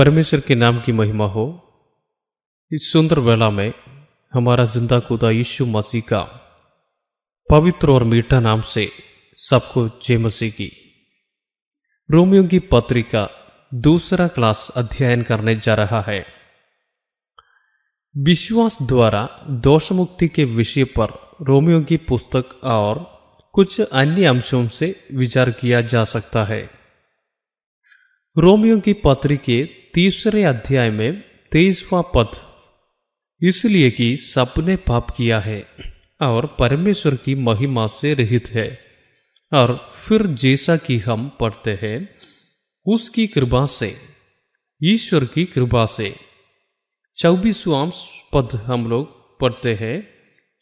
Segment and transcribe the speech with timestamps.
[0.00, 1.62] परमेश्वर के नाम की महिमा हो।
[2.72, 3.72] इस सुंदर वेला में
[4.34, 6.22] हमारा ज़िंदा खुदा यीशु मसीह का
[7.50, 8.92] पवित्र और मीठा नाम से
[9.36, 10.72] सबको जय मसीह की।
[12.10, 13.28] रोमियो की पत्रिका
[13.74, 16.26] दूसरा क्लास अध्ययन करने जा रहा है।
[18.16, 23.20] विश्वास द्वारा दोष मुक्ति के विषय पर रोमियो की पुस्तक और
[23.52, 26.79] कुछ अन्य अंशों से विचार किया जा सकता है।
[28.36, 31.22] रोमियो की पत्री के तीसरे अध्याय में
[31.52, 32.30] तेईसवा पद,
[33.42, 35.66] इसलिए कि सबने पाप किया है
[36.20, 38.78] और परमेश्वर की महिमा से रहित है,
[39.52, 42.14] और फिर जैसा कि हम पढ़ते हैं,
[42.86, 43.96] उसकी कृपा से,
[44.80, 46.14] ईश्वर की कृपा से।
[47.16, 47.90] चौबीसवां
[48.32, 50.08] पद हम लोग पढ़ते हैं,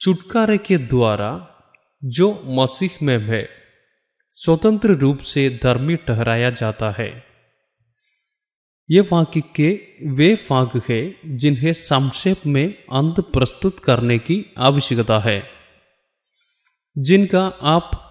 [0.01, 1.31] छुटकारे के द्वारा
[2.03, 3.49] जो मसीह में है,
[4.31, 7.28] स्वतंत्र रूप से धर्मी ठहराया जाता है।
[8.91, 15.43] ये वाक्य के वे भाग है जिन्हें संक्षेप में अंत प्रस्तुत करने की आवश्यकता है।
[16.99, 18.05] जिनका आप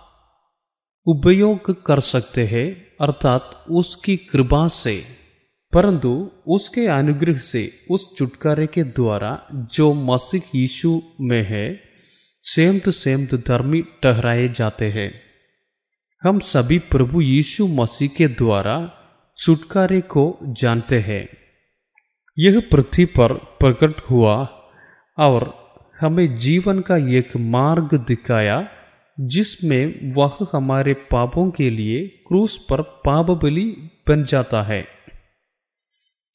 [1.06, 5.06] उपयोग कर सकते हैं, अर्थात उसकी कृपा से।
[5.74, 11.84] परंतु उसके अनुग्रह से उस छुटकारे के द्वारा जो मसीह यीशु में है
[12.42, 15.22] सेमत सेमत धर्मी ठहराए जाते हैं।
[16.24, 18.97] हम सभी प्रभु यीशु मसीह के द्वारा
[19.38, 21.28] छुटकारे को जानते हैं।
[22.40, 24.36] यह पृथ्वी पर प्रकट हुआ
[25.18, 25.68] और
[26.02, 28.70] हमें जीवन का एक मार्ग दिखाया,
[29.20, 34.88] जिसमें वह हमारे पापों के लिए क्रूस पर पाप बलि बन जाता है।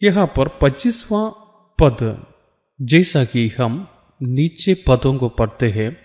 [0.03, 1.31] यहाँ पर पच्चीसवां
[1.79, 2.27] पद,
[2.83, 3.89] जैसा कि हम
[4.23, 5.97] नीचे पदों को पढ़ते हैं,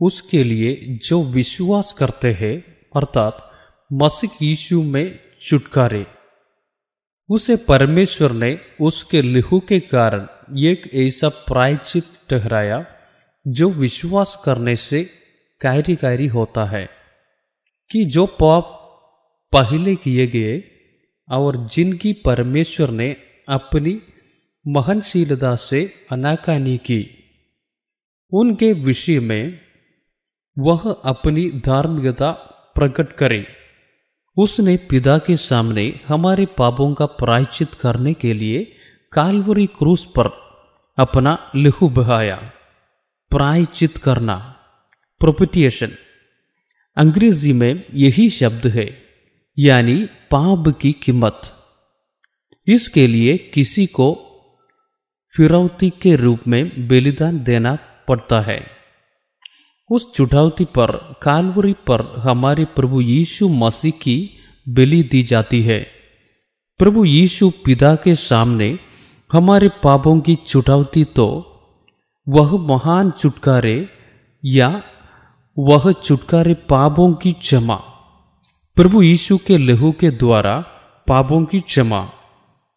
[0.00, 2.62] उसके लिए जो विश्वास करते हैं,
[2.96, 3.50] अर्थात
[3.92, 6.06] मसीह यीशु में छुटकारे।
[7.30, 10.26] उसे परमेश्वर ने उसके लिहू के कारण
[10.58, 12.86] एक ऐसा प्रायचित ठहराया,
[13.48, 15.10] जो विश्वास करने से
[15.60, 16.90] कार्यकारी होता है,
[17.90, 18.72] कि जो पाप
[19.52, 20.64] पहले किए गए
[21.30, 23.16] और जिनकी परमेश्वर ने
[23.48, 24.02] अपनी
[24.68, 27.10] महनशीलता से अनाकानी की,
[28.32, 29.60] उनके विषय में
[30.58, 32.30] वह अपनी धार्मिकता
[32.74, 33.46] प्रकट करे।
[34.36, 38.72] उसने पिता के सामने हमारे पापों का प्रायचित करने के लिए
[39.12, 40.26] कालवरी क्रूस पर
[40.98, 42.52] अपना लहू बहाया।
[43.30, 44.56] प्रायचित करना।
[45.20, 45.90] प्रोपिटिएशन
[46.96, 49.02] अंग्रेज़ी में यही शब्द है,
[49.58, 51.42] यानी पाप की कीमत।
[52.66, 54.22] इसके लिए किसी को
[55.36, 58.75] फिरौती के रूप में बलिदान देना पड़ता है।
[59.90, 60.90] उस चुटौती पर,
[61.22, 64.16] कालवरी पर हमारे प्रभु यीशु मसीह की
[64.68, 65.80] बलि दी जाती है।
[66.80, 68.78] प्रभु यीशु पिता के सामने
[69.30, 71.28] हमारे पापों की चुटौती तो
[72.26, 73.88] वह महान छुटकारे
[74.42, 74.82] या
[75.56, 77.76] वह छुटकारे पापों की क्षमा,
[78.76, 80.58] प्रभु यीशु के लहू के द्वारा
[81.06, 82.08] पापों की क्षमा,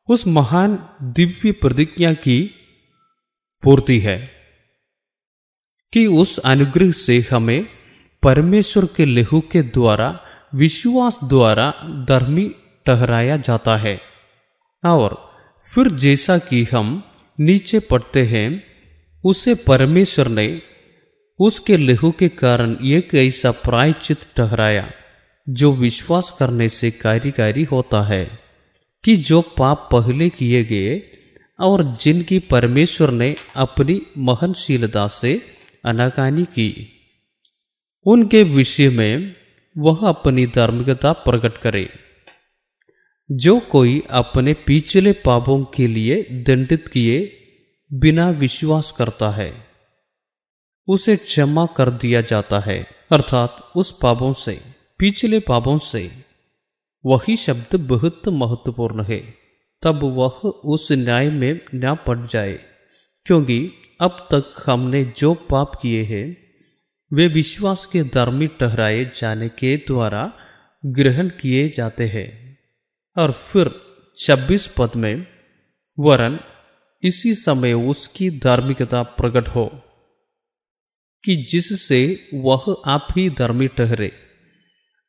[0.09, 0.77] उस महान
[1.15, 2.41] दिव्य प्रतिज्ञा की
[3.63, 4.38] पूर्ति है।
[5.94, 7.67] कि उस अनुग्रह से हमें
[8.23, 10.19] परमेश्वर के लहू के द्वारा,
[10.55, 11.72] विश्वास द्वारा
[12.09, 12.51] धर्मी
[12.85, 14.01] ठहराया जाता है।
[14.85, 15.31] और
[15.73, 17.03] फिर जैसा कि हम
[17.39, 18.63] नीचे पढ़ते हैं,
[19.25, 20.61] उसे परमेश्वर ने
[21.39, 24.91] उसके लहू के कारण एक ऐसा प्रायचित ठहराया,
[25.50, 28.39] जो विश्वास करने से कार्यकारी होता है,
[29.03, 31.01] कि जो पाप पहले किए गए
[31.59, 36.69] और जिनकी परमेश्वर ने अपनी महनशीलता से अनाकानी की।
[38.06, 39.35] उनके विषय में
[39.78, 41.90] वह अपनी धार्मिकता प्रकट करे।
[43.29, 47.18] जो कोई अपने पिछले पापों के लिए दंडित किए
[47.91, 49.53] बिना विश्वास करता है,
[50.88, 54.59] उसे क्षमा कर दिया जाता है। अर्थात उस पापों से,
[55.00, 56.12] पिछले पापों से
[57.06, 59.19] वही शब्द बहुत महत्वपूर्ण है।
[59.84, 62.59] तब वह उस न्याय में न पड़ जाए,
[63.25, 66.38] क्योंकि अब तक हमने जो पाप किए हैं,
[67.13, 70.34] वे विश्वास के धर्मी ठहराए जाने के द्वारा
[70.86, 72.57] ग्रहण किए जाते हैं।
[73.18, 73.72] और फिर
[74.18, 75.28] 26 पद में,
[76.00, 76.40] वरन
[77.04, 79.81] इसी समय उसकी धार्मिकता प्रकट हो,
[81.25, 84.12] कि जिससे वह आप ही धर्मी ठहरे,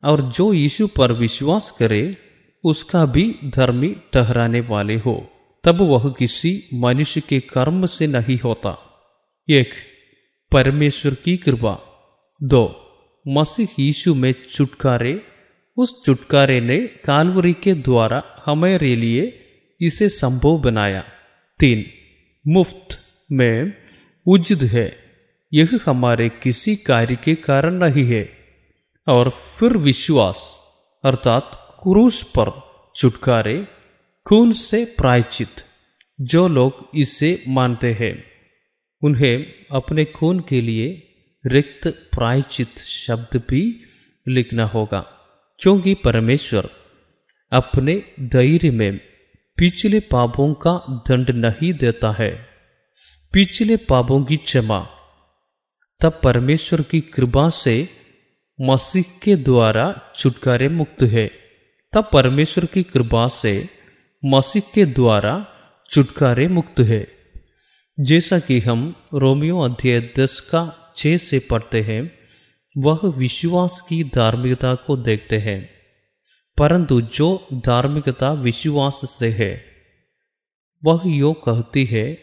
[0.04, 2.16] और जो यीशु पर विश्वास करे,
[2.64, 8.78] उसका भी धर्मी ठहराने वाले हो। तब वह किसी मनुष्य के कर्म से नहीं होता।
[9.50, 9.70] एक,
[10.52, 11.78] परमेश्वर की कृपा।
[12.42, 12.92] दो,
[13.28, 15.22] मसीह यीशु में छुटकारे।
[15.78, 19.40] उस छुटकारे ने कालवरी के द्वारा हमारे लिए
[19.80, 21.04] इसे संभव बनाया।
[21.58, 21.84] तीन,
[22.48, 22.98] मुफ़्त
[23.32, 23.72] में
[24.26, 24.96] उजित है।
[25.54, 28.32] यह हमारे किसी कार्य के कारण नहीं है।
[29.08, 30.60] और फिर विश्वास,
[31.04, 32.62] अर्थात क्रूस पर
[32.96, 33.66] छुटकारे
[34.30, 35.48] खून से प्रायचित
[36.20, 38.24] जो लोग इसे मानते हैं।
[39.02, 41.16] उन्हें अपने खून के लिए
[41.46, 43.84] रिक्त प्रायचित शब्द भी
[44.28, 45.00] लिखना होगा,
[45.58, 46.68] क्योंकि परमेश्वर
[47.52, 48.98] अपने धैर्य में
[49.58, 52.48] पिछले पापों का दंड नहीं देता है।
[53.32, 54.88] पिछले पापों की क्षमा,
[56.00, 57.88] तब परमेश्वर की कृपा से
[58.60, 61.30] मसीह के द्वारा छुटकारे मुक्त है।
[61.92, 63.79] तब परमेश्वर की कृपा से
[64.24, 65.46] मसीह के द्वारा
[65.90, 67.08] छुटकारे मुक्त है।
[68.00, 72.18] जैसा कि हम रोमियो अध्याय दस का छः से पढ़ते हैं,
[72.78, 75.70] वह विश्वास की धार्मिकता को देखते हैं।
[76.58, 79.64] परंतु जो धार्मिकता विश्वास से है,
[80.84, 82.14] वह यो कहती है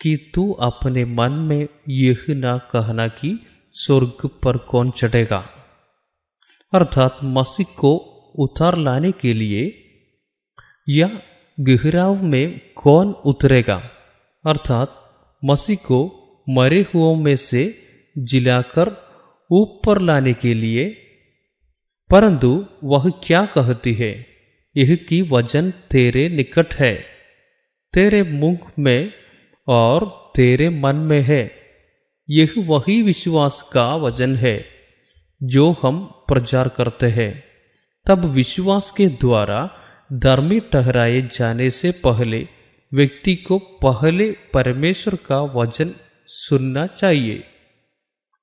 [0.00, 5.48] कि तू अपने मन में यह ना कहना कि स्वर्ग पर कौन चढ़ेगा।
[6.74, 7.96] अर्थात मसीह को
[8.38, 9.80] उतार लाने के लिए
[10.88, 11.10] या
[11.60, 13.90] गहराव में कौन उतरेगा?
[14.46, 15.00] अर्थात
[15.44, 17.78] मसीह को मरे हुओं में से
[18.18, 18.90] जिलाकर
[19.50, 20.88] ऊपर लाने के लिए।
[22.10, 24.26] परंतु वह क्या कहती है?
[24.76, 27.04] यह कि वज़न तेरे निकट है,
[27.92, 29.12] तेरे मुख में
[29.68, 31.50] और तेरे मन में है।
[32.30, 34.64] यह वही विश्वास का वज़न है
[35.42, 37.44] जो हम प्रचार करते हैं।
[38.06, 39.70] तब विश्वास के द्वारा
[40.14, 42.48] धर्मी ठहराए जाने से पहले
[42.94, 45.94] व्यक्ति को पहले परमेश्वर का वचन
[46.26, 47.44] सुनना चाहिए।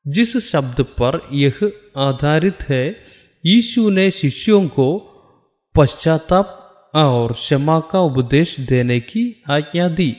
[0.08, 1.60] जिस शब्द पर यह
[1.98, 3.06] आधारित है,
[3.46, 4.88] यीशु ने शिष्यों को
[5.76, 6.58] पश्चाताप
[6.96, 10.16] और क्षमा का उपदेश देने की आज्ञा दी।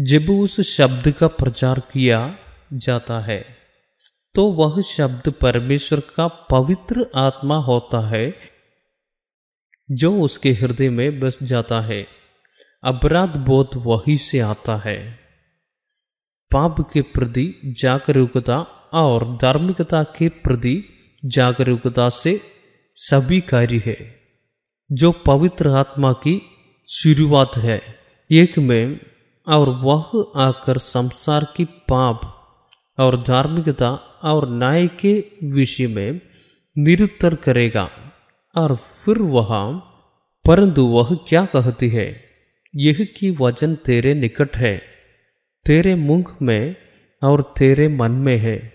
[0.00, 2.36] जब उस शब्द का प्रचार किया
[2.72, 3.44] जाता है
[4.34, 8.51] तो वह शब्द परमेश्वर का पवित्र आत्मा होता है
[9.92, 12.06] जो उसके हृदय में बस जाता है,
[12.84, 15.18] अपराध बोध वही से आता है।
[16.52, 18.60] पाप के प्रति जागरूकता
[18.92, 20.84] और धार्मिकता के प्रति
[21.24, 22.40] जागरूकता से
[22.94, 24.20] सभी कार्य है।
[24.92, 26.42] जो पवित्र आत्मा की
[26.88, 27.82] शुरुआत है,
[28.32, 29.00] एक में
[29.48, 32.20] और वह आकर संसार की पाप
[32.98, 33.90] और धार्मिकता
[34.24, 36.20] और न्याय के विषय में
[36.78, 37.90] निरुत्तर करेगा।
[38.56, 39.74] और फिर वह,
[40.46, 42.24] परंतु वह क्या कहती है?
[42.76, 44.82] यह कि वचन तेरे निकट है,
[45.66, 46.76] तेरे मुख में
[47.22, 48.72] और तेरे मन में है।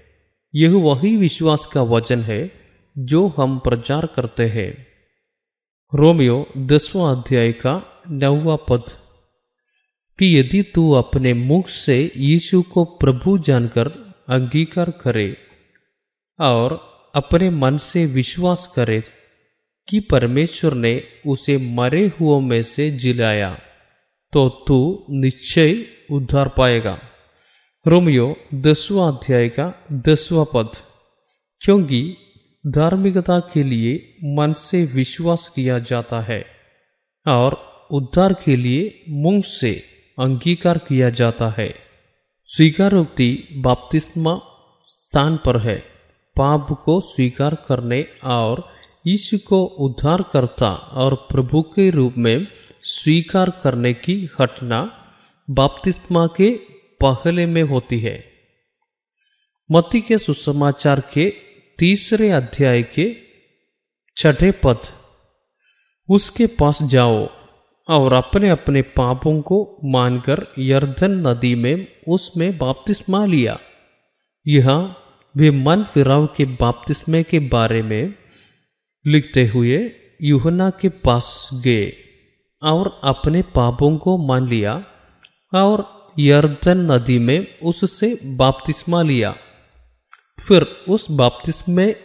[0.55, 2.51] यह वही विश्वास का वचन है
[2.97, 4.87] जो हम प्रचार करते हैं।
[5.95, 8.83] रोमियो दसवां अध्याय का नौवा पद।
[10.19, 13.87] कि यदि तू अपने मुख से यीशु को प्रभु जानकर
[14.29, 15.37] अंगीकार करे
[16.39, 19.03] और अपने मन से विश्वास करे
[19.89, 23.59] कि परमेश्वर ने उसे मरे हुओं में से जिलाया
[24.33, 26.99] तो तू निश्चय उद्धार पाएगा।
[27.87, 30.71] रोमियो दसवा अध्याय का दसवा पद।
[31.61, 32.17] क्योंकि
[32.67, 36.45] धार्मिकता के लिए मन से विश्वास किया जाता है
[37.27, 37.53] और
[37.91, 39.83] उद्धार के लिए मुँह से
[40.19, 41.75] अंगीकार किया जाता है।
[42.45, 44.41] स्वीकारोक्ति बाप्तिस्मा
[44.81, 45.77] स्थान पर है।
[46.37, 48.76] पाप को स्वीकार करने और
[49.09, 52.47] ईश्व को उद्धार करता और प्रभु के रूप में
[52.81, 54.79] स्वीकार करने की घटना
[55.49, 56.49] बाप्तिस्मा के
[57.01, 58.23] पहले में होती है।
[59.69, 61.29] मती के सुसमाचार के
[61.79, 63.15] तीसरे अध्याय के
[64.17, 64.77] छठे पद,
[66.09, 67.27] उसके पास जाओ
[67.87, 73.59] और अपने अपने पापों को मानकर यर्धन नदी में, उसमें बाप्तिस्मा लिया।
[74.45, 74.69] यह
[75.35, 78.13] वे मन फिराव के बाप्तिस्मे के बारे में
[79.07, 81.93] लिखते हुए यूहना के पास गए
[82.63, 84.85] और अपने पापों को मान लिया
[85.53, 89.35] और यर्दन नदी में उससे बाप्तिस्मा लिया।
[90.47, 91.95] फिर उस बाप्तिस्मे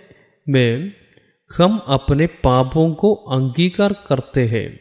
[0.48, 0.92] में
[1.58, 4.80] हम अपने पापों को अंगीकार करते हैं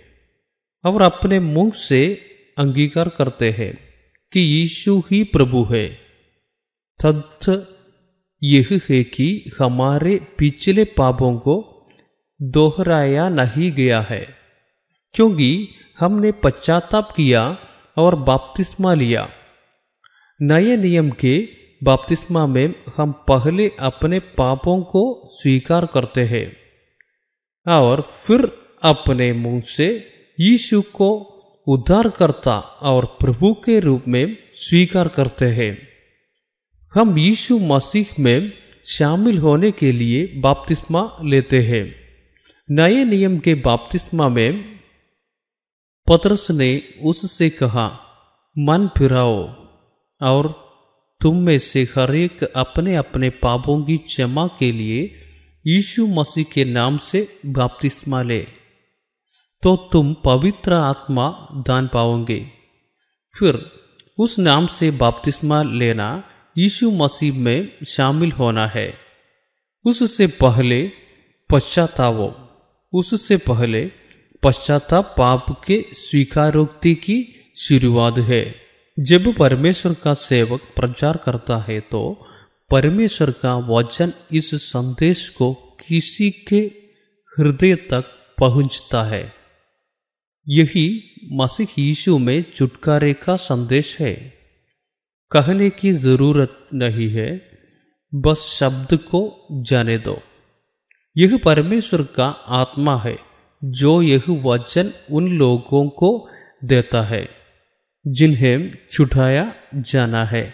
[0.85, 2.21] और अपने मुँह से
[2.57, 3.77] अंगीकार करते हैं
[4.31, 5.97] कि यीशु ही प्रभु है।
[7.05, 7.67] तथ्य
[8.43, 11.70] यह है कि हमारे पिछले पापों को
[12.41, 14.35] दोहराया नहीं गया है,
[15.13, 15.67] क्योंकि
[15.99, 17.57] हमने पश्चाताप किया
[17.97, 19.29] और बाप्तिस्मा लिया।
[20.41, 21.47] नए नियम के
[21.83, 26.57] बाप्तिस्मा में हम पहले अपने पापों को स्वीकार करते हैं
[27.65, 28.51] और फिर
[28.83, 30.07] अपने मुँह से
[30.39, 31.09] यीशु को
[31.67, 35.77] उद्धारकर्ता और प्रभु के रूप में स्वीकार करते हैं।
[36.95, 38.51] हम यीशु मसीह में
[38.85, 42.00] शामिल होने के लिए बपतिस्मा लेते हैं।
[42.71, 44.79] नए नियम के बपतिस्मा में
[46.07, 47.99] पतरस ने उससे कहा,
[48.57, 49.43] मन फिराओ
[50.21, 50.47] और
[51.21, 55.17] तुम में से हर एक अपने अपने पापों की क्षमा के लिए
[55.67, 58.47] यीशु मसीह के नाम से बपतिस्मा ले
[59.63, 62.51] तो तुम पवित्र आत्मा दान पाओगे।
[63.33, 63.59] फिर
[64.19, 66.23] उस नाम से बपतिस्मा लेना
[66.57, 68.93] यीशु मसीह में शामिल होना है।
[69.85, 70.91] उससे पहले
[71.49, 72.40] पश्चातावो
[72.93, 73.81] उससे पहले
[74.43, 77.17] पश्चाताप पाप के स्वीकारोक्ति की
[77.57, 78.43] शुरुआत है।
[78.97, 82.01] जब परमेश्वर का सेवक प्रचार करता है तो
[82.69, 85.53] परमेश्वर का वचन इस संदेश को
[85.87, 86.59] किसी के
[87.37, 88.05] हृदय तक
[88.37, 89.23] पहुँचता है।
[90.47, 90.85] यही
[91.33, 94.13] मसीह यीशु में छुटकारे का संदेश है।
[95.31, 97.29] कहने की ज़रूरत नहीं है,
[98.13, 99.21] बस शब्द को
[99.63, 100.17] जाने दो।
[101.17, 103.19] यह परमेश्वर का आत्मा है,
[103.63, 106.29] जो यह वचन उन लोगों को
[106.63, 107.29] देता है,
[108.07, 110.53] जिन्हें छुटाया जाना है,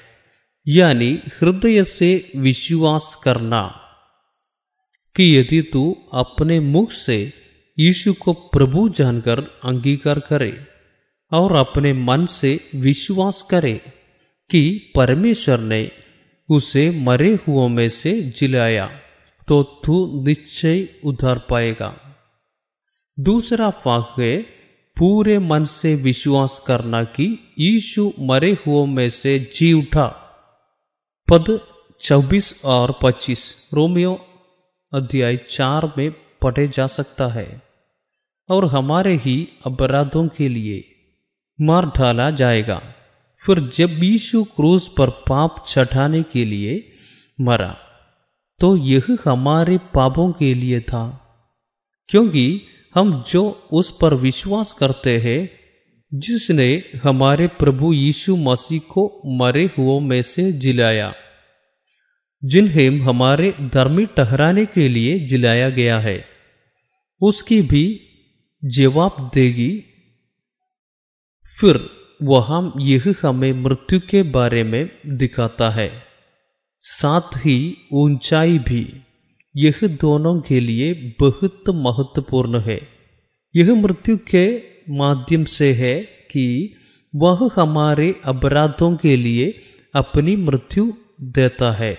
[0.68, 3.82] यानी हृदय से विश्वास करना,
[5.16, 7.34] कि यदि तू अपने मुख से
[7.80, 10.68] यीशु को प्रभु जानकर अंगीकार करे
[11.32, 13.82] और अपने मन से विश्वास करे
[14.50, 15.92] कि परमेश्वर ने
[16.50, 19.02] उसे मरे हुओं में से जिलाया।
[19.48, 22.16] तो तू निश्चय उधर पाएगा।
[23.20, 24.42] दूसरा फाक है,
[24.98, 30.08] पूरे मन से विश्वास करना कि यीशु मरे हुओं में से जी उठा।
[31.32, 31.62] पद
[32.02, 34.26] 24 और 25 रोमियो
[34.94, 37.62] अध्याय चार में पढ़े जा सकता है।
[38.50, 40.96] और हमारे ही अपराधों के लिए
[41.62, 42.82] मार डाला जाएगा।
[43.46, 46.94] फिर जब यीशु क्रूस पर पाप चढ़ाने के लिए
[47.42, 47.78] मरा
[48.60, 51.24] तो यह हमारे पापों के लिए था।
[52.10, 52.62] क्योंकि
[52.96, 55.50] हम जो उस पर विश्वास करते हैं,
[56.14, 61.16] जिसने हमारे प्रभु यीशु मसीह को मरे हुओं में से जिलाया,
[62.46, 66.26] जिन्हें हमारे धर्मी ठहराने के लिए जिलाया गया है,
[67.22, 68.02] उसकी भी
[68.66, 69.84] जवाब देगी।
[71.62, 71.90] फिर
[72.24, 76.07] वहाँ यह हमें मृत्यु के बारे में दिखाता है।
[76.80, 79.02] साथ ही ऊंचाई भी।
[79.56, 82.88] यह दोनों के लिए बहुत महत्वपूर्ण है।
[83.56, 86.76] यह मृत्यु के माध्यम से है कि
[87.16, 89.62] वह हमारे अपराधों के लिए
[89.96, 91.98] अपनी मृत्यु देता है।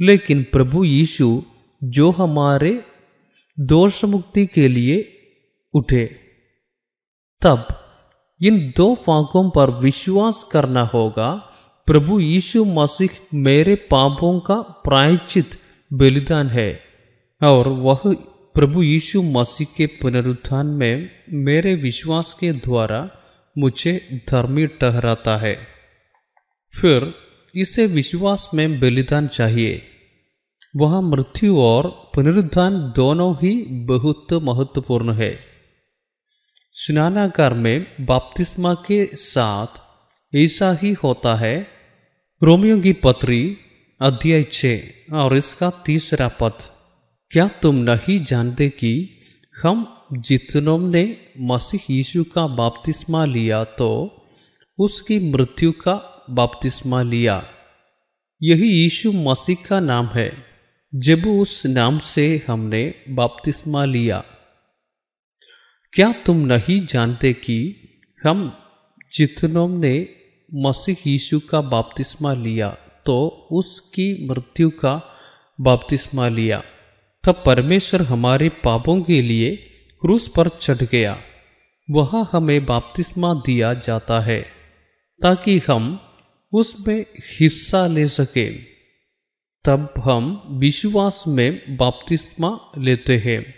[0.00, 1.42] लेकिन प्रभु यीशु,
[1.84, 2.84] जो हमारे
[3.60, 5.18] दोष मुक्ति के लिए
[5.74, 6.16] उठे,
[7.42, 7.68] तब
[8.42, 11.47] इन दो फाकों पर विश्वास करना होगा
[11.88, 15.50] प्रभु यीशु मसीह मेरे पापों का प्रायचित
[15.92, 16.80] बलिदान है,
[17.42, 18.00] और वह
[18.54, 23.10] प्रभु यीशु मसीह के पुनरुत्थान में मेरे विश्वास के द्वारा
[23.58, 25.58] मुझे धर्मी ठहराता है।
[26.74, 27.14] फिर
[27.54, 29.82] इसे विश्वास में बलिदान चाहिए।
[30.76, 35.40] वह मृत्यु और पुनरुत्थान दोनों ही बहुत महत्वपूर्ण है।
[36.72, 39.66] स्नानागार में बाप्तिस्मा के साथ
[40.34, 41.77] ऐसा ही होता है
[42.42, 43.56] रोमियो की पत्री,
[44.00, 44.80] अध्याय छः,
[45.12, 46.58] और इसका तीसरा पद,
[47.30, 49.18] क्या तुम नहीं जानते कि
[49.62, 51.02] हम जितनों ने
[51.40, 53.88] मसीह यीशु का बाप्तिस्मा लिया तो
[54.78, 57.42] उसकी मृत्यु का बाप्तिस्मा लिया?
[58.42, 60.30] यही यीशु मसीह का नाम है,
[60.94, 64.24] जब उस नाम से हमने बाप्तिस्मा लिया।
[65.92, 67.58] क्या तुम नहीं जानते कि
[68.24, 68.52] हम
[69.12, 70.17] जितनों ने
[70.54, 72.70] मसीह यीशु का बाप्तिस्मा लिया
[73.06, 75.14] तो उसकी मृत्यु का
[75.60, 76.62] बाप्तिस्मा लिया।
[77.24, 79.56] तब परमेश्वर हमारे पापों के लिए
[80.00, 81.20] क्रूस पर चढ़ गया।
[81.90, 84.46] वहाँ हमें बाप्तिस्मा दिया जाता है,
[85.22, 86.00] ताकि हम
[86.52, 87.06] उसमें
[87.40, 88.66] हिस्सा ले सकें।
[89.64, 93.54] तब हम विश्वास में बाप्तिस्मा लेते हैं।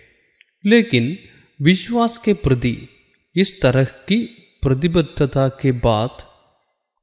[0.66, 1.18] लेकिन
[1.62, 2.88] विश्वास के प्रति,
[3.36, 4.22] इस तरह की
[4.62, 6.29] प्रतिबद्धता के बाद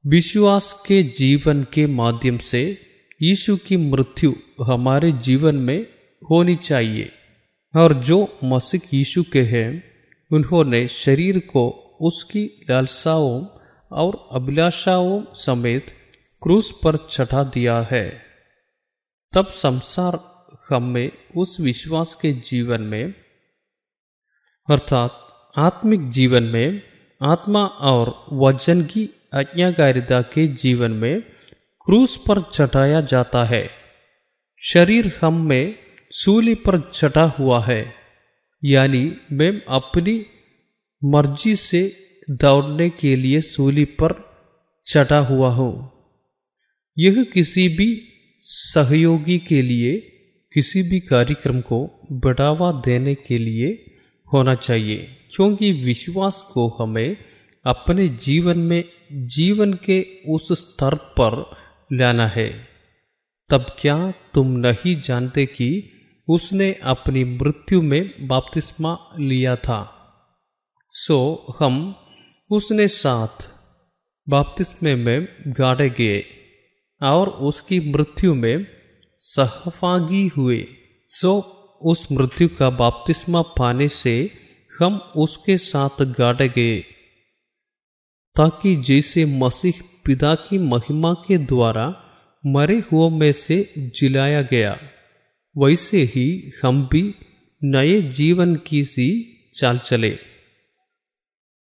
[0.08, 2.78] विश्वास के जीवन के माध्यम से
[3.22, 5.86] यीशु की मृत्यु हमारे जीवन में
[6.30, 7.12] होनी चाहिए।
[7.76, 9.84] और जो मसीह यीशु के हैं,
[10.32, 11.68] उन्होंने शरीर को
[12.00, 13.46] उसकी लालसाओं
[13.92, 15.86] और अभिलाषाओं समेत
[16.42, 18.22] क्रूस पर चढ़ा दिया है।
[19.32, 20.20] तब संसार
[20.70, 23.14] हमें उस विश्वास के जीवन में,
[24.70, 25.20] अर्थात
[25.56, 26.82] आत्मिक जीवन में,
[27.22, 31.20] आत्मा और वचन की आज्ञाकारिता के जीवन में
[31.80, 33.68] क्रूस पर चढ़ाया जाता है।
[34.60, 35.74] शरीर हम में
[36.12, 37.94] सूली पर चढ़ा हुआ है,
[38.62, 40.14] यानी मैं अपनी
[41.02, 41.82] मर्ज़ी से
[42.30, 44.14] दौड़ने के लिए सूली पर
[44.86, 45.72] चढ़ा हुआ हूँ।
[46.96, 47.90] यह किसी भी
[48.40, 49.96] सहयोगी के लिए,
[50.52, 51.78] किसी भी कार्यक्रम को
[52.12, 53.68] बढ़ावा देने के लिए
[54.32, 54.96] होना चाहिए,
[55.34, 57.16] क्योंकि विश्वास को हमें
[57.64, 61.56] अपने जीवन में जीवन के उस स्तर पर
[61.92, 62.68] लाना है।
[63.50, 65.92] तब क्या तुम नहीं जानते कि
[66.28, 69.94] उसने अपनी मृत्यु में बपतिस्मा लिया था?
[70.90, 71.96] सो हम
[72.50, 73.48] उसने साथ
[74.28, 76.24] बपतिस्मे में गाड़े गए
[77.02, 78.66] और उसकी मृत्यु में
[79.16, 80.66] सहभागी हुए।
[81.08, 81.40] सो
[81.82, 84.30] उस मृत्यु का बपतिस्मा पाने से
[84.80, 86.97] हम उसके साथ गाड़े गए।
[88.38, 89.72] ताकि जैसे मसीह
[90.04, 92.04] पिता की महिमा के द्वारा
[92.46, 94.78] मरे हुओं में से जिलाया गया,
[95.58, 97.14] वैसे ही हम भी
[97.64, 100.10] नए जीवन की सी चाल चले।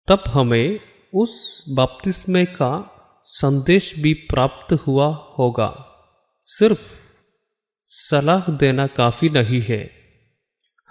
[0.08, 0.80] तब हमें
[1.14, 2.90] उस बपतिस्मे का
[3.26, 5.08] संदेश भी प्राप्त हुआ
[5.40, 5.88] होगा।
[6.44, 6.82] सिर्फ़
[7.84, 9.92] सलाह देना काफ़ी नहीं है।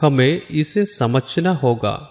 [0.00, 2.10] हमें इसे समझना होगा।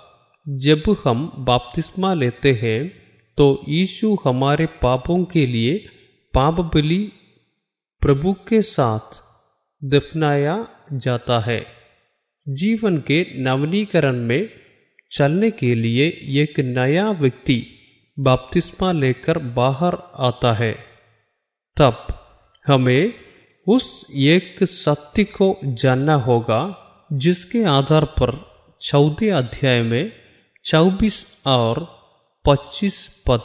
[0.49, 3.00] जब हम बपतिस्मा लेते हैं
[3.37, 5.85] तो यीशु हमारे पापों के लिए
[6.33, 7.11] पाप बलि
[8.01, 9.21] प्रभु के साथ
[9.83, 11.65] दफनाया जाता है।
[12.49, 14.49] जीवन के नवनीकरण में
[15.11, 16.07] चलने के लिए
[16.41, 17.65] एक नया व्यक्ति
[18.19, 20.73] बपतिस्मा लेकर बाहर आता है।
[21.77, 22.07] तब
[22.67, 23.13] हमें
[23.67, 26.77] उस एक सत्य को जानना होगा,
[27.13, 30.11] जिसके आधार पर चौदह अध्याय में
[30.63, 32.00] चौबीस और
[32.45, 33.43] पच्चीस पद।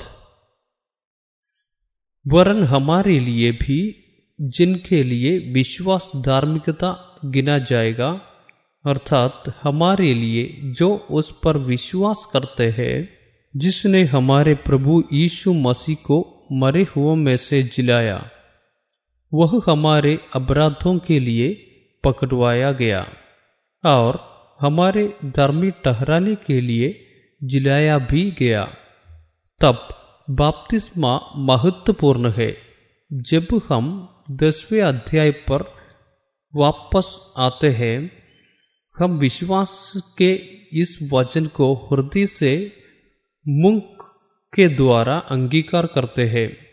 [2.29, 4.04] वरन हमारे लिए भी,
[4.41, 8.11] जिनके लिए विश्वास धार्मिकता गिना जाएगा,
[8.87, 13.09] अर्थात हमारे लिए जो उस पर विश्वास करते हैं,
[13.56, 18.30] जिसने हमारे प्रभु यीशु मसीह को मरे हुओं में से जिलाया,
[19.35, 21.54] वह हमारे अपराधों के लिए
[22.04, 23.09] पकड़वाया गया
[23.85, 27.06] और हमारे धर्मी ठहराने के लिए
[27.45, 28.76] जिलाया भी गया।
[29.60, 29.88] तब
[30.30, 32.58] बाप्तिस्मा महत्वपूर्ण है।
[33.12, 35.75] जब हम दसवें अध्याय पर
[36.56, 38.12] वापस आते हैं,
[38.99, 40.34] हम विश्वास के
[40.73, 42.73] इस वचन को हृदय से
[43.49, 43.82] मुँह
[44.54, 46.66] के द्वारा अंगीकार करते हैं।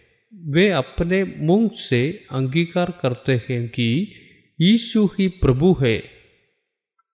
[0.53, 4.13] वे अपने मुँह से अंगीकार करते हैं कि
[4.61, 6.03] यीशु ही प्रभु है।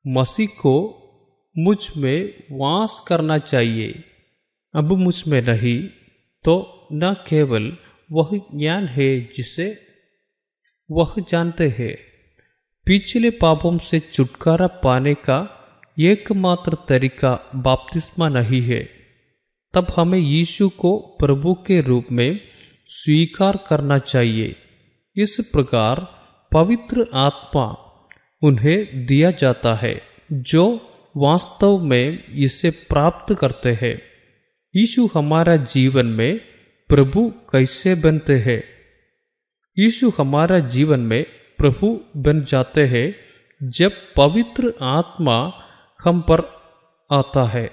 [0.08, 0.96] मसीह को
[1.58, 4.04] मुझमें वास करना चाहिए।
[4.74, 5.84] अब मुझमें नहीं
[6.46, 7.78] तो न केवल
[8.12, 9.82] वह ज्ञान है जिसे
[10.92, 11.98] वह जानते हैं,
[12.86, 15.40] पिछले पापों से छुटकारा पाने का
[16.00, 18.90] एकमात्र तरीका बाप्तिस्मा नहीं है।
[19.74, 22.40] तब हमें यीशु को प्रभु के रूप में
[22.88, 24.56] स्वीकार करना चाहिए।
[25.16, 26.08] इस प्रकार
[26.54, 27.66] पवित्र आत्मा
[28.42, 30.02] उन्हें दिया जाता है,
[30.32, 30.66] जो
[31.18, 34.09] वास्तव में इसे प्राप्त करते हैं।
[34.76, 36.40] यीशु हमारा जीवन में
[36.90, 38.64] प्रभु कैसे बनते हैं?
[39.78, 41.26] यीशु हमारा जीवन में
[41.58, 43.16] प्रभु बन जाते हैं
[43.70, 45.54] जब पवित्र आत्मा
[46.04, 46.40] हम पर
[47.12, 47.72] आता है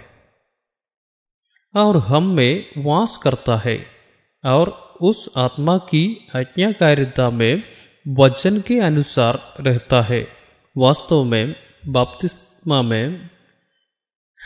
[1.76, 3.86] और हम में वास करता है
[4.44, 4.68] और
[5.00, 7.62] उस आत्मा की आज्ञाकारिता में
[8.08, 10.28] वचन के अनुसार रहता है।
[10.76, 11.54] वास्तव में,
[11.88, 13.30] बपतिस्मा में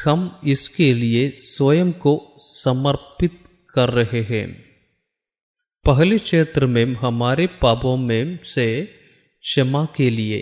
[0.05, 4.65] हम इसके लिए स्वयं को समर्पित कर रहे हैं।
[5.87, 8.89] पहले क्षेत्र में हमारे पापों में से
[9.41, 10.41] क्षमा के लिए,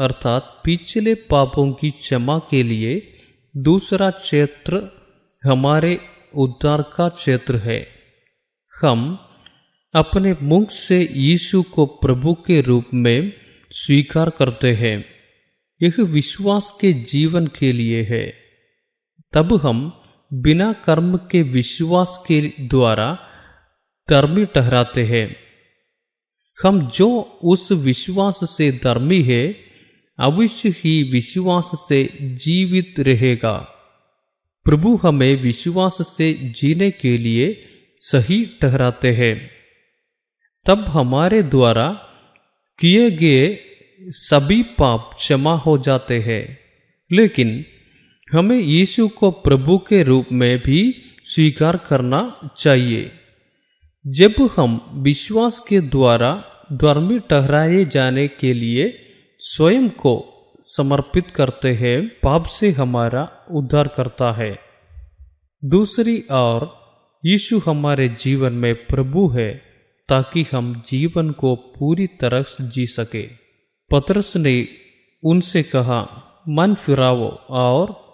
[0.00, 3.14] अर्थात पिछले पापों की क्षमा के लिए,
[3.56, 4.88] दूसरा क्षेत्र
[5.44, 6.00] हमारे
[6.34, 7.88] उद्धार का क्षेत्र है।
[8.82, 9.18] हम
[9.94, 13.32] अपने मुख से यीशु को प्रभु के रूप में
[13.70, 15.04] स्वीकार करते हैं।
[15.82, 18.37] यह विश्वास के जीवन के लिए है।
[19.32, 23.18] तब हम बिना कर्म के विश्वास के द्वारा
[24.10, 25.36] धर्मी ठहराते हैं।
[26.62, 29.56] हम जो उस विश्वास से धर्मी है,
[30.18, 33.56] अवश्य ही विश्वास से जीवित रहेगा।
[34.64, 37.64] प्रभु हमें विश्वास से जीने के लिए
[37.96, 39.50] सही ठहराते हैं।
[40.66, 41.92] तब हमारे द्वारा
[42.78, 43.58] किए गए
[44.08, 46.58] सभी पाप क्षमा हो जाते हैं।
[47.12, 47.64] लेकिन
[48.32, 53.10] हमें यीशु को प्रभु के रूप में भी स्वीकार करना चाहिए।
[54.06, 59.00] जब हम विश्वास के द्वारा धर्मी ठहराए जाने के लिए
[59.38, 64.58] स्वयं को समर्पित करते हैं, पाप से हमारा उद्धार करता है।
[65.64, 66.78] दूसरी ओर,
[67.26, 69.62] यीशु हमारे जीवन में प्रभु है,
[70.08, 73.28] ताकि हम जीवन को पूरी तरह से जी सके।
[73.92, 74.68] पतरस ने
[75.24, 78.07] उनसे कहा, मन फिराओ और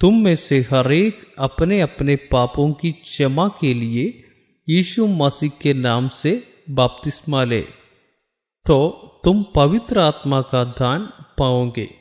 [0.00, 4.24] तुम में से हरेक अपने अपने पापों की क्षमा के लिए
[4.68, 7.60] यीशु मसीह के नाम से बपतिस्मा ले।
[8.66, 8.78] तो
[9.24, 11.06] तुम पवित्र आत्मा का दान
[11.38, 11.94] पाओगे।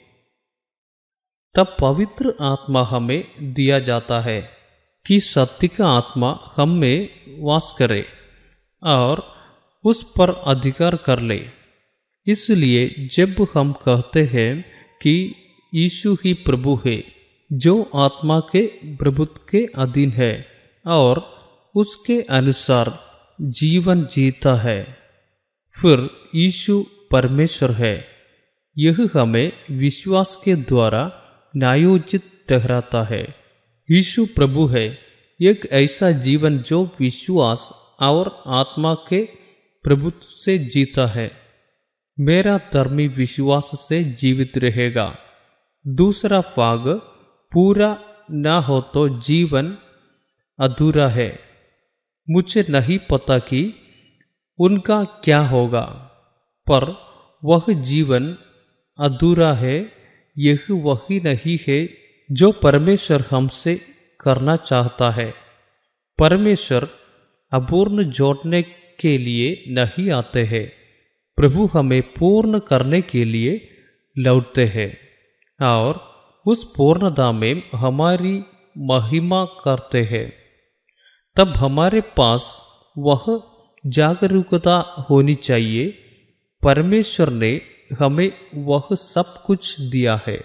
[1.56, 4.52] तब पवित्र आत्मा हमें दिया जाता है
[5.08, 8.06] कि सत्य का आत्मा हम में वास करे
[8.84, 9.34] और
[9.84, 11.50] उस पर अधिकार कर ले।
[12.28, 14.66] इसलिए जब हम कहते हैं
[15.02, 15.36] कि
[15.74, 17.17] यीशु ही प्रभु है
[17.54, 20.48] जो आत्मा के प्रभुत्व के अधीन है
[20.88, 21.38] और
[21.76, 23.00] उसके अनुसार
[23.42, 24.98] जीवन जीता है।
[25.82, 28.06] फिर यीशु परमेश्वर है।
[28.78, 31.22] यह हमें विश्वास के द्वारा
[31.58, 33.36] न्यायोजित ठहराता है।
[33.92, 35.00] यीशु प्रभु है।
[35.42, 39.26] एक ऐसा जीवन जो विश्वास और आत्मा के
[39.84, 41.32] प्रभुत्व से जीता है।
[42.20, 45.18] मेरा धर्मी विश्वास से जीवित रहेगा।
[45.88, 47.17] दूसरा फाग
[47.52, 47.90] पूरा
[48.32, 49.78] न हो तो जीवन
[50.60, 51.30] अधूरा है।
[52.28, 53.62] मुझे नहीं पता कि
[54.60, 55.86] उनका क्या होगा,
[56.68, 56.84] पर
[57.44, 58.36] वह जीवन
[59.00, 59.78] अधूरा है,
[60.36, 61.80] यह वही नहीं है
[62.30, 63.76] जो परमेश्वर हमसे
[64.20, 65.34] करना चाहता है।
[66.20, 66.88] परमेश्वर
[67.52, 68.62] अपूर्ण जोड़ने
[69.00, 70.68] के लिए नहीं आते हैं,
[71.38, 73.54] प्रभु हमें पूर्ण करने के लिए
[74.16, 74.92] लौटते हैं,
[75.60, 75.94] और
[76.48, 78.36] उस पूर्णता में हमारी
[78.78, 80.28] महिमा करते हैं।
[81.36, 82.44] तब हमारे पास
[82.98, 83.26] वह
[83.88, 84.76] जागरूकता
[85.10, 85.88] होनी चाहिए।
[86.62, 87.50] परमेश्वर ने
[88.00, 90.40] हमें वह सब कुछ दिया है,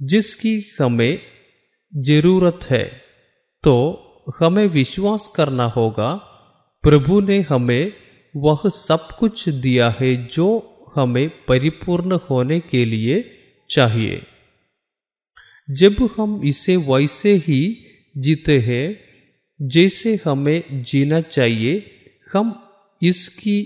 [0.00, 1.18] जिसकी हमें
[1.92, 2.84] ज़रूरत है।
[3.64, 3.74] तो
[4.40, 6.10] हमें विश्वास करना होगा,
[6.84, 7.92] प्रभु ने हमें
[8.34, 10.48] वह सब कुछ दिया है जो
[10.96, 13.16] हमें परिपूर्ण होने के लिए
[13.70, 14.22] चाहिए।
[15.68, 17.76] जब हम इसे वैसे ही
[18.16, 18.98] जीते हैं,
[19.60, 21.74] जैसे हमें जीना चाहिए,
[22.34, 22.58] हम
[23.02, 23.58] इसकी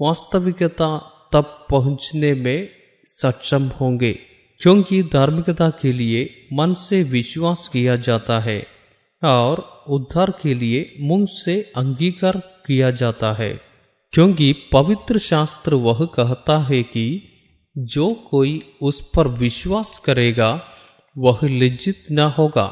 [0.00, 0.88] वास्तविकता
[1.32, 2.68] तब पहुँचने में
[3.08, 4.12] सक्षम होंगे,
[4.60, 8.66] क्योंकि धार्मिकता के लिए मन से विश्वास किया जाता है
[9.22, 12.36] और उद्धार के लिए मुँह से अंगीकार
[12.66, 13.52] किया जाता है,
[14.12, 17.06] क्योंकि पवित्र शास्त्र वह कहता है कि
[17.76, 20.50] जो कोई उस पर विश्वास करेगा
[21.20, 22.68] वह लज्जित न होगा।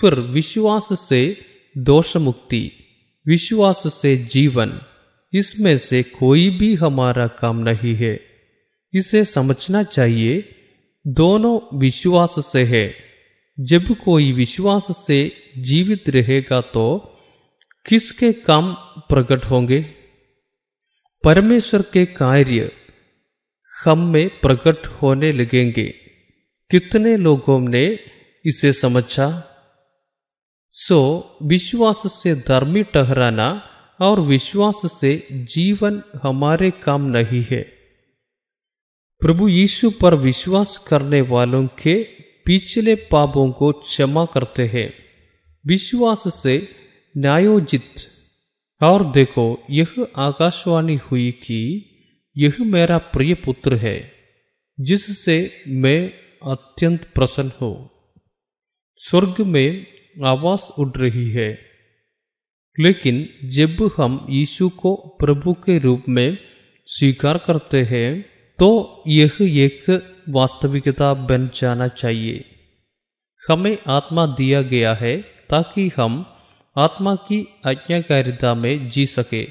[0.00, 1.20] फिर विश्वास से
[1.78, 2.70] दोष मुक्ति
[3.26, 4.80] विश्वास से जीवन,
[5.32, 8.20] इसमें से कोई भी हमारा काम नहीं है।
[8.94, 10.42] इसे समझना चाहिए,
[11.06, 12.94] दोनों विश्वास से है।
[13.60, 15.18] जब कोई विश्वास से
[15.58, 16.86] जीवित रहेगा तो
[17.86, 18.72] किसके काम
[19.08, 19.80] प्रकट होंगे?
[21.24, 22.70] परमेश्वर के कार्य
[23.84, 25.94] हम में प्रकट होने लगेंगे।
[26.70, 27.98] कितने लोगों ने
[28.46, 29.50] इसे समझा?
[30.68, 33.62] सो, विश्वास से धर्मी ठहराना
[34.00, 37.62] और विश्वास से जीवन हमारे काम नहीं है।
[39.20, 42.02] प्रभु यीशु पर विश्वास करने वालों के
[42.46, 44.94] पिछले पापों को क्षमा करते हैं।
[45.66, 46.68] विश्वास से
[47.16, 47.94] न्यायोजित
[48.82, 51.90] और देखो, यह आकाशवाणी हुई कि
[52.36, 54.12] यह मेरा प्रिय पुत्र है,
[54.80, 57.90] जिससे मैं अत्यंत प्रसन्न हो।
[58.96, 59.86] स्वर्ग में
[60.24, 61.58] आवाज़ उड़ रही है।
[62.80, 66.38] लेकिन जब हम यीशु को प्रभु के रूप में
[66.86, 68.26] स्वीकार करते हैं
[68.58, 69.84] तो यह एक
[70.28, 72.44] वास्तविकता बन जाना चाहिए।
[73.48, 75.16] हमें आत्मा दिया गया है
[75.50, 76.36] ताकि हम
[76.76, 79.48] आत्मा की आज्ञाकारिता में जी सके।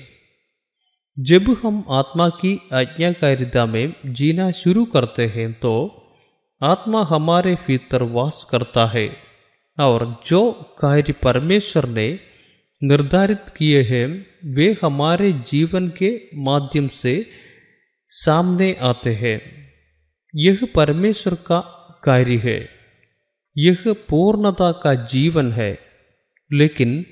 [1.20, 6.00] जब हम आत्मा की आज्ञाकारिता में जीना शुरू करते हैं तो
[6.64, 9.18] आत्मा हमारे भीतर वास करता है
[9.80, 12.20] और जो कार्य परमेश्वर ने
[12.84, 17.30] निर्धारित किए हैं, वे हमारे जीवन के माध्यम से
[18.08, 19.72] सामने आते हैं।
[20.36, 21.60] यह परमेश्वर का
[22.04, 22.70] कार्य है।
[23.58, 25.80] यह पूर्णता का जीवन है।
[26.54, 27.06] लेकिन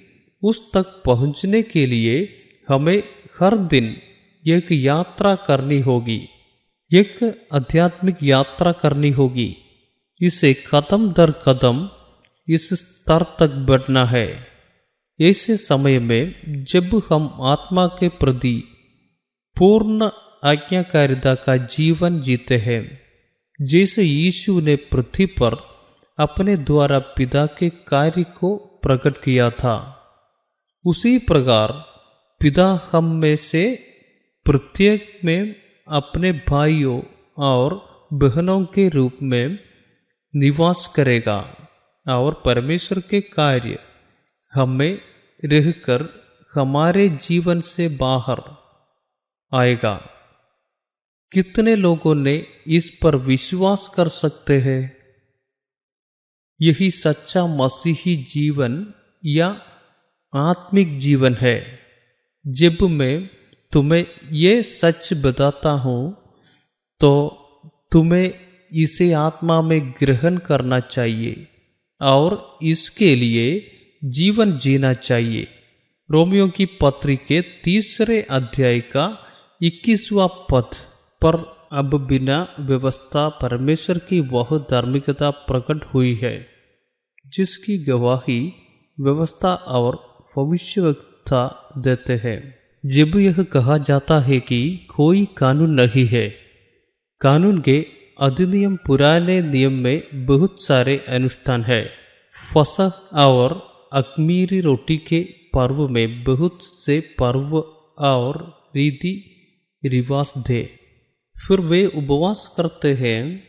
[0.44, 3.04] उस तक पहुँचने के लिए हमें
[3.40, 3.98] हर दिन
[4.48, 6.28] एक यात्रा करनी होगी।
[6.94, 9.58] एक आध्यात्मिक यात्रा करनी होगी।
[10.22, 11.90] इसे कदम दर कदम
[12.48, 14.48] इस स्तर तक बढ़ना है।
[15.22, 18.64] ऐसे समय में जब हम आत्मा के प्रति
[19.58, 20.10] पूर्ण
[20.44, 23.02] आज्ञाकारिता का जीवन जीते हैं,
[23.62, 25.58] जैसे यीशु ने पृथ्वी पर
[26.20, 29.78] अपने द्वारा पिता के कार्य को प्रकट किया था,
[30.86, 31.72] उसी प्रकार
[32.42, 33.80] पिता हम में से
[34.46, 37.02] प्रत्येक में अपने भाइयों
[37.38, 39.60] और बहनों के रूप में
[40.36, 41.56] निवास करेगा
[42.10, 43.80] और परमेश्वर के कार्य
[44.54, 45.02] हमें
[45.46, 46.22] रहकर
[46.56, 48.42] हमारे जीवन से बाहर
[49.54, 50.10] आएगा।
[51.32, 54.98] कितने लोगों ने इस पर विश्वास कर सकते हैं?
[56.62, 58.94] यही सच्चा मसीही जीवन
[59.26, 59.62] या
[60.36, 61.80] आत्मिक जीवन है,
[62.48, 63.30] जब मैं
[63.74, 66.18] तुम्हें ये सच बताता हूँ
[67.02, 67.12] तो
[67.92, 68.34] तुम्हें
[68.72, 71.48] इसे आत्मा में ग्रहण करना चाहिए
[72.02, 73.72] और इसके लिए
[74.04, 75.48] जीवन जीना चाहिए।
[76.10, 79.06] रोमियो की पत्री के तीसरे अध्याय का
[79.62, 80.76] इक्कीसवा पद
[81.22, 81.36] पर
[81.72, 86.48] अब बिना व्यवस्था परमेश्वर की वह धार्मिकता प्रकट हुई है,
[87.26, 88.54] जिसकी गवाही
[88.98, 89.96] व्यवस्था और
[90.38, 96.36] भविष्यवक्ता देते हैं। जब यह कहा जाता है कि कोई कानून नहीं है,
[97.22, 97.86] कानून के
[98.22, 101.92] अधिनियम पुराने नियम में बहुत सारे अनुष्ठान है।
[102.54, 105.22] फसह और अकमीरी रोटी के
[105.54, 107.58] पर्व में बहुत से पर्व
[108.00, 109.46] और रीति
[109.86, 110.64] रिवाज थे।
[111.48, 113.44] फिर वे उपवास करते हैं।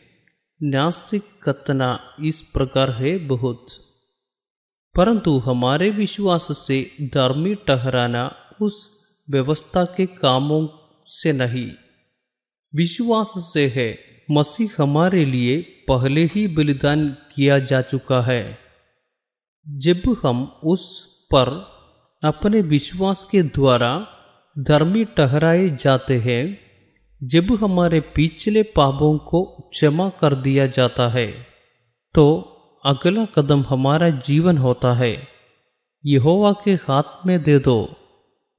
[0.63, 3.67] नासिक कतना इस प्रकार है बहुत।
[4.95, 10.67] परंतु हमारे विश्वास से धर्मी ठहराना उस व्यवस्था के कामों
[11.05, 11.71] से नहीं।
[12.73, 13.99] विश्वास से है,
[14.31, 18.57] मसीह हमारे लिए पहले ही बलिदान किया जा चुका है।
[19.67, 20.83] जब हम उस
[21.33, 21.49] पर
[22.23, 24.07] अपने विश्वास के द्वारा
[24.59, 26.59] धर्मी ठहराए जाते हैं,
[27.23, 31.27] जब हमारे पिछले पापों को क्षमा कर दिया जाता है
[32.15, 32.25] तो
[32.85, 35.27] अगला कदम हमारा जीवन होता है।
[36.05, 37.77] यहोवा के हाथ में दे दो।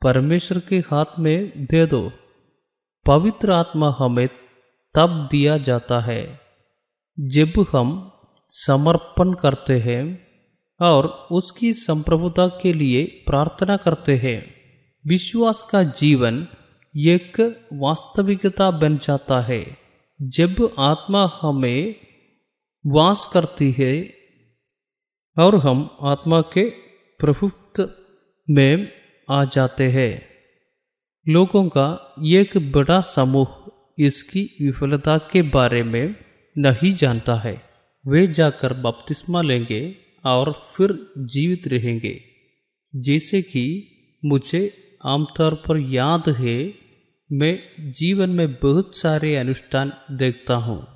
[0.04, 2.12] परमेश्वर के हाथ में दे दो।
[3.06, 4.28] पवित्र आत्मा हमें
[4.94, 6.40] तब दिया जाता है,
[7.20, 8.12] जब हम
[8.48, 10.04] समर्पण करते हैं
[10.80, 14.40] और उसकी संप्रभुता के लिए प्रार्थना करते हैं।
[15.06, 16.46] विश्वास का जीवन
[16.94, 17.40] एक
[17.72, 19.76] वास्तविकता बन जाता है,
[20.22, 21.94] जब आत्मा हमें
[22.86, 23.94] वास करती है
[25.38, 26.70] और हम आत्मा के
[27.20, 27.88] प्रभुत्व
[28.50, 30.28] में आ जाते हैं।
[31.28, 33.48] लोगों का एक बड़ा समूह
[33.98, 36.16] इसकी विफलता के बारे में
[36.58, 37.62] नहीं जानता है।
[38.06, 42.20] वे जाकर बपतिस्मा लेंगे और फिर जीवित रहेंगे।
[42.96, 43.90] जैसे कि
[44.24, 46.74] मुझे आमतौर पर याद है,
[47.32, 47.60] मैं
[47.92, 50.86] जीवन में बहुत सारे अनुष्ठान देखता हूँ।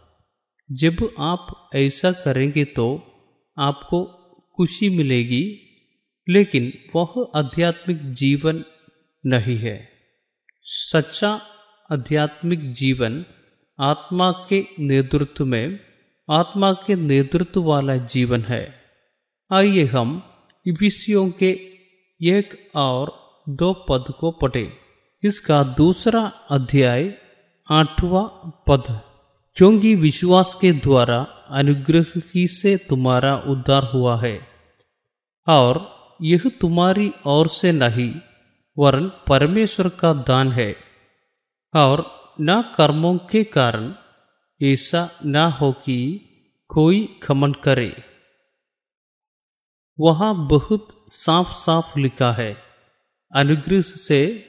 [0.72, 3.02] जब आप ऐसा करेंगे तो
[3.58, 4.04] आपको
[4.56, 5.67] खुशी मिलेगी
[6.28, 8.64] लेकिन वह आध्यात्मिक जीवन
[9.26, 9.88] नहीं है।
[10.62, 11.40] सच्चा
[11.92, 13.24] आध्यात्मिक जीवन
[13.80, 15.80] आत्मा के नेतृत्व में,
[16.30, 18.74] आत्मा के नेतृत्व वाला जीवन है।
[19.52, 20.22] आइए हम
[20.68, 21.50] विषयों के
[22.20, 24.72] एक और दो पद को पढ़ें।
[25.24, 27.14] इसका दूसरा अध्याय
[27.70, 29.00] आठवां पद,
[29.56, 31.18] क्योंकि विश्वास के द्वारा
[31.50, 34.40] अनुग्रह ही से तुम्हारा उद्धार हुआ है।
[35.48, 38.14] और यह तुम्हारी ओर से नहीं,
[38.78, 40.76] वरन परमेश्वर का दान है।
[41.74, 43.94] और न कर्मों के कारण
[44.62, 46.24] ऐसा न हो कि
[46.68, 47.96] कोई खमन करे।
[50.00, 52.56] वहाँ बहुत साफ़ साफ़ लिखा है,
[53.34, 54.46] अनुग्रह से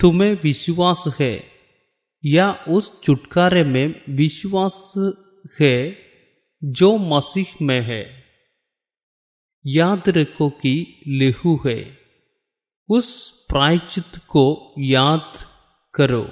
[0.00, 1.44] तुम्हें विश्वास है,
[2.24, 4.94] या उस छुटकारे में विश्वास
[5.60, 5.96] है
[6.64, 8.19] जो मसीह में है।
[9.66, 11.98] याद रखो कि लेहू है।
[12.88, 15.32] उस प्रायचित को याद
[15.94, 16.30] करो।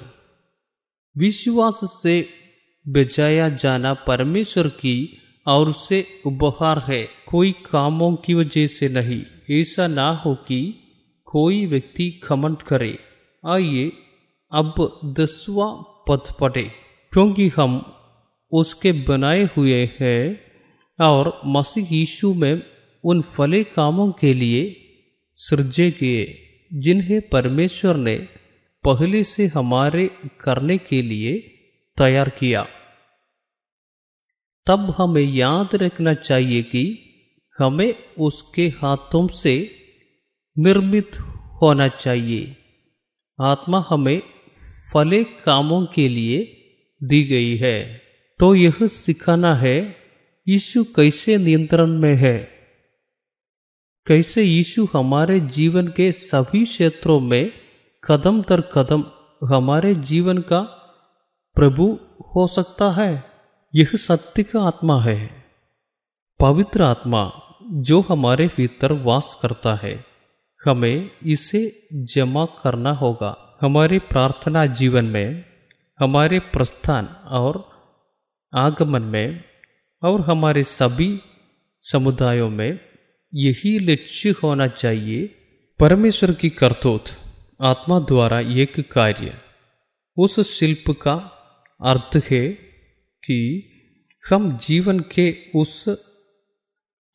[1.17, 2.29] विश्वास से
[2.87, 9.23] बचाया जाना परमेश्वर की और उसे उपहार है। कोई कामों की वजह से नहीं।
[9.59, 10.73] ऐसा ना हो कि
[11.25, 12.99] कोई व्यक्ति खमंड करे।
[13.47, 13.91] आइए
[14.51, 15.71] अब दसवा
[16.07, 16.71] पद पढ़े।
[17.13, 17.95] क्योंकि हम
[18.51, 20.41] उसके बनाए हुए हैं
[21.05, 24.75] और मसीह यीशु में उन फले कामों के लिए
[25.35, 26.41] सृजे किए,
[26.73, 28.15] जिन्हें परमेश्वर ने
[28.85, 30.09] पहले से हमारे
[30.41, 31.39] करने के लिए
[31.97, 32.67] तैयार किया।
[34.67, 36.99] तब हमें याद रखना चाहिए कि
[37.59, 39.71] हमें उसके हाथों से
[40.57, 41.19] निर्मित
[41.61, 42.55] होना चाहिए।
[43.41, 44.21] आत्मा हमें
[44.93, 46.55] फले कामों के लिए
[47.03, 48.01] दी गई है।
[48.39, 49.95] तो यह सिखाना है,
[50.47, 52.58] यीशु कैसे नियंत्रण में है?
[54.07, 57.51] कैसे यीशु हमारे जीवन के सभी क्षेत्रों में
[58.03, 59.03] कदम दर कदम
[59.47, 60.59] हमारे जीवन का
[61.55, 61.99] प्रभु
[62.35, 63.23] हो सकता है?
[63.75, 65.45] यह सत्य का आत्मा है।
[66.39, 67.31] पवित्र आत्मा
[67.71, 70.05] जो हमारे भीतर वास करता है,
[70.65, 75.45] हमें इसे जमा करना होगा। हमारे प्रार्थना जीवन में,
[75.99, 77.69] हमारे प्रस्थान और
[78.55, 79.43] आगमन में
[80.03, 81.21] और हमारे सभी
[81.81, 82.88] समुदायों में
[83.33, 85.35] यही लक्ष्य होना चाहिए।
[85.79, 87.05] परमेश्वर की करतूत,
[87.61, 89.33] आत्मा द्वारा एक कार्य।
[90.17, 91.13] उस शिल्प का
[91.81, 92.47] अर्थ है
[93.25, 93.69] कि
[94.29, 95.89] हम जीवन के उस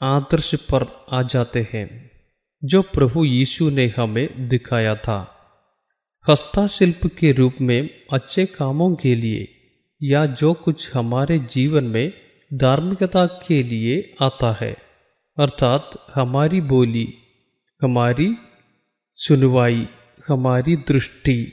[0.03, 2.11] आदर्श पर आ जाते हैं,
[2.65, 5.31] जो प्रभु यीशु ने हमें दिखाया था।
[6.29, 9.49] हस्ताशिल्प के रूप में अच्छे कामों के लिए
[10.03, 12.13] या जो कुछ हमारे जीवन में
[12.55, 14.94] धार्मिकता के लिए आता है
[15.39, 17.07] अर्थात हमारी बोली,
[17.81, 18.29] हमारी
[19.19, 19.87] सुनवाई,
[20.29, 21.53] हमारी दृष्टि।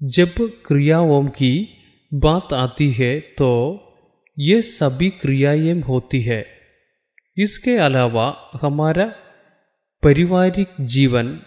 [0.00, 0.34] जब
[0.66, 1.68] क्रियाओं की
[2.12, 3.50] बात आती है तो
[4.38, 6.44] ये सभी क्रियाएँ होती है।
[7.36, 8.26] इसके अलावा
[8.62, 9.06] हमारा
[10.02, 11.40] पारिवारिक जीवन,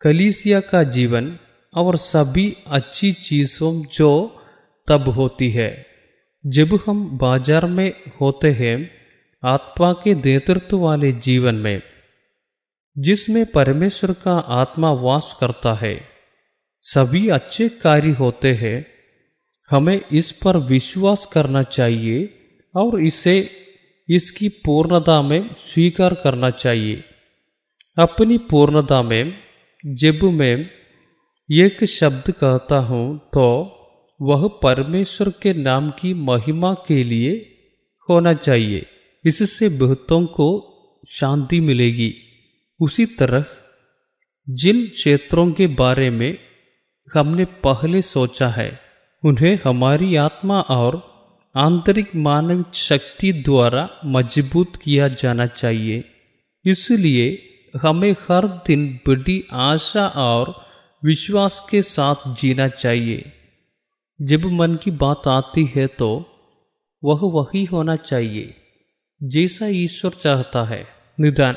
[0.00, 1.38] कलीसिया का जीवन
[1.74, 4.10] और सभी अच्छी चीज़ों जो
[4.88, 5.70] तब होती है।
[6.44, 8.95] जब हम बाज़ार में होते हैं
[9.42, 11.82] आत्मा के नेतृत्व वाले जीवन में,
[12.96, 15.96] जिसमें परमेश्वर का आत्मा वास करता है,
[16.82, 18.78] सभी अच्छे कार्य होते हैं।
[19.70, 22.18] हमें इस पर विश्वास करना चाहिए
[22.74, 23.36] और इसे,
[24.08, 27.02] इसकी पूर्णता में स्वीकार करना चाहिए।
[27.96, 29.32] अपनी पूर्णता में,
[29.84, 30.56] जब मैं
[31.48, 33.46] एक शब्द कहता हूँ तो
[34.20, 37.32] वह परमेश्वर के नाम की महिमा के लिए
[38.08, 38.86] होना चाहिए।
[39.26, 40.72] इससे बहुतों को
[41.08, 42.14] शांति मिलेगी।
[42.80, 43.44] उसी तरह,
[44.48, 46.38] जिन क्षेत्रों के बारे में
[47.14, 48.80] हमने पहले सोचा है,
[49.24, 51.16] उन्हें हमारी आत्मा और
[51.56, 56.04] आंतरिक मानव शक्ति द्वारा मज़बूत किया जाना चाहिए।
[56.64, 57.42] इसलिए
[57.82, 60.66] हमें हर दिन बड़ी आशा और
[61.04, 63.32] विश्वास के साथ जीना चाहिए।
[64.22, 66.26] जब मन की बात आती है तो
[67.04, 68.54] वह वही होना चाहिए।
[69.22, 70.86] जैसा ईश्वर चाहता है।
[71.20, 71.56] निदान,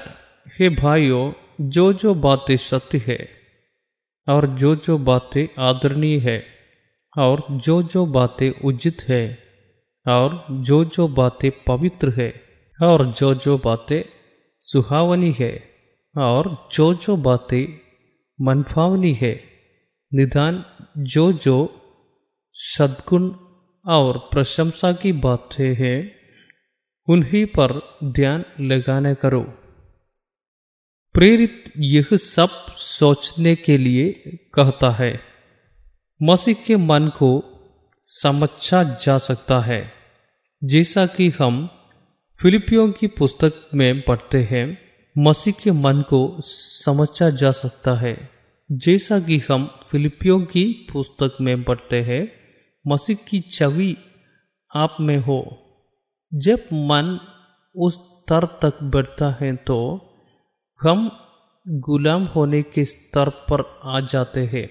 [0.60, 1.32] हे भाइयों
[1.70, 3.30] जो जो बातें सत्य है
[4.28, 6.46] और जो जो बातें आदरणीय है
[7.18, 9.38] और जो जो बातें उचित है
[10.08, 12.42] और जो जो बातें पवित्र है
[12.82, 14.02] और जो जो बातें
[14.62, 15.64] सुहावनी है
[16.18, 17.66] और जो जो बातें
[18.42, 19.42] मनफावनी है।
[20.14, 20.66] निदान
[20.98, 21.82] जो जो
[22.54, 23.32] सद्गुण
[23.88, 26.19] और प्रशंसा की बातें हैं
[27.10, 29.42] उन्हीं पर ध्यान लगाने करो।
[31.14, 34.12] प्रेरित यह सब सोचने के लिए
[34.54, 35.20] कहता है,
[36.24, 37.44] मसीह के मन को
[38.06, 39.94] समझा जा सकता है।
[40.64, 41.70] जैसा कि हम
[42.42, 44.78] फिलिपियों की पुस्तक में पढ़ते हैं,
[45.18, 48.30] मसीह के मन को समझा जा सकता है।
[48.72, 52.32] जैसा कि हम फिलिपियों की पुस्तक में पढ़ते हैं,
[52.88, 53.98] मसीह की छवि
[54.76, 55.66] आप में हो।
[56.34, 57.20] जब मन
[57.76, 59.78] उस स्तर तक बढ़ता है तो
[60.82, 61.12] हम
[61.68, 64.68] गुलाम होने के स्तर पर आ जाते हैं।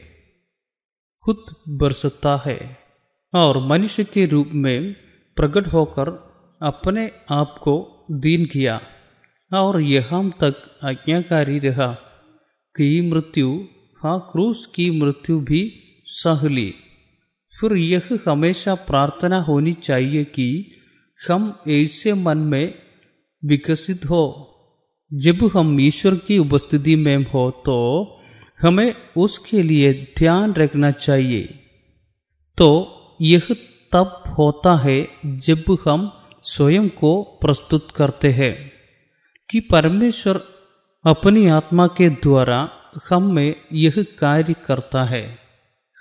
[1.22, 2.78] खुद बरसता है
[3.34, 4.92] और मनुष्य के रूप में
[5.36, 6.08] प्रकट होकर
[6.62, 8.80] अपने आप को दीन किया
[9.54, 11.92] और यहाँ तक आज्ञाकारी रहा
[12.76, 13.60] कि मृत्यु
[14.02, 15.72] हाँ क्रूस की मृत्यु भी
[16.04, 16.74] सह ली।
[17.60, 20.74] फिर यह हमेशा प्रार्थना होनी चाहिए कि
[21.20, 22.74] हम ऐसे मन में
[23.42, 24.24] विकसित हो,
[25.14, 27.76] जब हम ईश्वर की उपस्थिति में हो तो
[28.62, 31.42] हमें उसके लिए ध्यान रखना चाहिए।
[32.58, 32.70] तो
[33.22, 33.48] यह
[33.92, 36.10] तब होता है जब हम
[36.42, 38.54] स्वयं को प्रस्तुत करते हैं
[39.48, 40.40] कि परमेश्वर
[41.04, 42.68] अपनी आत्मा के द्वारा
[43.10, 45.38] हम में यह कार्य करता है।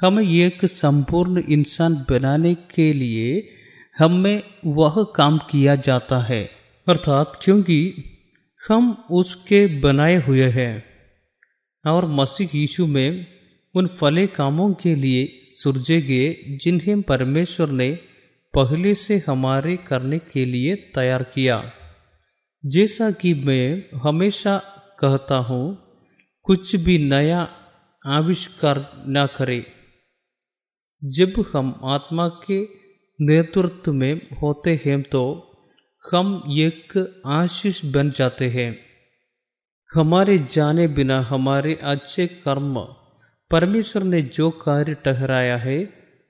[0.01, 3.29] हमें एक संपूर्ण इंसान बनाने के लिए
[3.99, 6.49] हम में वह काम किया जाता है।
[6.87, 7.93] अर्थात क्योंकि
[8.69, 10.83] हम उसके बनाए हुए हैं
[11.85, 13.27] और मसीह यीशु में
[13.75, 17.99] उन फले कामों के लिए सुरजे गए जिन्हें परमेश्वर ने
[18.53, 21.71] पहले से हमारे करने के लिए तैयार किया।
[22.65, 24.57] जैसा कि मैं हमेशा
[24.99, 25.77] कहता हूँ,
[26.43, 27.49] कुछ भी नया
[28.05, 29.65] आविष्कार न करें।
[31.03, 32.76] जब हम आत्मा के
[33.19, 35.21] नेतृत्व में होते हैं तो
[36.03, 36.93] हम एक
[37.25, 38.77] आशीष बन जाते हैं।
[39.93, 42.79] हमारे जाने बिना हमारे अच्छे कर्म,
[43.51, 45.77] परमेश्वर ने जो कार्य ठहराया है,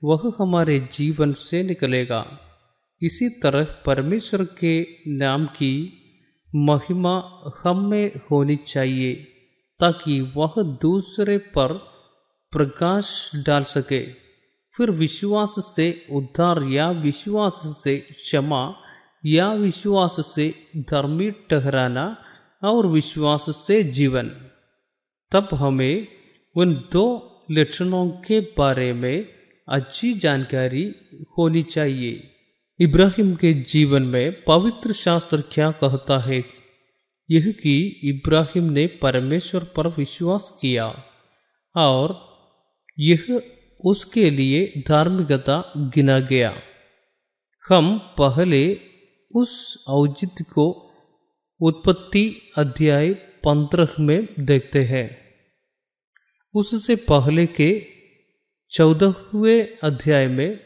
[0.04, 2.24] वह हमारे जीवन से निकलेगा।
[3.02, 4.74] इसी तरह परमेश्वर के
[5.08, 5.74] नाम की
[6.54, 7.16] महिमा
[7.64, 9.14] हम में होनी चाहिए,
[9.80, 11.72] ताकि वह दूसरे पर
[12.52, 14.27] प्रकाश डाल सके।
[14.78, 18.74] फिर विश्वास से उद्धार या विश्वास से क्षमा
[19.26, 22.24] या विश्वास से धर्मी ठहराना
[22.64, 24.28] और विश्वास से जीवन।
[25.32, 26.08] तब हमें
[26.56, 29.28] उन दो लक्षणों के बारे में
[29.68, 30.94] अच्छी जानकारी
[31.38, 32.30] होनी चाहिए।
[32.80, 36.44] इब्राहिम के जीवन में पवित्र शास्त्र क्या कहता है?
[37.30, 41.04] यह कि इब्राहिम ने परमेश्वर पर विश्वास किया
[41.76, 42.28] और
[42.98, 43.42] यह
[43.84, 46.54] उसके लिए धार्मिकता गिना गया।
[47.68, 48.80] हम पहले
[49.36, 50.92] उस औचित्य को
[51.60, 55.28] उत्पत्ति अध्याय पंद्रह में देखते हैं।
[56.54, 57.86] उससे पहले के
[58.70, 60.60] चौदहवें अध्याय में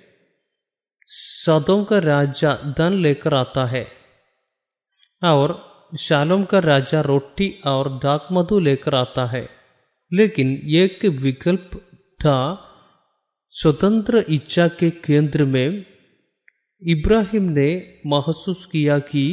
[1.06, 3.88] सदों का राजा धन लेकर आता है
[5.22, 9.48] और शालोम का राजा रोटी और दाक मधु लेकर आता है।
[10.12, 11.70] लेकिन एक विकल्प
[12.20, 12.68] था
[13.54, 15.84] स्वतंत्र इच्छा के केंद्र में
[16.82, 17.70] इब्राहिम ने
[18.06, 19.24] महसूस किया कि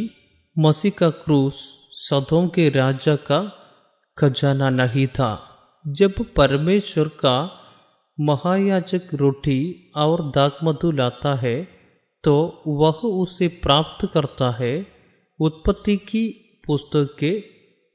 [0.56, 1.60] मसीह का क्रूस
[1.92, 3.40] सदों के राजा का
[4.18, 5.32] खजाना नहीं था।
[5.86, 7.38] जब परमेश्वर का
[8.18, 11.56] महायाजक रोटी और दाक मधु लाता है
[12.24, 12.36] तो
[12.68, 14.76] वह उसे प्राप्त करता है।
[15.40, 16.26] उत्पत्ति की
[16.68, 17.32] पुस्तक के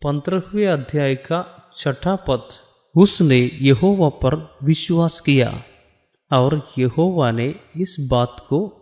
[0.03, 1.45] पंद्रहवें अध्याय का
[1.77, 2.49] छठा पद।
[2.95, 5.53] उसने यहोवा पर विश्वास किया।
[6.35, 8.80] और यहोवा ने इस बात को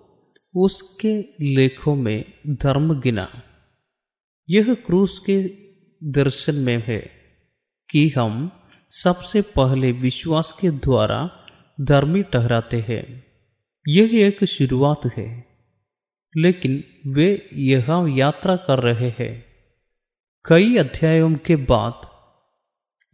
[0.56, 3.28] उसके लेखों में धर्म गिना।
[4.50, 5.38] यह क्रूस के
[6.02, 7.10] दर्शन में है
[7.90, 8.50] कि हम
[8.90, 11.30] सबसे पहले विश्वास के द्वारा
[11.80, 13.24] धर्मी ठहराते हैं।
[13.88, 15.46] यह एक शुरुआत है,
[16.36, 19.44] लेकिन वे यह यात्रा कर रहे हैं।
[20.44, 22.00] कई अध्यायों के बाद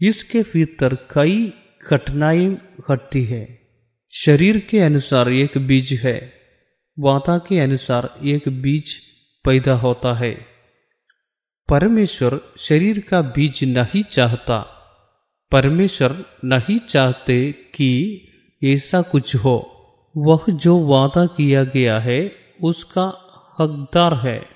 [0.00, 1.52] इसके भीतर कई
[1.90, 2.54] घटनाएँ
[2.90, 3.57] घटती है।
[4.10, 6.32] शरीर के अनुसार एक बीज है,
[6.98, 8.94] वाता के अनुसार एक बीज
[9.44, 10.46] पैदा होता है।
[11.68, 14.58] परमेश्वर शरीर का बीज नहीं चाहता।
[15.52, 18.20] परमेश्वर नहीं चाहते कि
[18.64, 19.56] ऐसा कुछ हो।
[20.16, 22.32] वह जो वादा किया गया है,
[22.62, 23.06] उसका
[23.58, 24.46] हकदार है।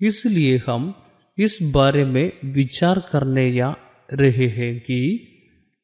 [0.00, 0.94] इसलिए हम
[1.38, 3.76] इस बारे में विचार करने या
[4.12, 5.28] रहे हैं कि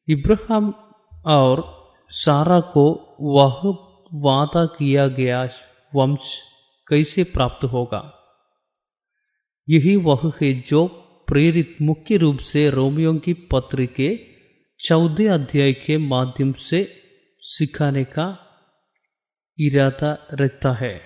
[0.09, 0.73] इब्राहिम
[1.25, 1.80] और
[2.13, 3.61] सारा को वह
[4.13, 5.49] वादा किया गया
[5.95, 6.39] वंश
[6.87, 8.17] कैसे प्राप्त होगा?
[9.69, 10.87] यही वह है जो
[11.27, 14.19] प्रेरित मुख्य रूप से रोमियो की पत्र के
[14.79, 17.01] चौदह अध्याय के माध्यम से
[17.39, 18.47] सिखाने का
[19.59, 21.01] इरादा रखता है।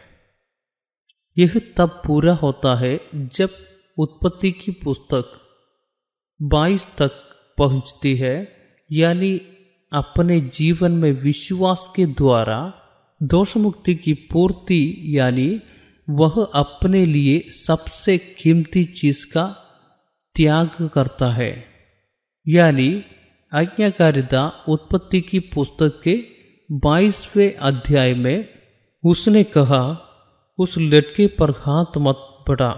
[1.38, 3.50] यह तब पूरा होता है जब
[3.98, 5.42] उत्पत्ति की पुस्तक
[6.42, 7.12] 22 तक
[7.58, 8.56] पहुँचती है,
[8.92, 9.42] यानी
[9.96, 12.58] अपने जीवन में विश्वास के द्वारा
[13.24, 15.62] दोष मुक्ति की पूर्ति, यानी
[16.10, 19.46] वह अपने लिए सबसे कीमती चीज़ का
[20.36, 21.54] त्याग करता है।
[22.48, 22.90] यानी
[23.52, 26.16] आज्ञाकारिता उत्पत्ति की पुस्तक के
[26.70, 28.48] बाईसवें अध्याय में
[29.04, 29.84] उसने कहा,
[30.58, 32.20] उस लड़के पर हाथ मत
[32.50, 32.74] बढ़ा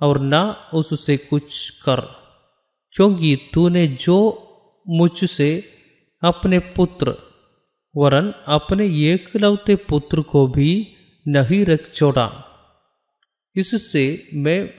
[0.00, 0.42] और ना
[0.74, 2.00] उससे कुछ कर,
[2.92, 4.18] क्योंकि तूने जो
[4.86, 5.48] मुझसे
[6.22, 7.14] अपने पुत्र,
[7.96, 10.88] वरन अपने एकलौते पुत्र को भी
[11.28, 12.28] नहीं रख छोड़ा।
[13.56, 14.70] इससे मैं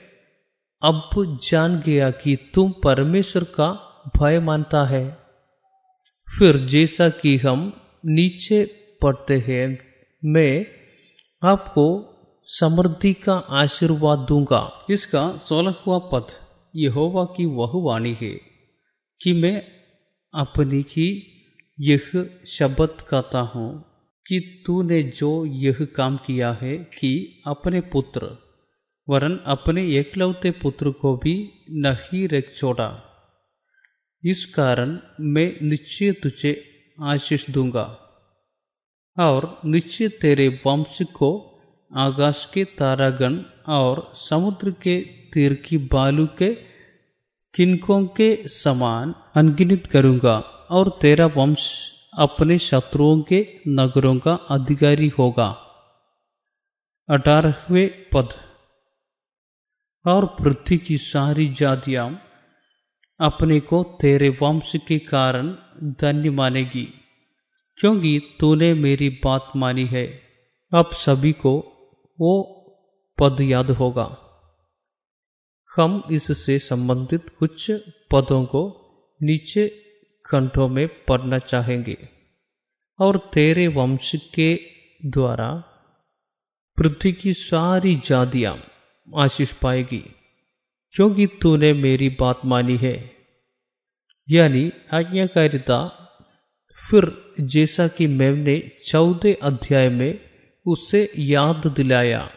[0.82, 1.10] अब
[1.50, 3.70] जान गया कि तुम परमेश्वर का
[4.16, 5.18] भय मानता है।
[6.38, 7.72] फिर जैसा कि हम
[8.06, 8.64] नीचे
[9.02, 9.78] पढ़ते हैं,
[10.24, 10.66] मैं
[11.48, 12.14] आपको
[12.44, 16.26] समृद्धि का आशीर्वाद दूँगा। इसका सोलहवा पद,
[16.76, 18.40] यहोवा की वह वाणी है
[19.20, 19.77] कि मैं
[20.34, 21.08] अपनी ही
[21.80, 22.10] यह
[22.46, 23.84] शब्द कहता हूँ
[24.26, 28.38] कि तूने जो यह काम किया है कि अपने पुत्र,
[29.08, 33.04] वरन अपने एकलौते पुत्र को भी नहीं रख छोड़ा।
[34.24, 36.52] इस कारण मैं निश्चय तुझे
[37.02, 37.86] आशीष दूँगा
[39.16, 41.30] और निश्चय तेरे वंश को
[41.96, 45.00] आकाश के तारागण और समुद्र के
[45.34, 46.67] तीर की बालू के
[47.58, 50.38] किनकों के समान अनगिनित करूँगा,
[50.70, 55.48] और तेरा वंश अपने शत्रुओं के नगरों का अधिकारी होगा।
[57.10, 58.28] अठारहवें पद।
[60.06, 62.22] और पृथ्वी की सारी जातियाँ
[63.20, 66.88] अपने को तेरे वंश के कारण धन्य मानेगी,
[67.80, 70.06] क्योंकि तूने मेरी बात मानी है।
[70.74, 71.58] अब सभी को
[72.20, 72.42] वो
[73.20, 74.27] पद याद होगा।
[75.80, 77.70] हम इससे संबंधित कुछ
[78.10, 78.62] पदों को
[79.22, 79.68] नीचे
[80.26, 82.08] खंडों में पढ़ना चाहेंगे।
[83.00, 84.60] और तेरे वंश के
[85.06, 85.64] द्वारा
[86.78, 88.64] पृथ्वी की सारी जातियाँ
[89.16, 90.04] आशीष पाएगी,
[90.94, 93.10] क्योंकि तूने मेरी बात मानी है।
[94.30, 95.80] यानी आज्ञाकारिता,
[96.90, 100.20] फिर जैसा कि मैंने चौदह अध्याय में
[100.66, 102.30] उसे याद दिलाया।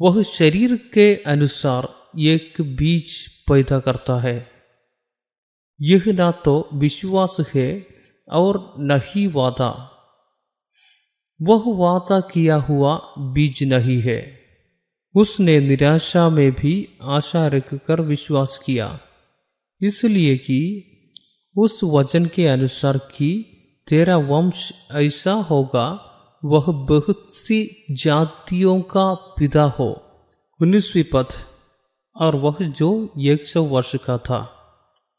[0.00, 1.88] वह शरीर के अनुसार
[2.20, 4.50] एक बीज पैदा करता है।
[5.80, 7.86] यह ना तो विश्वास है
[8.28, 9.90] और न ही वादा।
[11.42, 14.40] वह वादा किया हुआ बीज नहीं है।
[15.14, 19.00] उसने निराशा में भी आशा रखकर विश्वास किया।
[19.82, 20.88] इसलिए कि
[21.56, 23.44] उस वचन के अनुसार कि
[23.88, 26.08] तेरा वंश ऐसा होगा
[26.44, 30.02] वह बहुत सी जातियों का पिता हो।
[30.62, 31.28] उन्नीसवीं पद।
[32.16, 34.38] और वह जो एक सौ वर्ष का था।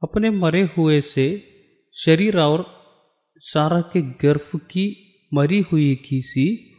[0.03, 1.43] अपने मरे हुए से
[1.93, 2.65] शरीर और
[3.38, 6.71] सारा के गर्भ की मरी हुई किसी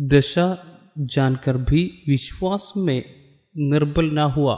[0.00, 0.64] दशा
[0.98, 3.04] जानकर भी विश्वास में
[3.56, 4.54] निर्बल न हुआ।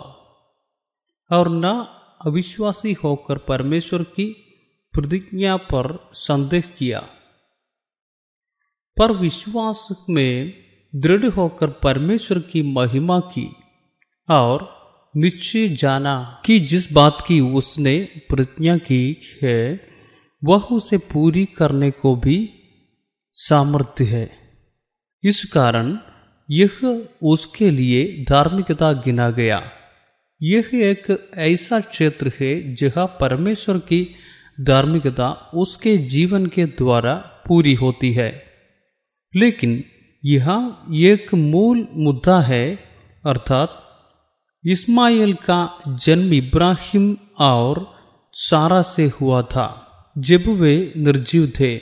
[1.32, 1.64] और न
[2.26, 4.36] अविश्वासी होकर परमेश्वर की
[4.92, 7.08] प्रतिज्ञा पर संदेह किया।
[8.96, 10.54] पर विश्वास में
[10.96, 13.56] दृढ़ होकर परमेश्वर की महिमा की
[14.30, 14.74] और
[15.16, 19.80] निश्चय जाना कि जिस बात की उसने प्रतिज्ञा की है,
[20.44, 22.50] वह उसे पूरी करने को भी
[23.32, 24.30] सामर्थ्य है।
[25.24, 25.98] इस कारण
[26.50, 29.70] यह उसके लिए धार्मिकता गिना गया।
[30.42, 34.14] यह एक ऐसा क्षेत्र है जहाँ परमेश्वर की
[34.60, 38.43] धार्मिकता उसके जीवन के द्वारा पूरी होती है।
[39.36, 39.84] लेकिन
[40.24, 42.76] यहाँ एक मूल मुद्दा है,
[43.26, 43.80] अर्थात
[44.66, 47.94] इस्माइल का जन्म इब्राहिम और
[48.32, 49.80] सारा से हुआ था,
[50.18, 51.80] जब वे निर्जीव थे।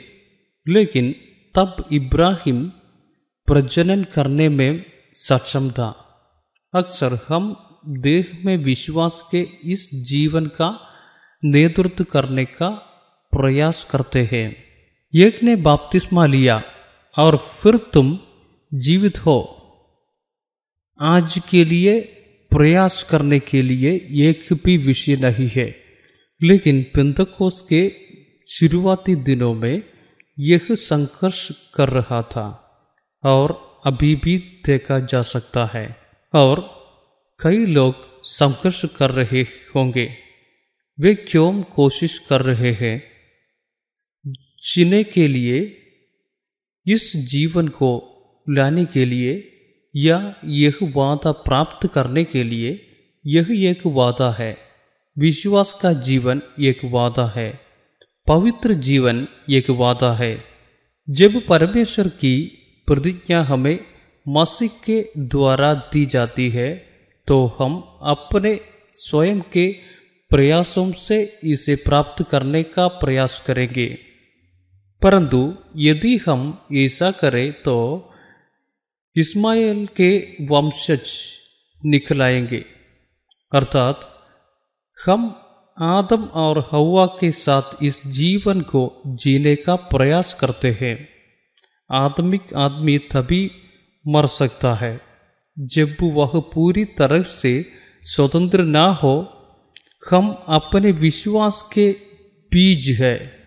[0.68, 1.14] लेकिन
[1.54, 2.68] तब इब्राहिम
[3.46, 4.84] प्रजनन करने में
[5.14, 5.88] सक्षम था।
[6.74, 10.80] अक्सर हम देह में विश्वास के इस जीवन का
[11.44, 12.68] नेतृत्व करने का
[13.32, 14.56] प्रयास करते हैं।
[15.14, 16.62] एक ने बाप्तिस्मा लिया
[17.18, 18.18] और फिर तुम
[18.74, 19.58] जीवित हो।
[21.00, 22.00] आज के लिए
[22.50, 23.90] प्रयास करने के लिए
[24.28, 25.76] एक भी विषय नहीं है।
[26.42, 27.92] लेकिन पिंतकोस के
[28.48, 29.82] शुरुआती दिनों में
[30.38, 32.58] यह संघर्ष कर रहा था
[33.24, 35.96] और अभी भी देखा जा सकता है
[36.34, 36.82] और
[37.40, 40.16] कई लोग संघर्ष कर रहे होंगे।
[41.00, 43.02] वे क्यों कोशिश कर रहे हैं?
[44.66, 45.78] जीने के लिए
[46.86, 47.90] इस जीवन को
[48.50, 49.48] लाने के लिए
[49.96, 52.88] या यह वादा प्राप्त करने के लिए
[53.26, 54.56] यह एक वादा है।
[55.18, 57.60] विश्वास का जीवन एक वादा है।
[58.28, 60.44] पवित्र जीवन एक वादा है।
[61.10, 62.34] जब परमेश्वर की
[62.86, 63.78] प्रतिज्ञा हमें
[64.28, 66.68] मसीह के द्वारा दी जाती है
[67.28, 68.60] तो हम अपने
[68.94, 69.72] स्वयं के
[70.30, 73.98] प्रयासों से इसे प्राप्त करने का प्रयास करेंगे।
[75.02, 78.10] परंतु यदि हम ऐसा करें तो
[79.16, 81.12] इस्माइल के वंशज
[81.84, 82.64] निकलाएँगे।
[83.54, 84.08] अर्थात
[85.06, 85.44] हम
[85.80, 91.08] आदम और हवा के साथ इस जीवन को जीने का प्रयास करते हैं।
[91.90, 93.50] आत्मिक आदमी तभी
[94.08, 95.00] मर सकता है
[95.58, 97.72] जब वह पूरी तरह से
[98.02, 99.38] स्वतंत्र ना हो।
[100.10, 101.92] हम अपने विश्वास के
[102.52, 103.41] बीज है।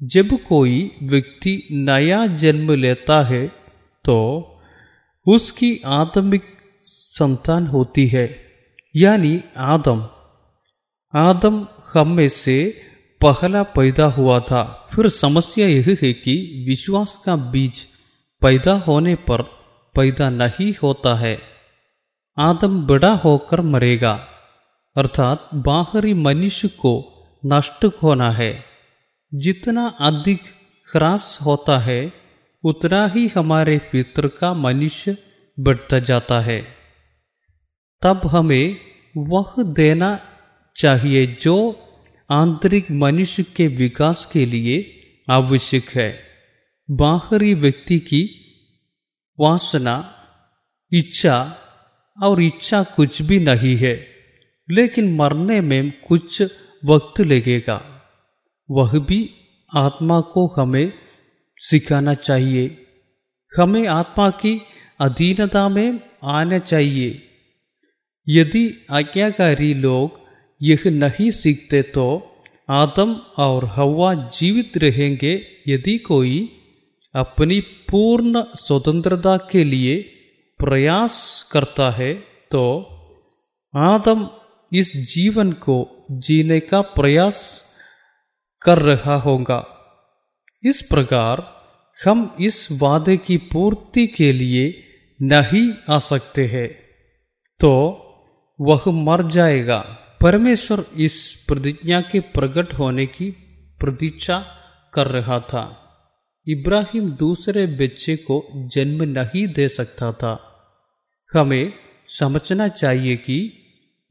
[0.00, 3.46] जब कोई व्यक्ति नया जन्म लेता है
[4.04, 4.16] तो
[5.26, 6.42] उसकी आत्मिक
[6.82, 8.26] संतान होती है,
[8.94, 10.02] यानी आदम।
[11.14, 12.56] आदम हम से
[13.20, 16.34] पहला पैदा हुआ था। फिर समस्या यह है कि
[16.68, 17.84] विश्वास का बीज
[18.42, 19.42] पैदा होने पर
[19.94, 21.38] पैदा नहीं होता है।
[22.36, 24.12] आदम बड़ा होकर मरेगा,
[24.96, 26.94] अर्थात बाहरी मनुष्य को
[27.46, 28.52] नष्ट होना है।
[29.34, 30.42] जितना अधिक
[30.96, 32.12] ह्रास होता है,
[32.64, 35.16] उतना ही हमारे फित्र का मनुष्य
[35.60, 36.66] बढ़ता जाता है।
[38.02, 38.76] तब हमें
[39.16, 40.20] वह देना
[40.76, 41.80] चाहिए जो
[42.30, 46.20] आंतरिक मनुष्य के विकास के लिए आवश्यक है।
[46.90, 48.40] बाहरी व्यक्ति की
[49.40, 50.14] वासना,
[50.92, 51.58] इच्छा
[52.22, 54.08] और इच्छा कुछ भी नहीं है,
[54.70, 56.42] लेकिन मरने में कुछ
[56.84, 57.93] वक्त लगेगा।
[58.70, 59.30] वह भी
[59.74, 60.92] आत्मा को हमें
[61.58, 62.86] सिखाना चाहिए।
[63.58, 64.62] हमें आत्मा की
[65.00, 67.22] अधीनता में आना चाहिए।
[68.28, 70.20] यदि आज्ञाकारी लोग
[70.62, 72.36] यह नहीं सीखते तो
[72.70, 76.60] आदम और हवा जीवित रहेंगे। यदि कोई
[77.14, 79.96] अपनी पूर्ण स्वतंत्रता के लिए
[80.58, 82.14] प्रयास करता है
[82.50, 82.64] तो
[83.76, 84.28] आदम
[84.72, 87.64] इस जीवन को जीने का प्रयास
[88.64, 89.66] कर रहा होगा।
[90.64, 91.64] इस प्रकार
[92.06, 94.84] हम इस वादे की पूर्ति के लिए
[95.22, 96.68] नहीं आ सकते हैं।
[97.60, 98.00] तो
[98.60, 99.78] वह मर जाएगा।
[100.22, 103.30] परमेश्वर इस प्रतिज्ञा के प्रकट होने की
[103.80, 104.46] प्रतीक्षा
[104.94, 105.80] कर रहा था।
[106.48, 110.50] इब्राहिम दूसरे बच्चे को जन्म नहीं दे सकता था।
[111.34, 111.72] हमें
[112.06, 113.52] समझना चाहिए कि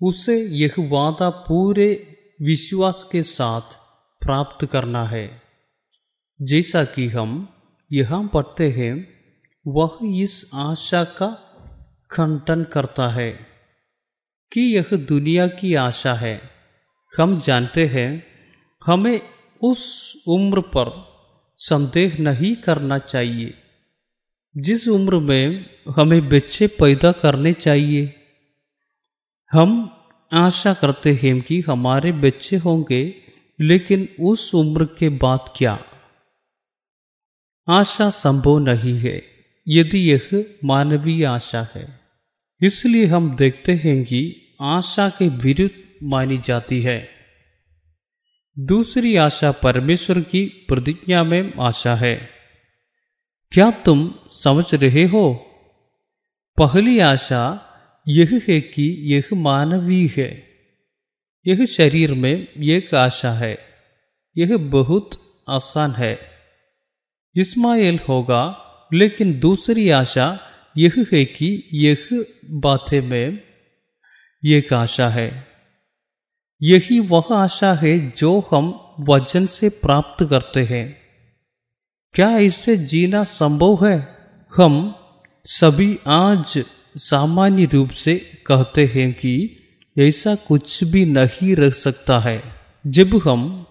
[0.02, 3.83] उसे यह वादा पूरे विश्वास के साथ
[4.24, 5.42] प्राप्त करना है।
[6.42, 7.48] जैसा कि हम
[7.92, 9.08] यहाँ पढ़ते हैं,
[9.68, 11.28] वह इस आशा का
[12.12, 13.32] खंडन करता है
[14.52, 16.42] कि यह दुनिया की आशा है।
[17.18, 18.24] हम जानते हैं,
[18.86, 19.22] हमें
[19.64, 19.82] उस
[20.28, 20.88] उम्र पर
[21.58, 23.54] संदेह नहीं करना चाहिए,
[24.58, 25.66] जिस उम्र में
[25.96, 28.14] हमें बच्चे पैदा करने चाहिए।
[29.52, 29.90] हम
[30.34, 33.23] आशा करते हैं कि हमारे बच्चे होंगे
[33.62, 35.86] लेकिन उस उम्र के बाद क्या?
[37.70, 39.24] आशा संभव नहीं है,
[39.68, 42.00] यदि यह मानवीय आशा है।
[42.62, 47.10] इसलिए हम देखते हैं कि आशा के विरुद्ध मानी जाती है।
[48.60, 52.30] दूसरी आशा परमेश्वर की प्रतिज्ञा में आशा है।
[53.52, 55.34] क्या तुम समझ रहे हो?
[56.58, 57.70] पहली आशा
[58.08, 60.53] यह है कि यह मानवीय है।
[61.48, 63.60] यह शरीर में एक आशा है,
[64.38, 65.10] यह बहुत
[65.50, 66.20] आसान है।
[67.36, 68.58] इस्माइल होगा,
[68.94, 70.40] लेकिन दूसरी आशा
[70.78, 73.44] यह है कि यह बातें में
[74.46, 75.48] एक आशा है।
[76.62, 81.02] यही वह आशा है जो हम वचन से प्राप्त करते हैं।
[82.14, 84.18] क्या इससे जीना संभव है?
[84.56, 84.96] हम
[85.46, 86.66] सभी आज
[86.98, 89.63] सामान्य रूप से कहते हैं कि
[90.00, 92.44] ऐसा कुछ भी नहीं रह सकता है।
[92.88, 93.66] जब हम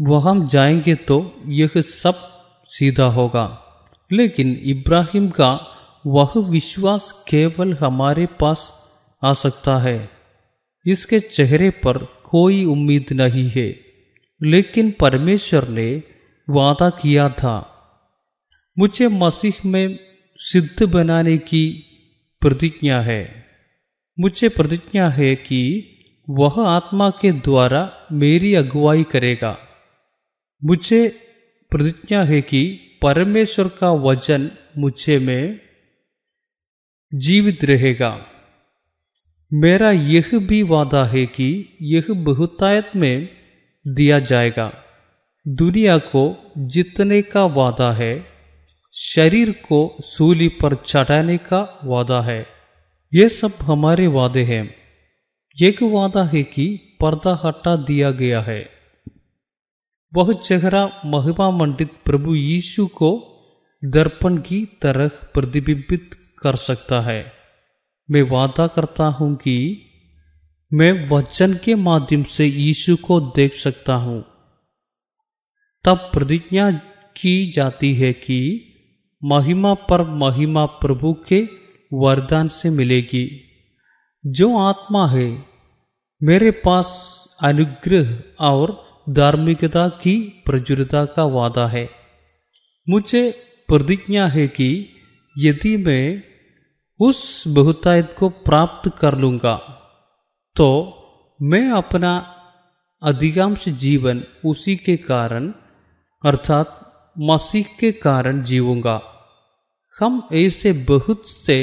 [0.00, 3.58] वहाँ जाएँगे तो यह सब सीधा होगा।
[4.12, 5.66] लेकिन इब्राहिम का
[6.06, 8.72] वह विश्वास केवल हमारे पास
[9.24, 10.10] आ सकता है।
[10.86, 13.80] इसके चेहरे पर कोई उम्मीद नहीं है।
[14.42, 16.02] लेकिन परमेश्वर ने
[16.50, 17.68] वादा किया था।
[18.78, 19.98] मुझे मसीह में
[20.36, 21.84] सिद्ध बनाने की
[22.40, 23.41] प्रतिज्ञा है।
[24.20, 25.88] मुझे प्रतिज्ञा है कि
[26.30, 29.58] वह आत्मा के द्वारा मेरी अगुवाई करेगा।
[30.64, 31.08] मुझे
[31.70, 35.60] प्रतिज्ञा है कि परमेश्वर का वचन मुझे में
[37.14, 38.26] जीवित रहेगा।
[39.52, 43.28] मेरा यह भी वादा है कि यह बहुतायत में
[43.88, 44.84] दिया जाएगा।
[45.48, 48.26] दुनिया को जितने का वादा है,
[48.94, 52.51] शरीर को सूली पर चढ़ाने का वादा है।
[53.14, 54.74] ये सब हमारे वादे हैं।
[55.62, 58.70] एक वादा है कि पर्दा हटा दिया गया है।
[60.14, 63.40] वह चेहरा महिमा मंडित प्रभु यीशु को
[63.84, 67.32] दर्पण की तरह प्रतिबिंबित कर सकता है।
[68.10, 69.86] मैं वादा करता हूँ कि
[70.74, 74.24] मैं वचन के माध्यम से यीशु को देख सकता हूँ।
[75.84, 76.70] तब प्रतिज्ञा
[77.16, 78.68] की जाती है कि
[79.24, 81.61] महिमा पर महिमा प्रभु के
[81.92, 83.26] वरदान से मिलेगी।
[84.24, 85.26] जो आत्मा है,
[86.20, 86.88] मेरे पास
[87.42, 88.72] अनुग्रह और
[89.10, 91.88] धार्मिकता की प्रचुरता का वादा है।
[92.88, 93.22] मुझे
[93.68, 94.68] प्रतिज्ञा है कि
[95.38, 96.22] यदि मैं
[97.00, 99.54] उस बहुतायत को प्राप्त कर लूँगा
[100.56, 100.68] तो
[101.40, 102.12] मैं अपना
[103.02, 105.48] अधिकांश जीवन उसी के कारण,
[106.24, 106.68] अर्थात
[107.18, 108.96] मसीह के कारण जीवूँगा
[109.94, 111.58] हम ऐसे बहुत से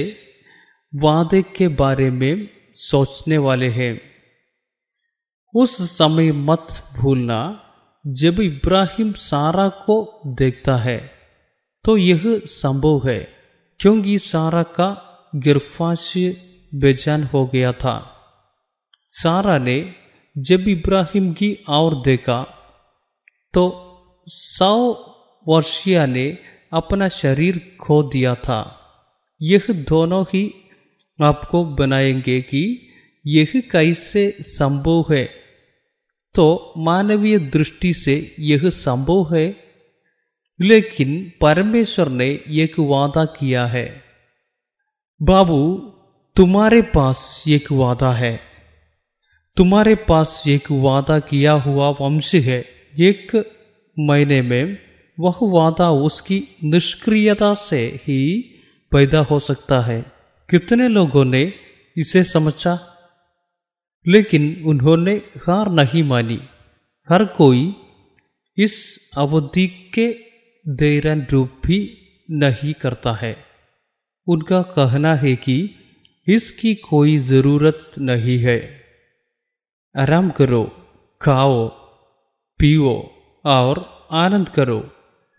[0.93, 3.93] वादे के बारे में सोचने वाले हैं।
[5.53, 6.67] उस समय मत
[6.97, 7.39] भूलना,
[8.05, 9.95] जब इब्राहिम सारा को
[10.38, 10.99] देखता है
[11.86, 13.19] तो यह संभव है,
[13.80, 14.89] क्योंकि सारा का
[15.36, 16.30] गिरफाशय
[16.71, 17.95] बेजान हो गया था।
[19.11, 19.77] सारा ने
[20.36, 22.41] जब इब्राहिम की और देखा
[23.53, 23.63] तो
[24.27, 24.75] सौ
[25.47, 26.27] वर्षिया ने
[26.74, 28.76] अपना शरीर खो दिया था।
[29.41, 30.53] यह दोनों ही
[31.22, 32.88] आपको बनाएँगे कि
[33.28, 35.30] यह कैसे संभव है।
[36.36, 39.55] तो मानवीय दृष्टि से यह संभव है,
[40.61, 44.03] लेकिन परमेश्वर ने एक वादा किया है।
[45.22, 45.78] बाबू,
[46.36, 48.39] तुम्हारे पास एक वादा है।
[49.57, 52.65] तुम्हारे पास एक वादा किया हुआ वंश है।
[52.99, 53.51] एक
[53.99, 54.88] महीने में
[55.20, 58.41] वह वादा उसकी निष्क्रियता से ही
[58.91, 60.05] पैदा हो सकता है।
[60.49, 61.53] कितने लोगों ने
[61.97, 62.95] इसे समझा?
[64.07, 66.39] लेकिन उन्होंने हार नहीं मानी।
[67.09, 67.76] हर कोई
[68.57, 70.17] इस अवधि के
[70.67, 71.97] दौरान रूप भी
[72.32, 73.38] नहीं करता है।
[74.28, 75.76] उनका कहना है कि
[76.28, 78.84] इसकी कोई ज़रूरत नहीं है।
[79.97, 80.63] आराम करो,
[81.22, 81.67] खाओ,
[82.59, 83.11] पियो
[83.45, 84.91] और आनंद करो।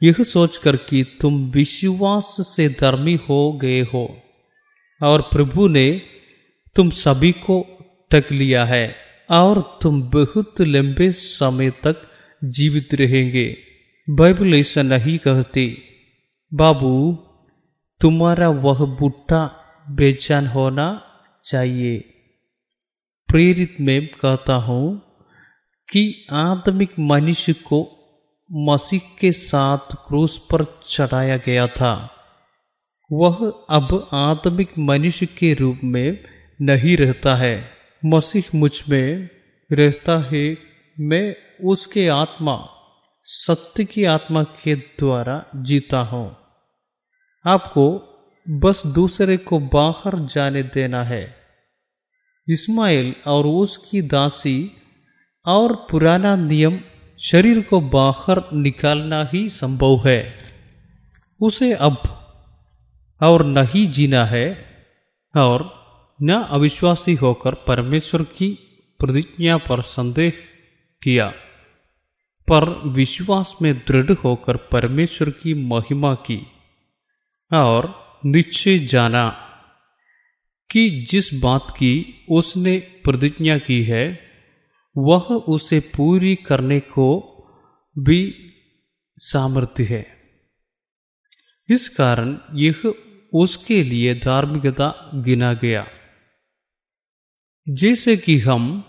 [0.03, 4.22] यह सोचकर कि तुम विश्वास से धर्मी हो गए हो,
[5.03, 6.03] और प्रभु ने
[6.76, 7.66] तुम सभी को
[8.11, 8.96] टक लिया है,
[9.30, 11.96] और तुम बहुत लंबे समय तक
[12.44, 13.57] जीवित रहेंगे।
[14.11, 15.78] बाइबल ऐसा नहीं कहती,
[16.55, 17.18] बाबू,
[18.01, 19.42] तुम्हारा वह बुट्टा
[19.90, 21.03] बेचैन होना
[21.44, 21.98] चाहिए।
[23.28, 25.03] प्रेरित में कहता हूँ
[25.88, 27.99] कि आत्मिक मनुष्य को
[28.53, 32.11] मसीह के साथ क्रूस पर चढ़ाया गया था।
[33.12, 36.24] वह अब आत्मिक मनुष्य के रूप में
[36.61, 37.70] नहीं रहता है।
[38.05, 39.28] मसीह मुझमें
[39.72, 40.57] रहता है।
[41.01, 42.68] मैं उसके आत्मा,
[43.24, 46.36] सत्य की आत्मा के द्वारा जीता हूँ।
[47.46, 48.07] आपको
[48.48, 51.36] बस दूसरे को बाहर जाने देना है।
[52.48, 54.70] इस्माइल और उसकी दासी
[55.46, 56.80] और पुराना नियम
[57.21, 60.39] शरीर को बाहर निकालना ही संभव है।
[61.41, 62.03] उसे अब
[63.23, 64.64] और नहीं जीना है
[65.37, 65.81] और
[66.23, 68.59] न अविश्वासी होकर परमेश्वर की
[68.99, 70.33] प्रतिज्ञा पर संदेह
[71.03, 71.29] किया।
[72.49, 76.47] पर विश्वास में दृढ़ होकर परमेश्वर की महिमा की
[77.53, 79.37] और निश्चय जाना
[80.71, 84.30] कि जिस बात की उसने प्रतिज्ञा की है
[85.01, 87.07] वह उसे पूरी करने को
[87.98, 88.34] भी
[89.16, 90.07] सामर्थ्य है।
[91.68, 92.82] इस कारण यह
[93.34, 95.86] उसके लिए धार्मिकता गिना गया।
[97.68, 98.84] जैसे कि हम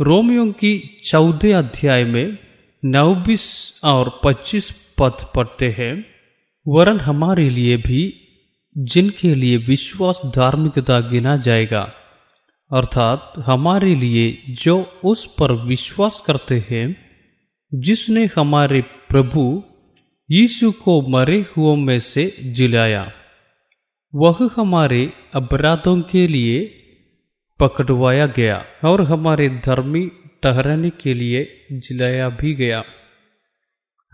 [0.00, 2.38] रोमियो की चौदह अध्याय में
[2.84, 6.06] नौबीस और पच्चीस पद पढ़ते हैं,
[6.68, 8.20] वरन हमारे लिए भी
[8.78, 11.94] जिनके लिए विश्वास धार्मिकता गिना जाएगा।
[12.74, 16.96] अर्थात हमारे लिए जो उस पर विश्वास करते हैं,
[17.74, 19.64] जिसने हमारे प्रभु
[20.30, 23.12] यीशु को मरे हुओं में से जिलाया,
[24.14, 26.80] वह हमारे अपराधों के लिए
[27.60, 30.10] पकड़वाया गया और हमारे धर्मी
[30.42, 32.84] ठहराने के लिए जिलाया भी गया।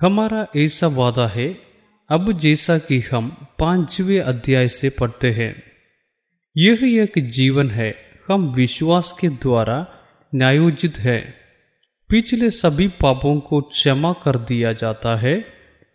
[0.01, 1.61] हमारा ऐसा वादा है,
[2.09, 5.63] अब जैसा कि हम पाँचवें अध्याय से पढ़ते हैं।
[6.57, 9.87] यह एक जीवन है हम विश्वास के द्वारा
[10.35, 11.35] न्यायोजित है।
[12.09, 15.45] पिछले सभी पापों को क्षमा कर दिया जाता है।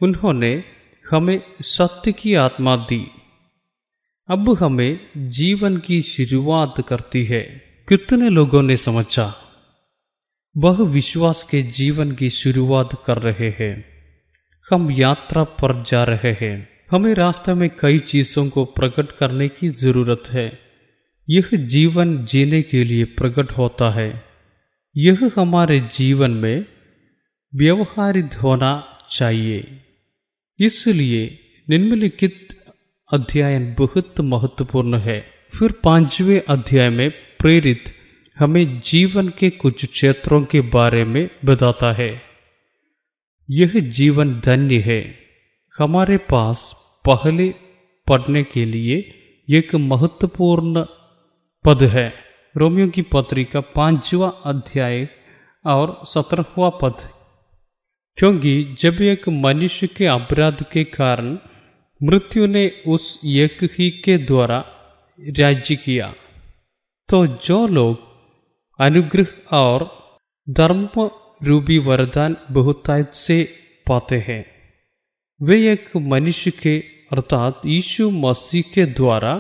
[0.02, 0.64] उन्होंने
[1.12, 3.12] हमें सत्य की आत्मा दी।
[4.32, 7.42] अब हमें जीवन की शुरुआत करती है।
[7.90, 9.36] कितने लोगों ने समझा?
[10.58, 13.86] वह विश्वास के जीवन की शुरुआत कर रहे हैं।
[14.72, 19.70] हम यात्रा पर जा रहे हैं। हमें रास्ते में कई चीज़ों को प्रकट करने की
[19.70, 20.65] ज़रूरत है।
[21.30, 24.24] यह जीवन जीने के लिए प्रकट होता है।
[24.98, 26.66] यह हमारे जीवन में
[27.56, 29.86] व्यवहारित होना चाहिए।
[30.60, 32.64] इसलिए निम्नलिखित
[33.14, 35.26] अध्ययन बहुत महत्वपूर्ण है।
[35.60, 37.84] फिर पाँचवें अध्याय में प्रेरित
[38.40, 42.22] हमें जीवन के कुछ क्षेत्रों के बारे में बताता है।
[43.50, 45.18] यह जीवन धन्य है।
[45.80, 46.76] हमारे पास
[47.10, 47.50] पहले
[48.08, 49.14] पढ़ने के लिए
[49.50, 50.86] एक महत्वपूर्ण
[51.66, 52.14] पद है।
[52.56, 55.08] रोमियो की पत्रिका पांचवा अध्याय
[55.66, 56.98] और सत्रहवा पद।
[58.18, 61.38] क्योंकि जब एक मनुष्य के अपराध के कारण
[62.02, 64.60] मृत्यु ने उस एक ही के द्वारा
[65.40, 66.14] राज्य किया
[67.10, 67.98] तो जो लोग
[68.80, 69.88] अनुग्रह और
[70.48, 70.90] धर्म
[71.44, 73.38] रूपी वरदान बहुतायत से
[73.88, 74.44] पाते हैं,
[75.42, 76.78] वे एक मनुष्य के,
[77.12, 79.34] अर्थात यीशु मसीह के द्वारा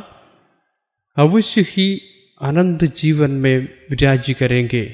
[1.18, 1.88] अवश्य ही
[2.42, 3.58] अनंत जीवन में
[3.90, 4.86] विराज करेंगे।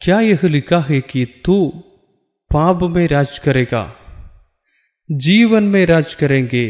[0.00, 1.68] क्या यह लिखा है कि तू
[2.50, 3.94] पाप में राज करेगा,
[5.10, 6.66] जीवन में राज करेंगे?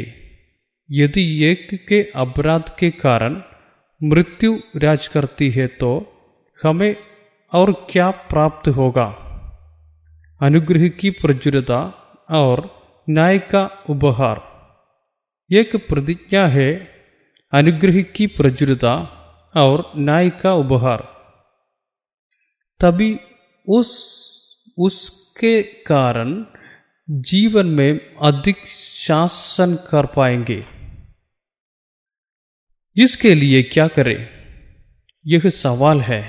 [0.90, 3.42] यदि एक के अपराध के कारण
[4.00, 5.90] मृत्यु राज करती है तो
[6.64, 6.96] हमें
[7.52, 9.06] और क्या प्राप्त होगा?
[10.40, 11.80] अनुग्रह की प्रचुरता
[12.30, 12.68] और
[13.10, 14.42] न्याय का उपहार।
[15.50, 16.93] एक प्रतिज्ञा है
[17.54, 18.94] अनुग्रह की प्रचुरता
[19.54, 21.02] और न्याय का उपहार
[22.80, 23.18] तभी
[23.68, 23.90] उस
[24.78, 26.44] उसके कारण
[27.08, 30.62] जीवन में अधिक शासन कर पाएँगे
[32.96, 34.28] इसके लिए क्या करें
[35.26, 36.22] यह सवाल है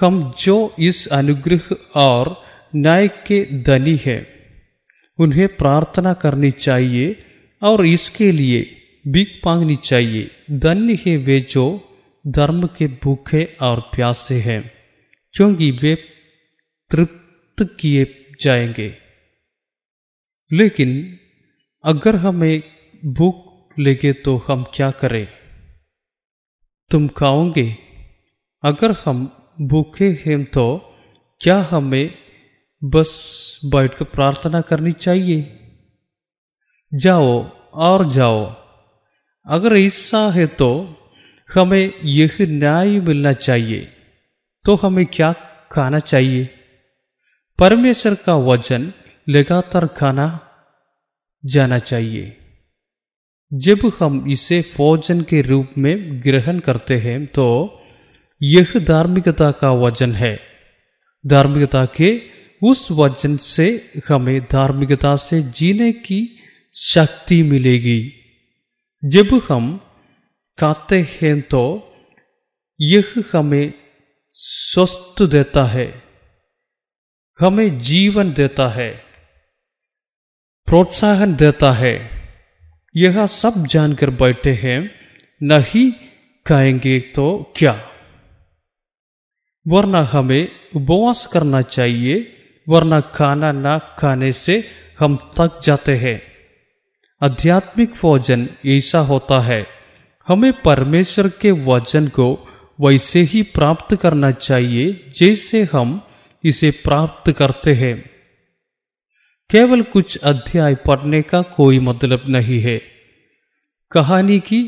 [0.00, 2.36] हम जो इस अनुग्रह और
[2.76, 4.26] न्याय के धनी हैं
[5.18, 7.16] उन्हें प्रार्थना करनी चाहिए
[7.62, 11.88] और इसके लिए भीख मांगनी चाहिए धन्य है वे जो
[12.26, 14.72] धर्म के भूखे और प्यासे हैं,
[15.32, 15.94] क्योंकि वे
[16.90, 18.98] तृप्त किए जाएँगे।
[20.52, 21.18] लेकिन
[21.84, 22.62] अगर हमें
[23.04, 25.28] भूख लगे तो हम क्या करें?
[26.90, 27.76] तुम खाओगे?
[28.62, 29.26] अगर हम
[29.60, 30.94] भूखे हैं तो
[31.40, 32.14] क्या हमें
[32.84, 35.58] बस बैठकर प्रार्थना करनी चाहिए?
[36.94, 38.61] जाओ और जाओ।
[39.46, 40.68] अगर ऐसा है तो
[41.54, 43.88] हमें यह न्याय मिलना चाहिए।
[44.64, 45.32] तो हमें क्या
[45.72, 46.48] खाना चाहिए?
[47.58, 48.92] परमेश्वर का वचन
[49.28, 50.40] लगातार खाना
[51.44, 52.36] जाना चाहिए।
[53.52, 57.46] जब हम इसे भोजन के रूप में ग्रहण करते हैं तो
[58.42, 60.40] यह धार्मिकता का वचन है।
[61.26, 62.22] धार्मिकता के
[62.62, 66.38] उस वचन से हमें धार्मिकता से जीने की
[66.74, 68.21] शक्ति मिलेगी।
[69.04, 69.80] जब हम
[70.60, 71.92] खाते हैं तो
[72.80, 73.72] यह हमें
[74.30, 76.02] स्वस्थ देता है
[77.40, 78.90] हमें जीवन देता है
[80.66, 82.10] प्रोत्साहन देता है
[82.96, 84.90] यह सब जानकर बैठे हैं
[85.42, 85.92] नहीं
[86.46, 87.88] खाएँगे तो क्या
[89.68, 92.38] वरना हमें उपवास करना चाहिए
[92.68, 96.31] वरना खाना ना खाने से हम थक जाते हैं
[97.22, 99.66] आध्यात्मिक भोजन ऐसा होता है।
[100.28, 102.26] हमें परमेश्वर के वचन को
[102.80, 106.00] वैसे ही प्राप्त करना चाहिए जैसे हम
[106.44, 107.96] इसे प्राप्त करते हैं।
[109.50, 112.80] केवल कुछ अध्याय पढ़ने का कोई मतलब नहीं है।
[113.92, 114.62] कहानी की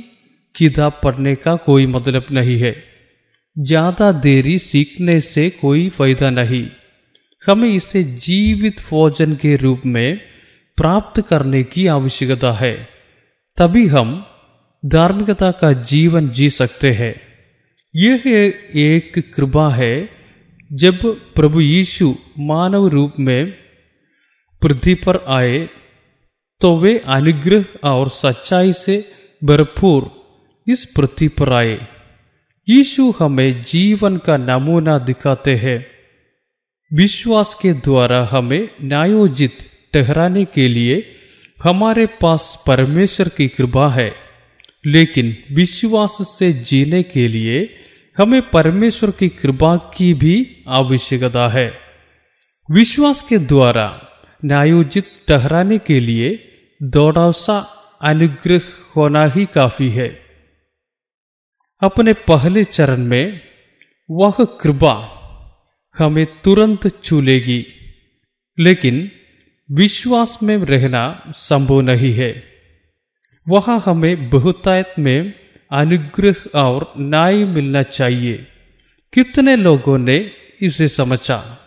[0.54, 2.74] किताब पढ़ने का कोई मतलब नहीं है।
[3.58, 6.66] ज़्यादा देरी सीखने से कोई फ़ायदा नहीं।
[7.42, 10.33] हमें इसे जीवित भोजन के रूप में
[10.76, 12.74] प्राप्त करने की आवश्यकता है।
[13.56, 14.26] तभी हम
[14.82, 17.14] धार्मिकता का जीवन जी सकते हैं।
[17.94, 18.22] यह
[18.76, 20.08] एक कृपा है,
[20.72, 20.98] जब
[21.34, 23.52] प्रभु यीशु मानव रूप में
[24.62, 25.68] पृथ्वी पर आए
[26.60, 28.96] तो वे अनुग्रह और सच्चाई से
[29.44, 30.10] भरपूर
[30.66, 31.78] इस पृथ्वी पर आए।
[32.68, 35.86] यीशु हमें जीवन का नमूना दिखाते हैं।
[36.92, 39.56] विश्वास के द्वारा हमें न्यायोजित
[39.94, 41.16] ठहराने के लिए
[41.62, 44.14] हमारे पास परमेश्वर की कृपा है।
[44.86, 47.76] लेकिन विश्वास से जीने के लिए
[48.18, 51.78] हमें परमेश्वर की कृपा की भी आवश्यकता है।
[52.70, 54.08] विश्वास के द्वारा
[54.44, 57.58] न्यायोजित ठहराने के लिए दौड़ासा
[58.02, 58.60] अनुग्रह
[58.96, 60.20] होना ही काफ़ी है।
[61.82, 63.40] अपने पहले चरण में
[64.10, 64.94] वह कृपा
[65.98, 67.66] हमें तुरंत छूलेगी
[68.58, 69.10] लेकिन
[69.70, 72.44] विश्वास में रहना संभव नहीं है।
[73.48, 75.34] वहाँ हमें बहुतायत में
[75.72, 78.46] अनुग्रह और न्याय मिलना चाहिए।
[79.12, 80.30] कितने लोगों ने
[80.62, 81.58] इसे समझा?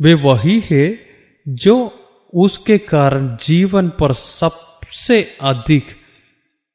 [0.00, 1.00] वे वही है
[1.48, 2.00] जो
[2.34, 5.84] उसके कारण जीवन पर सबसे अधिक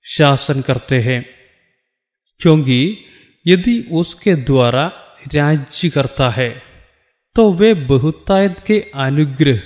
[0.03, 1.25] शासन करते हैं।
[2.39, 2.97] क्योंकि
[3.47, 4.91] यदि उसके द्वारा
[5.35, 6.63] राज्य करता है
[7.35, 9.61] तो वे बहुतायत के अनुग्रह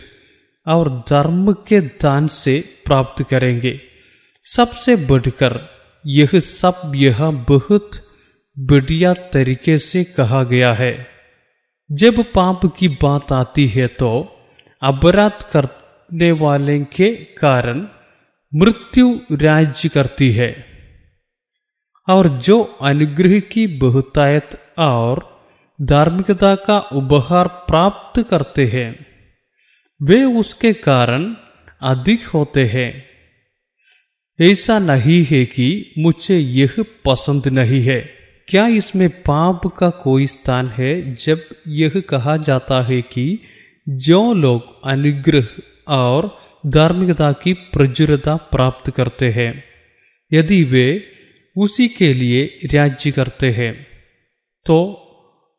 [0.67, 3.79] और धर्म के दान से प्राप्त करेंगे।
[4.45, 5.59] सबसे बढ़कर
[6.05, 7.91] यह सब यह बहुत
[8.59, 11.07] बढ़िया तरीके से कहा गया है।
[11.91, 14.09] जब पाप की बात आती है तो
[14.81, 17.87] अपराध करने वाले के कारण
[18.51, 20.65] मृत्यु राज्य करती है।
[22.09, 24.49] और जो अनुग्रह की बहुतायत
[24.79, 25.21] और
[25.81, 29.12] धार्मिकता का उपहार प्राप्त करते हैं
[30.03, 31.35] वे उसके कारण
[31.81, 33.03] अधिक होते हैं।
[34.39, 36.75] ऐसा नहीं है कि मुझे यह
[37.05, 37.99] पसंद नहीं है।
[38.47, 43.39] क्या इसमें पाप का कोई स्थान है जब यह कहा जाता है कि
[43.89, 45.47] जो लोग अनुग्रह
[45.87, 49.63] और धार्मिकता की प्रचुरता प्राप्त करते हैं,
[50.31, 50.85] यदि वे
[51.57, 53.73] उसी के लिए राज्य करते हैं
[54.65, 54.77] तो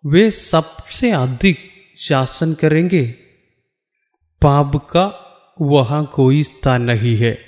[0.05, 1.59] वे सबसे अधिक
[1.99, 3.24] शासन करेंगे।
[4.45, 5.21] पाप का
[5.61, 7.39] वहाँ कोई स्थान नहीं है।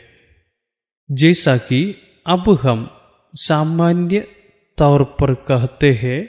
[1.10, 2.90] जैसा कि अब हम
[3.34, 4.20] सामान्य
[4.78, 6.26] तौर पर कहते हैं,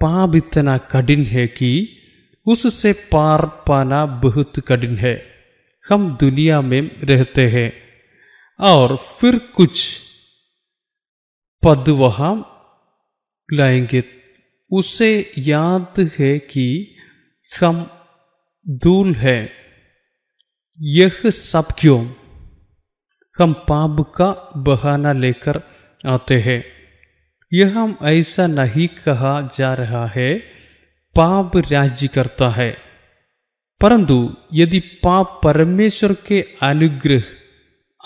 [0.00, 1.98] पाप इतना कठिन है कि
[2.46, 5.26] उससे पार पाना बहुत कठिन है।
[5.90, 7.72] हम दुनिया में रहते हैं
[8.60, 10.00] और फिर कुछ
[11.64, 12.62] पद वहाँ
[13.52, 14.04] लाएँगे।
[14.72, 16.96] उसे याद है कि
[17.60, 17.90] हम
[18.68, 19.57] दूल हैं।
[20.80, 22.06] यह सब क्यों?
[23.38, 25.60] हम पाप का बहाना लेकर
[26.06, 26.64] आते हैं।
[27.52, 30.38] यह हम ऐसा नहीं कहा जा रहा है,
[31.16, 32.76] पाप राज्य करता है।
[33.80, 37.22] परंतु यदि पाप परमेश्वर के अनुग्रह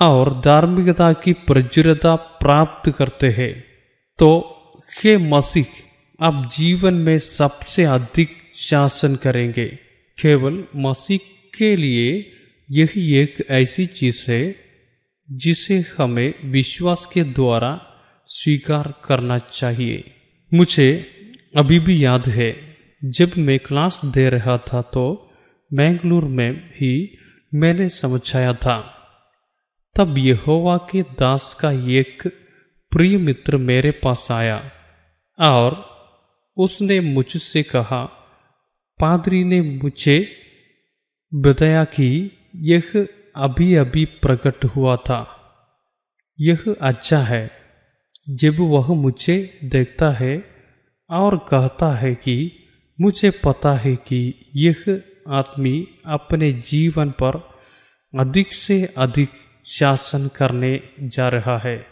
[0.02, 3.64] और धार्मिकता की प्रचुरता प्राप्त करते हैं
[4.18, 4.28] तो
[5.04, 5.66] हे मसीह
[6.26, 9.68] अब जीवन में सबसे अधिक शासन करेंगे।
[10.22, 11.18] केवल मसीह
[11.58, 12.38] के लिए
[12.72, 14.42] यही एक ऐसी चीज़ है
[15.28, 17.70] जिसे हमें विश्वास के द्वारा
[18.28, 20.04] स्वीकार करना चाहिए।
[20.54, 20.88] मुझे
[21.56, 22.50] अभी भी याद है,
[23.04, 25.04] जब मैं क्लास दे रहा था तो
[25.70, 26.92] बेंगलुरु में ही
[27.54, 28.78] मैंने समझाया था।
[29.96, 32.22] तब यहोवा के दास का एक
[32.92, 34.58] प्रिय मित्र मेरे पास आया
[35.38, 35.70] और
[36.56, 38.04] उसने मुझसे कहा,
[39.00, 40.16] पादरी ने मुझे
[41.32, 42.08] बताया कि
[42.54, 45.38] यह अभी अभी प्रकट हुआ था।
[46.40, 47.50] यह अच्छा है।
[48.30, 50.44] जब वह मुझे देखता है
[51.10, 52.52] और कहता है कि
[53.00, 57.58] मुझे पता है कि यह आदमी अपने जीवन पर
[58.18, 59.28] अधिक से अधिक
[59.66, 61.86] शासन करने जा रहा है।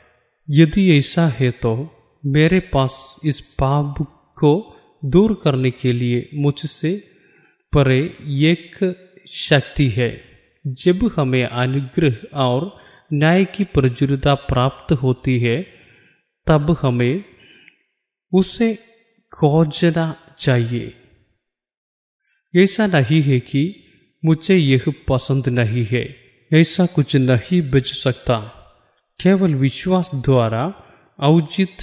[0.50, 1.90] यदि ऐसा है तो
[2.26, 3.94] मेरे पास इस पाप
[4.38, 7.10] को दूर करने के लिए मुझसे
[7.72, 8.96] परे एक
[9.28, 10.29] शक्ति है।
[10.66, 12.80] जब हमें अनुग्रह और
[13.12, 15.66] न्याय की प्रजुरता प्राप्त होती है,
[16.46, 17.24] तब हमें
[18.32, 18.74] उसे
[19.34, 20.94] खोजना चाहिए।
[22.56, 23.84] ऐसा नहीं है कि
[24.24, 26.16] मुझे यह पसंद नहीं है,
[26.52, 28.40] ऐसा कुछ नहीं बच सकता।
[29.20, 30.74] केवल विश्वास द्वारा
[31.20, 31.76] औचित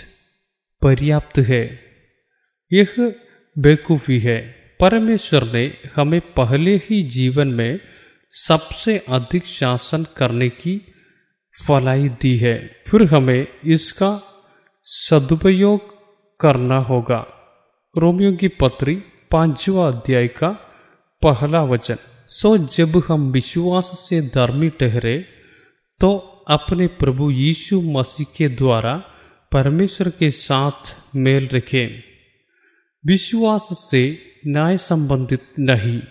[0.84, 1.80] पर्याप्त है।
[2.74, 3.16] यह
[3.58, 7.80] बेकूफी है। परमेश्वर ने हमें पहले ही जीवन में
[8.38, 10.82] सबसे अधिक शासन करने की
[11.68, 14.12] फलाई दी है। फिर हमें इसका
[14.84, 15.80] सदुपयोग
[16.40, 17.22] करना होगा।
[17.98, 18.96] रोमियो की पत्री,
[19.32, 20.50] पांचवा अध्याय का
[21.24, 21.96] पहला वचन।
[22.28, 25.18] सो जब हम विश्वास से धर्मी ठहरे
[26.00, 26.18] तो
[26.48, 29.04] अपने प्रभु यीशु मसीह के द्वारा
[29.52, 32.04] परमेश्वर के साथ मेल रखें।
[33.06, 34.04] विश्वास से
[34.48, 36.02] न्याय संबंधित नहीं।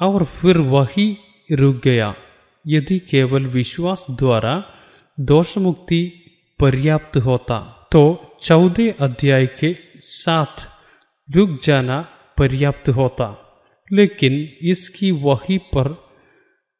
[0.00, 1.16] और फिर वही
[1.52, 2.14] रुक गया।
[2.66, 4.64] यदि केवल विश्वास द्वारा
[5.20, 6.12] दोष मुक्ति
[6.60, 8.02] पर्याप्त होता तो
[8.42, 10.68] चौदह अध्याय के साथ
[11.36, 12.00] रुक जाना
[12.38, 13.42] पर्याप्त होता।
[13.92, 14.32] लेकिन
[14.62, 16.08] इसकी वही पर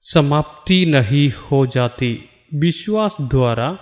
[0.01, 3.79] समाप्ति नहीं हो जाती। विश्वास द्वारा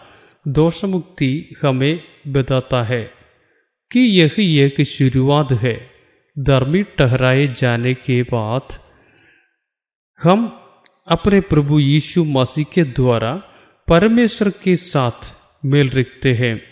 [0.48, 3.10] दोष मुक्ति हमें बताता है
[3.90, 5.90] कि यह एक शुरुआत है।
[6.38, 8.83] धर्मी ठहराए जाने के बाद
[10.22, 10.60] हम
[11.08, 13.42] अपने प्रभु यीशु मसीह के द्वारा
[13.88, 16.62] परमेश्वर के साथ मेल रखते हैं।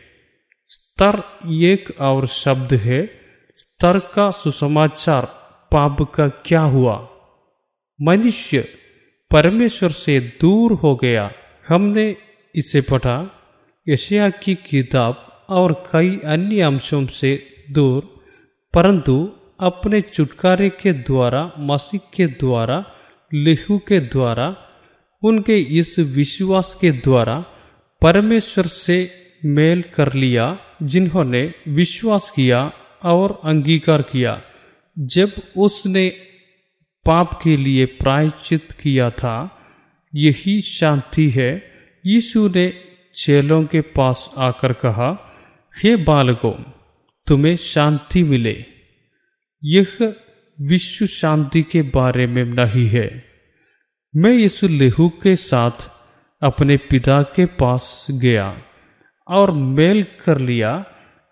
[0.67, 1.23] स्तर
[1.53, 3.21] एक और शब्द है,
[3.57, 5.25] स्तर का सुसमाचार,
[5.73, 7.09] पाप का क्या हुआ?
[8.03, 8.69] मनुष्य
[9.31, 11.33] परमेश्वर से दूर हो गया।
[11.69, 12.17] हमने
[12.55, 13.31] इसे पढ़ा
[13.89, 18.25] यशया की किताब और कई अन्य अंशों से दूर,
[18.75, 22.85] परंतु अपने छुटकारे के द्वारा, मसीह के द्वारा
[23.35, 24.57] लेहू के द्वारा,
[25.23, 27.45] उनके इस विश्वास के द्वारा
[28.03, 29.13] परमेश्वर से
[29.45, 32.73] मेल कर लिया, जिन्होंने विश्वास किया
[33.03, 34.43] और अंगीकार किया।
[34.99, 36.09] जब उसने
[37.07, 39.59] पाप के लिए प्रायश्चित किया था,
[40.15, 41.73] यही शांति है।
[42.07, 42.73] यीशु ने
[43.15, 45.35] चेलों के पास आकर कहा,
[45.83, 46.55] हे बालकों,
[47.27, 48.65] तुम्हें शांति मिले।
[49.65, 50.15] यह
[50.69, 53.25] विश्व शांति के बारे में नहीं है।
[54.17, 55.91] मैं इस लेहू के साथ
[56.43, 58.59] अपने पिता के पास गया
[59.29, 60.85] और मेल कर लिया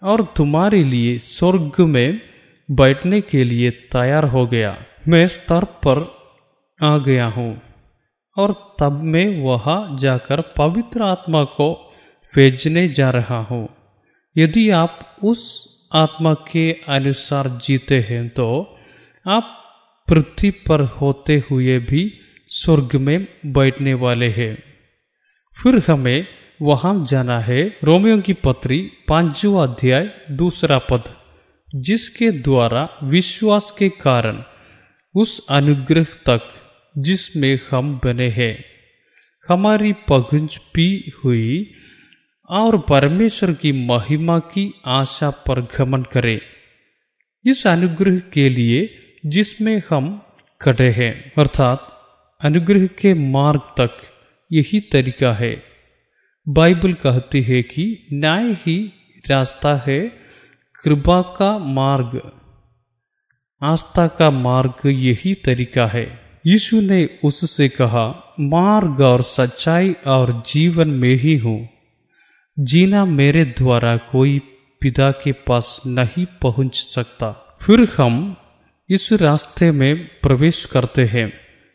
[0.02, 2.20] और तुम्हारे लिए स्वर्ग में
[2.70, 6.14] बैठने के लिए तैयार हो गया। मैं स्तर पर
[6.84, 7.62] आ गया हूँ
[8.36, 11.92] और तब मैं वहाँ जाकर पवित्र आत्मा को
[12.36, 13.68] भेजने जा रहा हूँ।
[14.36, 18.76] यदि आप उस आत्मा के अनुसार जीते हैं तो
[19.28, 19.56] आप
[20.08, 24.62] पृथ्वी पर होते हुए भी स्वर्ग में बैठने वाले हैं।
[25.62, 26.26] फिर हमें
[26.62, 31.04] वहाँ जाना है। रोमियो की पत्री पांचवा अध्याय, दूसरा पद,
[31.74, 34.42] जिसके द्वारा विश्वास के कारण
[35.14, 36.40] उस अनुग्रह तक
[36.98, 38.64] जिसमें हम बने हैं।
[39.48, 41.74] हमारी पगंज पी हुई
[42.50, 46.40] और परमेश्वर की महिमा की आशा पर गमन करें।
[47.46, 48.96] इस अनुग्रह के लिए
[49.26, 50.22] जिसमें हम
[50.60, 51.86] खड़े हैं, अर्थात
[52.40, 53.90] अनुग्रह के मार्ग तक
[54.52, 55.62] यही तरीका है।
[56.48, 58.92] बाइबल कहती है कि न्याय ही
[59.30, 60.08] रास्ता है,
[60.84, 62.32] कृपा का मार्ग।
[63.62, 70.88] आस्था का मार्ग यही तरीका है। यीशु ने उससे कहा, मार्ग और सच्चाई और जीवन
[70.88, 71.68] में ही हूँ।
[72.58, 74.38] जीना मेरे द्वारा कोई
[74.80, 78.36] पिता के पास नहीं पहुँच सकता। फिर हम
[78.90, 81.32] इस रास्ते में प्रवेश करते हैं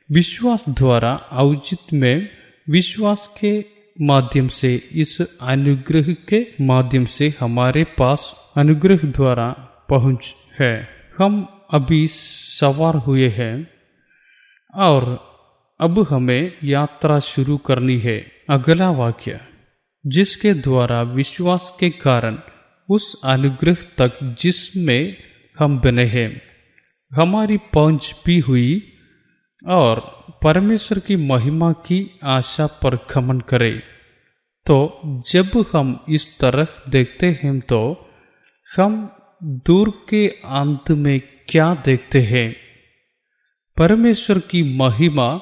[0.09, 1.13] विश्वास द्वारा
[1.43, 2.27] औचित में
[2.67, 3.53] विश्वास के
[3.97, 8.23] माध्यम से इस अनुग्रह के माध्यम से हमारे पास
[8.57, 9.47] अनुग्रह द्वारा
[9.89, 10.73] पहुँच है
[11.19, 13.55] हम अभी सवार हुए हैं
[14.73, 15.03] और
[15.79, 18.17] अब हमें यात्रा शुरू करनी है
[18.49, 19.39] अगला वाक्य
[20.05, 22.37] जिसके द्वारा विश्वास के कारण
[22.89, 25.15] उस अनुग्रह तक जिसमें
[25.57, 26.29] हम बने हैं
[27.13, 28.93] हमारी पहुँच भी हुई
[29.67, 29.99] और
[30.43, 33.79] परमेश्वर की महिमा की आशा पर खमन करें।
[34.65, 38.09] तो जब हम इस तरह देखते हैं तो
[38.77, 42.55] हम दूर के अंत में क्या देखते हैं?
[43.77, 45.41] परमेश्वर की महिमा,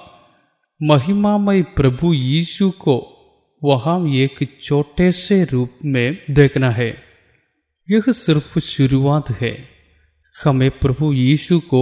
[0.83, 3.09] महिमामय प्रभु यीशु को
[3.63, 7.03] वहाँ एक छोटे से रूप में देखना है।
[7.91, 9.72] यह सिर्फ़ शुरुआत है।
[10.35, 11.81] हमें प्रभु यीशु को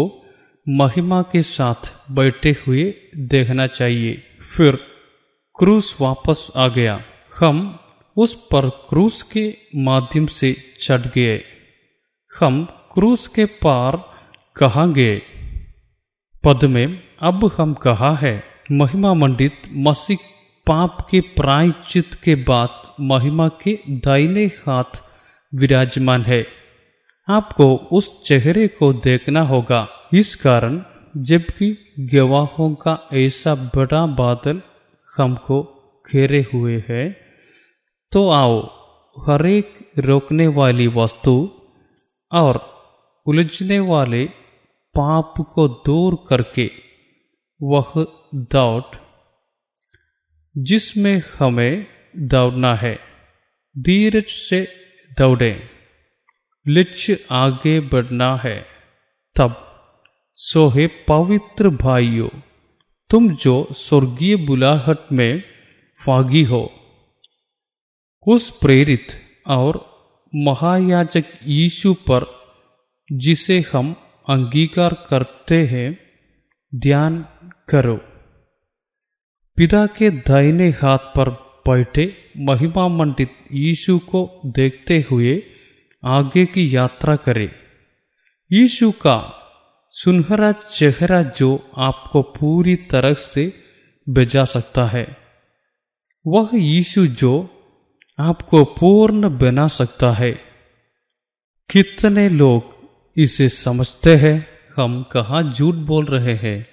[0.69, 4.23] महिमा के साथ बैठे हुए देखना चाहिए।
[4.57, 4.75] फिर
[5.57, 7.03] क्रूस वापस आ गया।
[7.39, 7.79] हम
[8.17, 11.43] उस पर क्रूस के माध्यम से चढ़ गए।
[12.39, 13.97] हम क्रूस के पार
[14.55, 15.21] कहाँ गए
[16.43, 20.17] पद में अब हम कहा है महिमा मंडित मसीह
[20.67, 25.03] पाप के प्रायचित के बाद महिमा के दाहिने हाथ
[25.55, 26.60] विराजमान है।
[27.27, 30.81] आपको उस चेहरे को देखना होगा। इस कारण
[31.17, 31.67] जबकि
[32.13, 34.61] गवाहों का ऐसा बड़ा बादल
[35.17, 35.57] हमको
[36.11, 37.03] घेरे हुए है
[38.11, 38.59] तो आओ
[39.15, 41.35] हरेक रोकने वाली वस्तु
[42.31, 42.59] और
[43.27, 44.23] उलझने वाले
[44.95, 46.69] पाप को दूर करके
[47.61, 47.91] वह
[48.53, 48.95] दौड़,
[50.55, 51.85] जिसमें हमें
[52.17, 52.97] दौड़ना है।
[53.75, 54.61] धीरज से
[55.17, 55.51] दौड़े।
[56.67, 58.65] लक्ष्य आगे बढ़ना है।
[59.35, 59.55] तब,
[60.33, 62.29] सोहे पवित्र भाइयों,
[63.09, 65.43] तुम जो स्वर्गीय बुलाहट में
[66.05, 66.71] फागी हो,
[68.27, 69.07] उस प्रेरित
[69.47, 69.91] और
[70.35, 72.25] महायाजक यीशु पर,
[73.11, 73.95] जिसे हम
[74.29, 75.99] अंगीकार करते हैं,
[76.75, 77.25] ध्यान
[77.69, 77.95] करो।
[79.57, 81.29] पिता के दाहिने हाथ पर
[81.67, 85.43] बैठे महिमा मंडित यीशु को देखते हुए
[86.05, 87.51] आगे की यात्रा करें।
[88.51, 89.37] यीशु का
[89.89, 93.53] सुनहरा चेहरा जो आपको पूरी तरह से
[94.09, 95.17] बजा सकता है,
[96.27, 97.49] वह यीशु जो
[98.19, 100.31] आपको पूर्ण बना सकता है।
[101.69, 102.75] कितने लोग
[103.17, 104.47] इसे समझते हैं,
[104.77, 106.67] हम कहा झूठ बोल रहे हैं?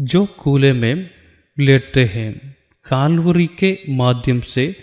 [0.00, 1.10] जो कूले में
[1.58, 2.56] लेटते हैं,
[2.88, 4.76] कालवरी के माध्यम से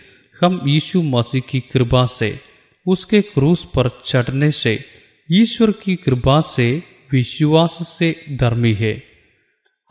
[0.43, 2.50] हम यीशु मसीह की कृपा से
[2.87, 4.83] उसके क्रूस पर चढ़ने से,
[5.31, 9.03] ईश्वर की कृपा से, विश्वास से धर्मी है।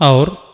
[0.00, 0.50] और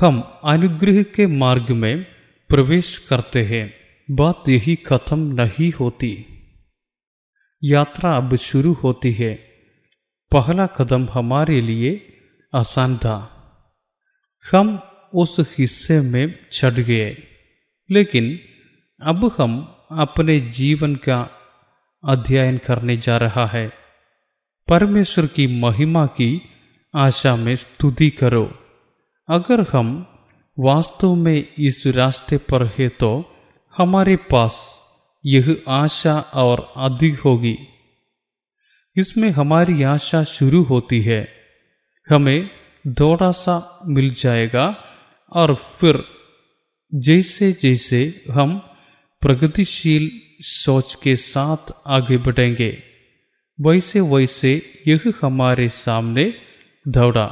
[0.00, 2.04] हम अनुग्रह के मार्ग में
[2.48, 3.74] प्रवेश करते हैं।
[4.10, 6.26] बात यही खत्म नहीं होती।
[7.64, 9.34] यात्रा अब शुरू होती है।
[10.32, 12.12] पहला कदम हमारे लिए
[12.54, 13.28] आसान था।
[14.52, 14.78] हम
[15.14, 17.16] उस हिस्से में चढ़ गए।
[17.90, 18.40] लेकिन
[19.02, 21.41] अब हम अपने जीवन का
[22.04, 23.72] अध्ययन करने जा रहा है।
[24.68, 26.42] परमेश्वर की महिमा की
[26.94, 28.58] आशा में स्तुति करो।
[29.28, 30.06] अगर हम
[30.58, 33.24] वास्तव में इस रास्ते पर है तो
[33.78, 34.80] हमारे पास
[35.26, 37.58] यह आशा और अधिक होगी।
[38.96, 41.28] इसमें हमारी आशा शुरू होती है।
[42.10, 42.50] हमें
[42.86, 44.76] थोड़ा सा मिल जाएगा
[45.32, 46.04] और फिर
[46.94, 48.71] जैसे जैसे हम
[49.22, 52.70] प्रगतिशील सोच के साथ आगे बढ़ेंगे।
[53.58, 54.52] वैसे वैसे
[54.88, 56.24] यह हमारे सामने
[56.88, 57.26] दौड़ा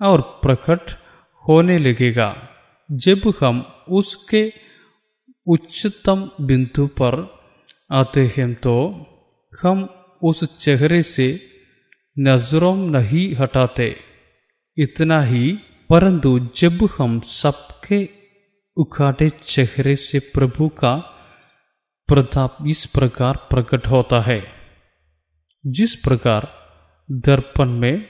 [0.00, 0.90] और प्रकट
[1.44, 2.30] होने लगेगा।
[2.90, 4.42] जब हम उसके
[5.46, 7.14] उच्चतम बिंदु पर
[7.92, 8.76] आते हैं तो
[9.52, 9.88] हम
[10.22, 11.28] उस चेहरे से
[12.16, 13.94] नज़रों नहीं हटाते।
[14.76, 15.52] इतना ही,
[15.90, 17.98] परंतु जब हम सबके
[18.76, 20.94] उखाटे चेहरे से प्रभु का
[22.08, 24.40] प्रताप इस प्रकार प्रकट होता है।
[25.64, 26.48] जिस प्रकार
[27.10, 28.00] दर्पण में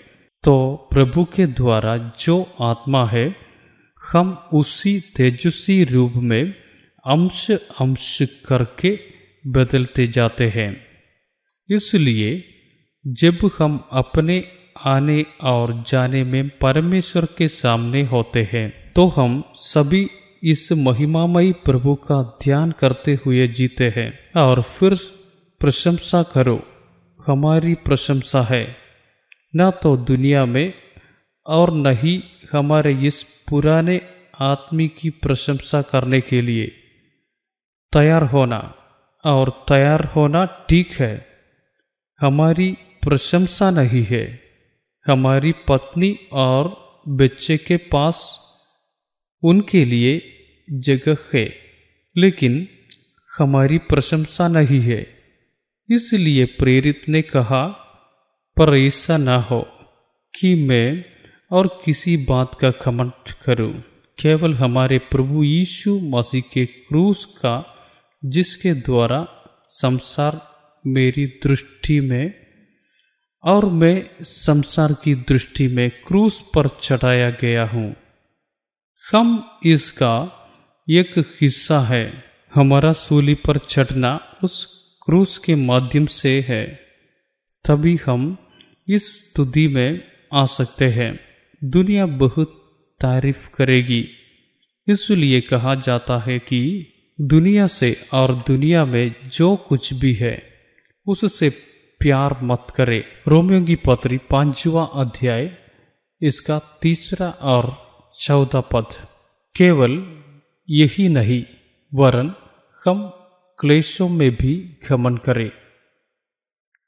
[0.44, 0.55] तो
[0.93, 3.36] प्रभु के द्वारा जो आत्मा है,
[4.12, 6.55] हम उसी तेजस्वी रूप में
[7.06, 8.18] अंश अंश
[8.48, 8.98] करके
[9.47, 10.70] बदलते जाते हैं।
[11.68, 12.44] इसलिए
[13.06, 14.44] जब हम अपने
[14.86, 20.09] आने और जाने में परमेश्वर के सामने होते हैं तो हम सभी
[20.42, 24.94] इस महिमामयी प्रभु का ध्यान करते हुए जीते हैं। और फिर
[25.60, 26.66] प्रशंसा करो,
[27.26, 28.76] हमारी प्रशंसा है।
[29.56, 30.72] न तो दुनिया में
[31.46, 34.00] और न ही हमारे इस पुराने
[34.40, 36.66] आदमी की प्रशंसा करने के लिए।
[37.92, 38.74] तैयार होना,
[39.24, 41.26] और तैयार होना ठीक है।
[42.20, 42.72] हमारी
[43.02, 44.40] प्रशंसा नहीं है।
[45.06, 48.45] हमारी पत्नी और बच्चे के पास
[49.47, 50.12] उनके लिए
[50.68, 51.47] जगह है,
[52.16, 52.55] लेकिन
[53.28, 55.01] हमारी प्रशंसा नहीं है।
[55.89, 57.64] इसलिए प्रेरित ने कहा
[58.56, 59.60] पर ऐसा ना हो
[60.35, 61.05] कि मैं
[61.51, 63.73] और किसी बात का खमट करूँ।
[64.18, 67.56] केवल हमारे प्रभु यीशु मसीह के क्रूस का,
[68.23, 69.20] जिसके द्वारा
[69.64, 70.40] संसार
[70.85, 72.32] मेरी दृष्टि में
[73.44, 77.94] और मैं संसार की दृष्टि में क्रूस पर चढ़ाया गया हूँ।
[79.12, 80.32] हम इसका
[80.90, 82.24] एक हिस्सा है।
[82.54, 86.80] हमारा सूली पर चढ़ना उस क्रूस के माध्यम से है।
[87.68, 88.36] तभी हम
[88.88, 90.04] इस स्तुति में
[90.34, 91.20] आ सकते हैं।
[91.64, 92.48] दुनिया बहुत
[93.00, 94.08] तारीफ़ करेगी।
[94.88, 96.86] इसलिए कहा जाता है कि
[97.20, 100.42] दुनिया से और दुनिया में जो कुछ भी है,
[101.06, 101.50] उससे
[102.00, 105.58] प्यार मत करे। रोमियो की पत्री पांचवा अध्याय,
[106.22, 107.85] इसका तीसरा और
[108.20, 108.86] चौदह पद।
[109.56, 110.22] केवल
[110.70, 111.44] यही नहीं,
[111.94, 112.34] वरन
[112.86, 113.09] हम
[113.59, 115.51] क्लेशों में भी घमन करें।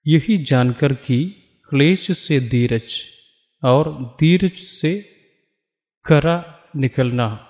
[0.06, 1.34] यही जानकर कि
[1.68, 3.04] क्लेश से धीरज
[3.64, 5.10] और धीरज से
[6.04, 7.48] करा निकलना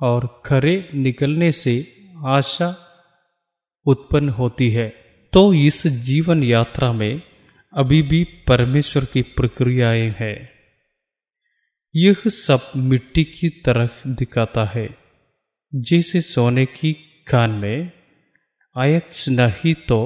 [0.00, 2.76] और खरे निकलने से आशा
[3.86, 4.88] उत्पन्न होती है।
[5.32, 7.22] तो इस जीवन यात्रा में
[7.76, 10.61] अभी भी परमेश्वर की प्रक्रियाएँ हैं।
[11.96, 14.98] यह सब मिट्टी की तरह दिखाता है,
[15.74, 16.92] जैसे सोने की
[17.28, 17.92] खान में।
[18.76, 20.00] आयक्ष नहीं तो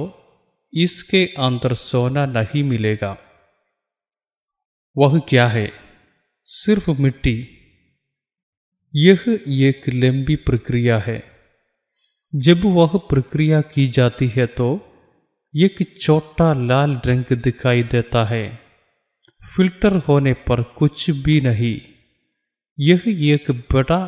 [0.73, 3.17] इसके अंदर सोना नहीं मिलेगा।
[4.97, 5.71] वह क्या है?
[6.43, 7.49] सिर्फ़ मिट्टी।
[8.95, 11.23] यह एक लंबी प्रक्रिया है।
[12.35, 14.67] जब वह प्रक्रिया की जाती है तो
[15.55, 18.66] एक छोटा लाल रंग दिखाई देता है।
[19.43, 21.79] फ़िल्टर होने पर कुछ भी नहीं।
[22.79, 24.01] यह एक बड़ा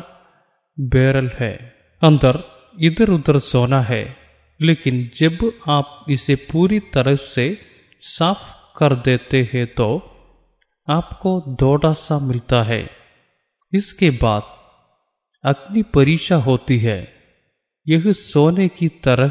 [0.80, 1.54] बैरल है।
[2.02, 2.42] अंदर
[2.80, 4.16] इधर उधर सोना है,
[4.60, 5.38] लेकिन जब
[5.68, 7.58] आप इसे पूरी तरह से
[8.00, 9.88] साफ़ कर देते हैं तो
[10.90, 12.90] आपको दौड़ा सा मिलता है।
[13.72, 14.42] इसके बाद
[15.44, 17.12] अग्नि परीक्षा होती है।
[17.88, 19.28] यह सोने की तरह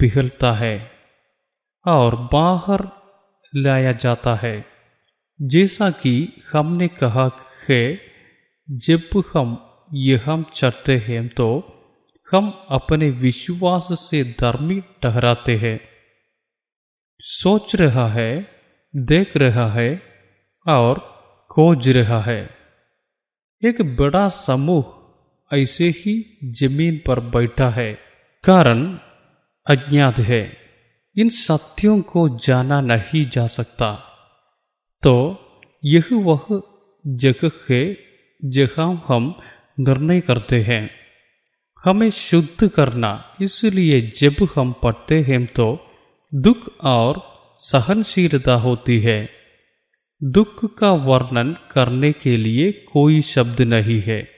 [0.00, 0.90] पिघलता है
[1.86, 2.88] और बाहर
[3.54, 4.71] लाया जाता है।
[5.42, 7.30] जैसा कि हमने कहा
[7.70, 8.00] है,
[8.68, 9.56] जब हम
[9.94, 11.46] यह हम चढ़ते हैं तो
[12.32, 15.80] हम अपने विश्वास से धर्मी ठहराते हैं।
[17.20, 18.48] सोच रहा है,
[18.96, 20.02] देख रहा है
[20.66, 20.98] और
[21.50, 22.50] खोज रहा है।
[23.62, 27.92] एक बड़ा समूह ऐसे ही ज़मीन पर बैठा है,
[28.44, 28.98] कारण
[29.66, 30.56] अज्ञात है।
[31.16, 34.11] इन सत्यों को जाना नहीं जा सकता।
[35.02, 35.14] तो
[35.84, 36.44] यह वह
[37.06, 37.98] जगह है
[38.42, 39.34] जहाँ हम
[39.80, 40.90] निर्णय करते हैं।
[41.84, 45.66] हमें शुद्ध करना, इसलिए जब हम पढ़ते हैं तो
[46.34, 47.20] दुख और
[47.58, 49.28] सहनशीलता होती है।
[50.20, 54.28] दुख का वर्णन करने के लिए कोई शब्द नहीं है।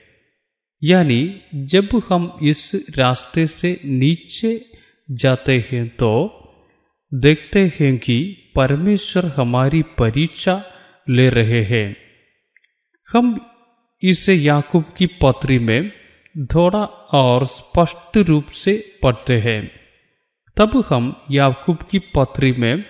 [0.81, 1.19] यानी
[1.55, 4.65] जब हम इस रास्ते से नीचे
[5.11, 6.11] जाते हैं तो
[7.11, 8.17] देखते हैं कि
[8.55, 10.63] परमेश्वर हमारी परीक्षा
[11.09, 11.97] ले रहे हैं।
[13.13, 13.51] हम
[14.01, 15.91] इसे याकूब की पत्री में
[16.55, 19.71] थोड़ा और स्पष्ट रूप से पढ़ते हैं।
[20.57, 22.85] तब हम याकूब की पत्री में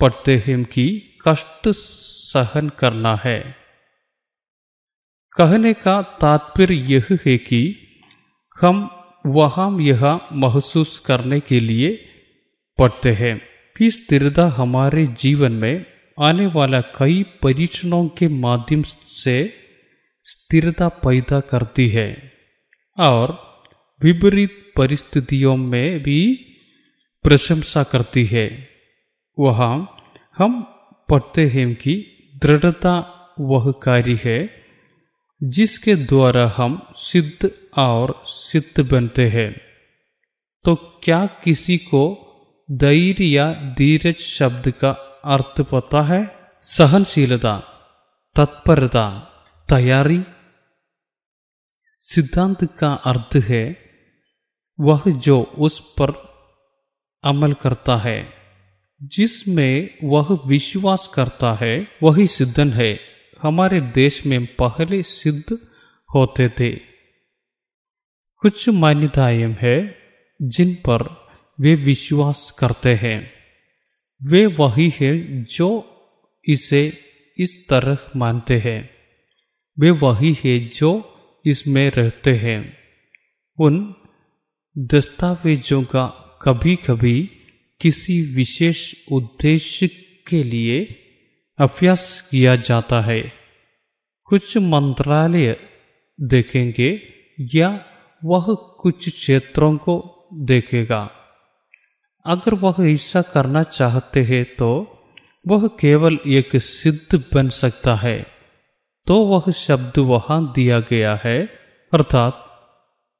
[0.00, 3.56] पढ़ते हैं कि कष्ट सहन करना है।
[5.36, 7.76] कहने का तात्पर्य यह है कि
[8.60, 12.08] हम वहाँ यह महसूस करने के लिए
[12.78, 15.86] पढ़ते हैं। कि स्थिरता हमारे जीवन में
[16.20, 19.52] आने वाला कई परीक्षणों के माध्यम से
[20.24, 22.32] स्थिरता पैदा करती है
[22.98, 23.50] और
[24.02, 26.34] विपरीत परिस्थितियों में भी
[27.24, 28.68] प्रशंसा करती है।
[29.38, 29.96] वहाँ
[30.38, 30.62] हम
[31.10, 31.94] पढ़ते हैं कि
[32.42, 32.94] दृढ़ता
[33.40, 34.64] वह कार्य है
[35.42, 39.60] जिसके द्वारा हम सिद्ध और सिद्ध बनते हैं।
[40.64, 40.74] तो
[41.04, 42.29] क्या किसी को
[42.72, 44.90] धैर्य या धीरज शब्द का
[45.24, 47.58] अर्थ पता है सहनशीलता
[48.36, 49.20] तत्परता
[49.68, 50.22] तैयारी
[51.96, 53.76] सिद्धांत का अर्थ है
[54.80, 56.10] वह जो उस पर
[57.24, 58.32] अमल करता है
[59.02, 63.00] जिसमें वह विश्वास करता है वही सिद्धन है
[63.42, 65.58] हमारे देश में पहले सिद्ध
[66.14, 66.70] होते थे
[68.42, 69.94] कुछ मान्यताएँ हैं
[70.42, 71.19] जिन पर
[71.60, 73.32] वे विश्वास करते हैं।
[74.22, 75.96] वे वही हैं जो
[76.48, 76.98] इसे
[77.38, 78.90] इस तरह मानते हैं।
[79.78, 81.16] वे वही है जो
[81.46, 82.78] इसमें रहते हैं।
[83.60, 83.94] उन
[84.78, 86.06] दस्तावेजों का
[86.42, 87.30] कभी कभी
[87.80, 89.88] किसी विशेष उद्देश्य
[90.28, 90.96] के लिए
[91.58, 93.32] अभ्यास किया जाता है।
[94.24, 95.56] कुछ मंत्रालय
[96.20, 97.02] देखेंगे
[97.40, 97.86] या
[98.24, 101.16] वह कुछ क्षेत्रों को देखेगा।
[102.26, 104.70] अगर वह ऐसा करना चाहते हैं तो
[105.48, 108.18] वह केवल एक सिद्ध बन सकता है।
[109.06, 111.38] तो वह शब्द वहाँ दिया गया है,
[111.92, 112.46] अर्थात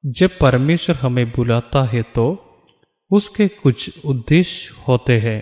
[0.05, 2.27] जब परमेश्वर हमें बुलाता है तो
[3.11, 5.41] उसके कुछ उद्देश्य होते हैं।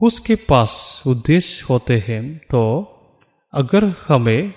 [0.00, 2.62] उसके पास उद्देश्य होते हैं तो
[3.52, 4.52] अगर हमें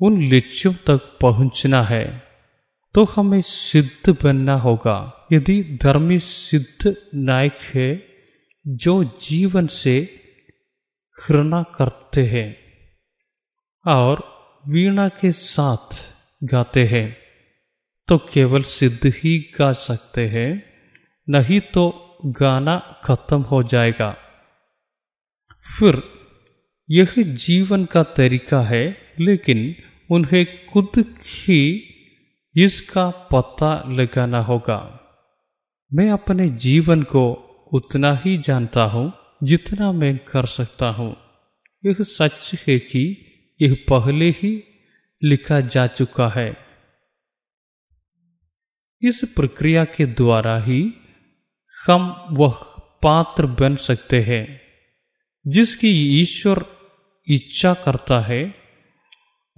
[0.00, 2.04] उन लक्ष्यों तक पहुँचना है
[2.94, 4.98] तो हमें सिद्ध बनना होगा।
[5.34, 7.88] यदि धर्मी सिद्ध नायक है,
[8.66, 9.96] जो जीवन से
[11.16, 12.56] घृणा करते हैं
[13.86, 14.22] और
[14.68, 16.02] वीणा के साथ
[16.44, 17.06] गाते हैं
[18.08, 20.50] तो केवल सिद्ध ही गा सकते हैं,
[21.28, 21.84] नहीं तो
[22.26, 24.16] गाना खत्म हो जाएगा।
[25.78, 26.02] फिर
[26.90, 29.74] यह जीवन का तरीका है, लेकिन
[30.10, 30.92] उन्हें खुद
[31.22, 31.60] ही
[32.54, 35.03] इसका पता लगाना होगा।
[35.92, 37.22] मैं अपने जीवन को
[37.72, 39.12] उतना ही जानता हूँ
[39.42, 41.16] जितना मैं कर सकता हूँ।
[41.84, 43.02] यह सच है कि
[43.62, 44.52] यह पहले ही
[45.22, 46.56] लिखा जा चुका है।
[49.02, 50.82] इस प्रक्रिया के द्वारा ही
[51.86, 52.54] हम वह
[53.02, 54.60] पात्र बन सकते हैं,
[55.46, 56.64] जिसकी ईश्वर
[57.26, 58.54] इच्छा करता है।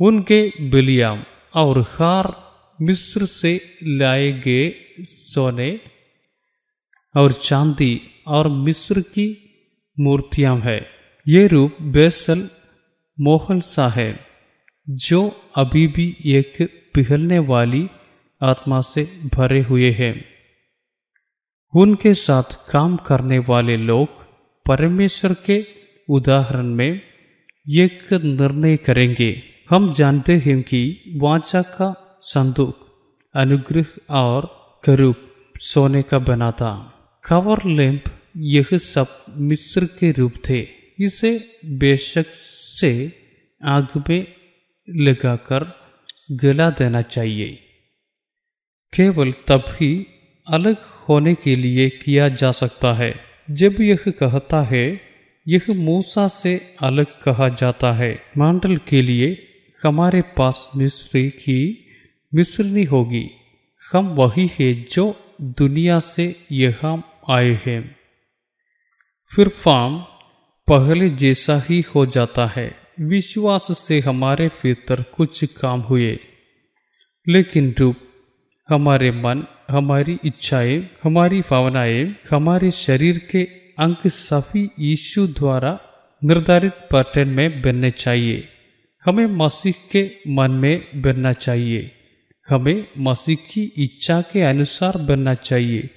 [0.00, 1.24] उनके बिलियाम
[1.54, 2.32] और हार
[2.80, 5.80] मिस्र से लाए गए सोने
[7.16, 9.42] और चांदी और मिस्र की
[10.00, 10.86] मूर्तियाँ हैं।
[11.28, 12.48] ये रूप बेसल
[13.20, 14.20] मोहन सा है,
[14.88, 16.54] जो अभी भी एक
[16.94, 17.88] पिघलने वाली
[18.42, 20.24] आत्मा से भरे हुए हैं।
[21.76, 24.08] उनके साथ काम करने वाले लोग
[24.66, 25.66] परमेश्वर के
[26.10, 27.00] उदाहरण में
[27.76, 32.76] एक निर्णय करेंगे। हम जानते हैं कि वाचा का संदूक,
[33.34, 34.40] अनुग्रह और
[34.84, 35.16] करूप
[35.54, 36.92] सोने का बना था।
[37.26, 38.04] कवर लैंप
[38.36, 40.66] यह सब मिस्र के रूप थे।
[40.98, 42.26] इसे बेशक
[42.80, 43.12] से
[43.64, 44.26] आग में
[44.90, 45.80] लगाकर
[46.32, 47.58] गला देना चाहिए।
[48.96, 50.06] केवल ही
[50.46, 53.20] अलग होने के लिए किया जा सकता है।
[53.50, 55.00] जब यह कहता है,
[55.48, 59.48] यह मूसा से अलग कहा जाता है। मांडल के लिए
[59.84, 61.86] हमारे पास मिस्री की
[62.34, 63.30] मिश्रनी होगी।
[63.92, 67.96] हम वही है जो दुनिया से यहाँ आए हैं।
[69.36, 69.98] फिर फार्म
[70.70, 76.18] पहले जैसा ही हो जाता है। विश्वास से हमारे भीतर कुछ काम हुए।
[77.28, 77.96] लेकिन रूप,
[78.68, 83.42] हमारे मन, हमारी इच्छाएँ, हमारी भावनाएँ, हमारे शरीर के
[83.78, 85.80] अंक सभी यीशु द्वारा
[86.24, 88.48] निर्धारित पैटर्न में बनने चाहिए।
[89.04, 91.90] हमें मसीह के मन में बनना चाहिए।
[92.48, 95.90] हमें मसीह की इच्छा के अनुसार बनना चाहिए।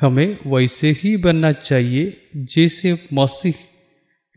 [0.00, 3.54] हमें वैसे ही बनना चाहिए जैसे मसीह।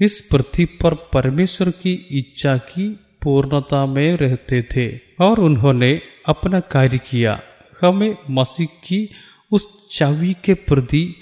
[0.02, 2.90] इस पृथ्वी पर परमेश्वर की इच्छा की
[3.24, 7.42] पूर्णता में रहते थे और उन्होंने अपना कार्य किया।
[7.82, 9.10] हमें मसीह की
[9.52, 11.16] उस चावी के प्रति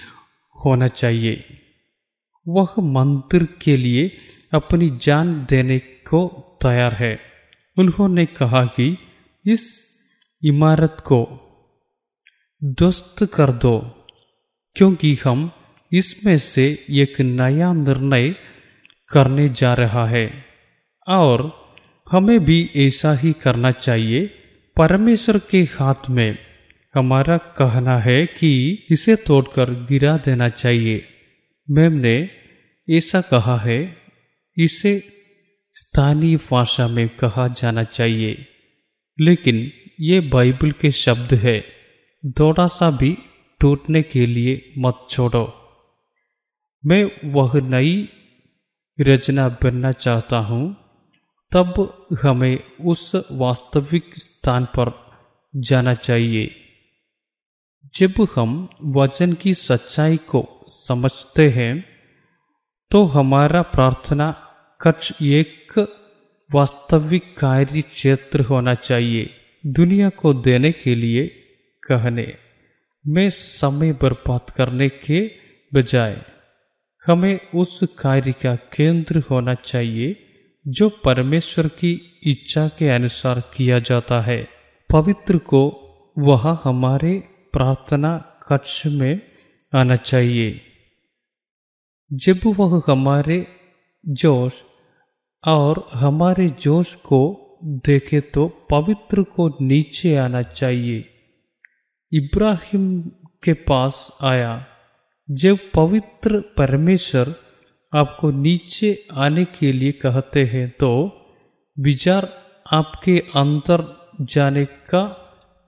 [0.65, 1.43] होना चाहिए।
[2.47, 4.11] वह मंदिर के लिए
[4.53, 7.19] अपनी जान देने को तैयार है।
[7.77, 8.97] उन्होंने कहा कि
[9.45, 9.87] इस
[10.43, 11.41] इमारत को
[12.63, 13.94] ध्वस्त कर दो।
[14.75, 15.51] क्योंकि हम
[15.93, 18.35] इसमें से एक नया निर्णय
[19.11, 20.45] करने जा रहा है।
[21.07, 21.65] और
[22.11, 24.25] हमें भी ऐसा ही करना चाहिए।
[24.77, 26.37] परमेश्वर के हाथ में
[26.95, 31.05] हमारा कहना है कि इसे तोड़कर गिरा देना चाहिए।
[31.69, 32.29] मैम ने
[32.89, 33.97] ऐसा कहा है,
[34.57, 35.03] इसे
[35.73, 38.47] स्थानीय भाषा में कहा जाना चाहिए।
[39.19, 39.71] लेकिन
[40.01, 41.65] ये बाइबल के शब्द है,
[42.39, 43.17] थोड़ा सा भी
[43.61, 45.45] टूटने के लिए मत छोड़ो।
[46.83, 48.09] मैं वह नई
[48.97, 50.75] रचना बनना चाहता हूँ।
[51.51, 51.73] तब
[52.23, 54.91] हमें उस वास्तविक स्थान पर
[55.53, 56.51] जाना चाहिए।
[57.93, 61.73] जब हम वचन की सच्चाई को समझते हैं
[62.91, 64.31] तो हमारा प्रार्थना
[64.81, 65.79] कक्ष एक
[66.49, 69.29] वास्तविक कार्य क्षेत्र होना चाहिए
[69.67, 71.27] दुनिया को देने के लिए
[71.83, 72.44] कहने।
[73.07, 75.31] में समय बर्बाद करने के
[75.73, 76.21] बजाय
[77.07, 80.25] हमें उस कार्य का केंद्र होना चाहिए,
[80.67, 84.47] जो परमेश्वर की इच्छा के अनुसार किया जाता है।
[84.93, 85.81] पवित्र को
[86.19, 87.19] वह हमारे
[87.53, 89.21] प्रार्थना कक्ष में
[89.75, 90.61] आना चाहिए।
[92.13, 93.47] जब वह हमारे
[94.07, 94.53] जोश
[95.47, 97.21] और हमारे जोश को
[97.63, 101.14] देखे तो पवित्र को नीचे आना चाहिए।
[102.15, 103.01] इब्राहिम
[103.43, 104.65] के पास आया।
[105.29, 107.33] जब पवित्र परमेश्वर
[107.93, 110.91] आपको नीचे आने के लिए कहते हैं तो
[111.77, 112.27] विचार
[112.73, 113.83] आपके अंदर
[114.21, 115.03] जाने का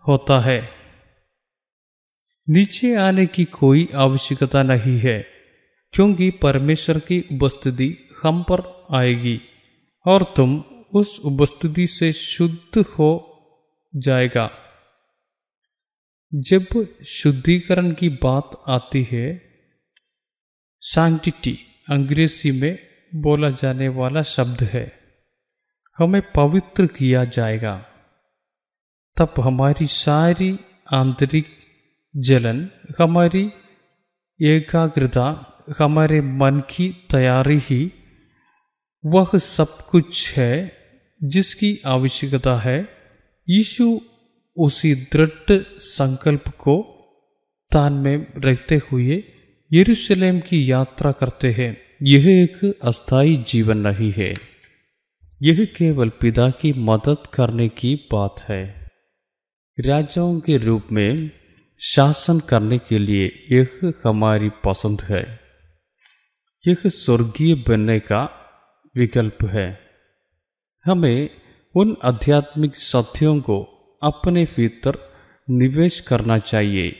[0.05, 0.59] होता है।
[2.47, 5.17] नीचे आने की कोई आवश्यकता नहीं है,
[5.93, 7.89] क्योंकि परमेश्वर की उपस्थिति
[8.23, 8.63] हम पर
[8.95, 9.39] आएगी
[10.05, 10.57] और तुम
[10.93, 13.11] उस उपस्थिति से शुद्ध हो
[13.93, 14.49] जाएगा।
[16.33, 19.41] जब शुद्धिकरण की बात आती है
[20.79, 21.59] सैंक्टिटी
[21.89, 22.79] अंग्रेज़ी में
[23.15, 24.93] बोला जाने वाला शब्द है।
[25.97, 27.85] हमें पवित्र किया जाएगा।
[29.17, 30.59] तब हमारी सारी
[30.93, 31.45] आंतरिक
[32.17, 33.51] जलन, हमारी
[34.41, 37.93] एकाग्रता, हमारे मन की तैयारी ही,
[39.05, 40.77] वह सब कुछ है
[41.23, 42.89] जिसकी आवश्यकता है।
[43.49, 44.01] यीशु
[44.57, 46.93] उसी दृढ़ संकल्प को
[47.71, 49.23] तान में रखते हुए
[49.73, 54.33] यरूशलेम की यात्रा करते हैं। यह एक अस्थाई जीवन नहीं है।
[55.41, 58.87] यह केवल पिता की मदद करने की बात है।
[59.79, 61.31] राजाओं के रूप में
[61.79, 65.39] शासन करने के लिए यह हमारी पसंद है।
[66.67, 68.29] यह स्वर्गीय बनने का
[68.95, 69.79] विकल्प है।
[70.85, 71.29] हमें
[71.75, 74.97] उन आध्यात्मिक सत्यों को अपने भीतर
[75.49, 76.95] निवेश करना चाहिए।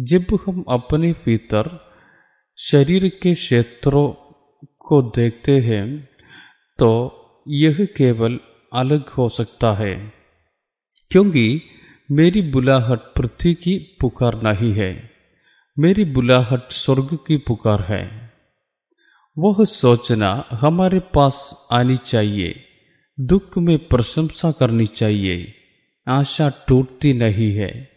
[0.00, 1.68] जब हम अपने भीतर
[2.58, 4.08] शरीर के क्षेत्रों
[4.78, 6.08] को देखते हैं
[6.78, 6.90] तो
[7.48, 8.38] यह केवल
[8.72, 10.12] अलग हो सकता है।
[11.10, 11.62] क्योंकि
[12.10, 15.10] मेरी बुलाहट पृथ्वी की पुकार नहीं है,
[15.76, 18.32] मेरी बुलाहट स्वर्ग की पुकार है।
[19.38, 22.64] वह सोचना हमारे पास आनी चाहिए,
[23.18, 25.54] दुख में प्रशंसा करनी चाहिए।
[26.06, 27.90] आशा टूटती नहीं है,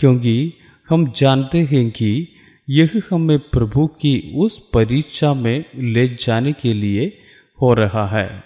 [0.00, 0.52] क्योंकि
[0.88, 2.28] हम जानते हैं कि
[2.70, 7.18] यह हमें प्रभु की उस परीक्षा में ले जाने के लिए
[7.62, 8.44] हो रहा है,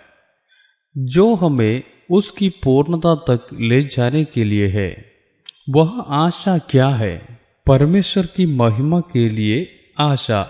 [0.97, 4.91] जो हमें उसकी पूर्णता तक ले जाने के लिए है।
[5.71, 7.41] वह आशा क्या है?
[7.67, 9.69] परमेश्वर की महिमा के लिए
[9.99, 10.49] आशा।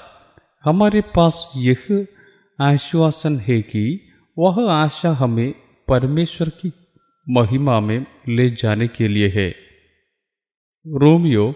[0.64, 2.06] हमारे पास यह
[2.60, 4.01] आश्वासन है कि
[4.39, 5.55] वह आशा हमें
[5.89, 6.73] परमेश्वर की
[7.28, 9.50] महिमा में ले जाने के लिए है।
[10.86, 11.54] रोमियो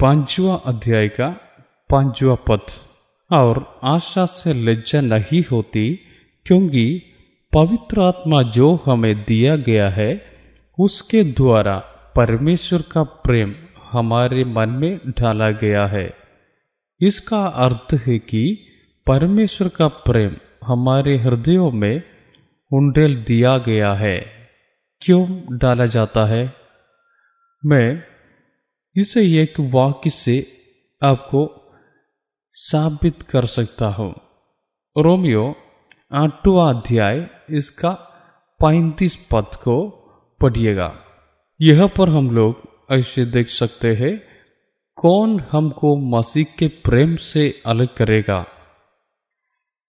[0.00, 1.28] पांचवा अध्याय का
[1.90, 2.60] पांचवा पद।
[3.32, 5.98] और आशा से लज्जा नहीं होती,
[6.46, 7.02] क्योंकि
[7.54, 10.24] पवित्र आत्मा जो हमें दिया गया है,
[10.78, 11.78] उसके द्वारा
[12.16, 13.54] परमेश्वर का प्रेम
[13.92, 16.14] हमारे मन में ढाला गया है।
[17.00, 18.66] इसका अर्थ है कि
[19.06, 22.02] परमेश्वर का प्रेम हमारे हृदयों में
[22.72, 24.39] उंडेल दिया गया है।
[25.02, 26.54] क्यों डाला जाता है?
[27.66, 28.02] मैं
[28.96, 30.52] इसे एक वाक्य से
[31.02, 31.72] आपको
[32.52, 34.14] साबित कर सकता हूँ।
[34.98, 35.54] रोमियो
[36.12, 37.90] आठवा अध्याय, इसका
[38.60, 39.90] पैंतीस पद को
[40.40, 41.00] पढ़िएगा।
[41.60, 44.22] यह पर हम लोग ऐसे देख सकते हैं,
[44.94, 48.46] कौन हमको मसीह के प्रेम से अलग करेगा?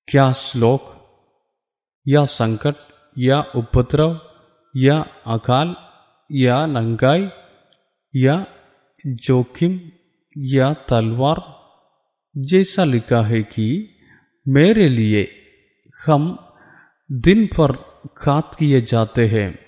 [0.08, 0.96] क्या श्लोक,
[2.08, 2.76] या संकट,
[3.18, 4.31] या उपद्रव?
[4.78, 5.76] या अकाल,
[6.32, 7.30] या नंगाई,
[8.16, 8.46] या
[9.08, 9.80] जोखिम,
[10.38, 11.56] या तलवार,
[12.38, 13.98] जैसा लिखा है कि,
[14.48, 15.32] मेरे लिए
[16.08, 16.38] हम
[17.12, 17.72] दिन पर
[18.18, 19.60] खात किए जाते हैं।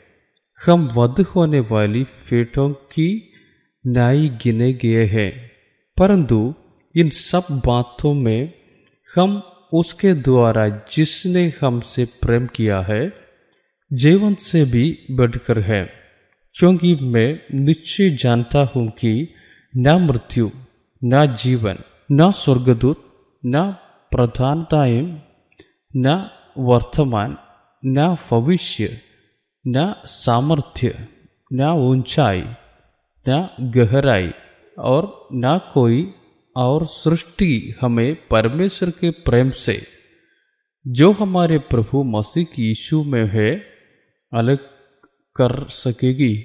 [0.65, 3.33] हम वध होने वाली फेटों की
[3.87, 5.51] न्याय गिने गए हैं।
[5.99, 6.55] परंतु
[6.95, 8.53] इन सब बातों में
[9.15, 9.43] हम
[9.73, 13.22] उसके द्वारा जिसने हमसे प्रेम किया है
[13.91, 15.93] जीवन से भी बढ़कर है,
[16.53, 19.33] क्योंकि मैं निश्चय जानता हूँ कि
[19.77, 20.49] न मृत्यु,
[21.03, 21.77] न जीवन,
[22.11, 23.03] न स्वर्गदूत,
[23.45, 23.71] न
[24.11, 25.21] प्रधानताएँ,
[25.95, 27.37] न वर्तमान,
[27.85, 28.97] न भविष्य,
[29.67, 31.07] न सामर्थ्य,
[31.53, 32.43] न ऊंचाई,
[33.29, 34.31] न गहराई
[34.79, 36.13] और न कोई
[36.55, 39.87] और सृष्टि हमें परमेश्वर के प्रेम से।
[40.87, 43.72] जो हमारे प्रभु मसीह की यीशु में है
[44.33, 44.57] अलग
[45.35, 46.35] कर सकेगी।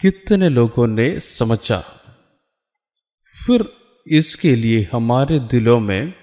[0.00, 1.80] कितने लोगों ने समझा?
[3.46, 3.72] फिर
[4.06, 6.14] इसके लिए हमारे दिलों में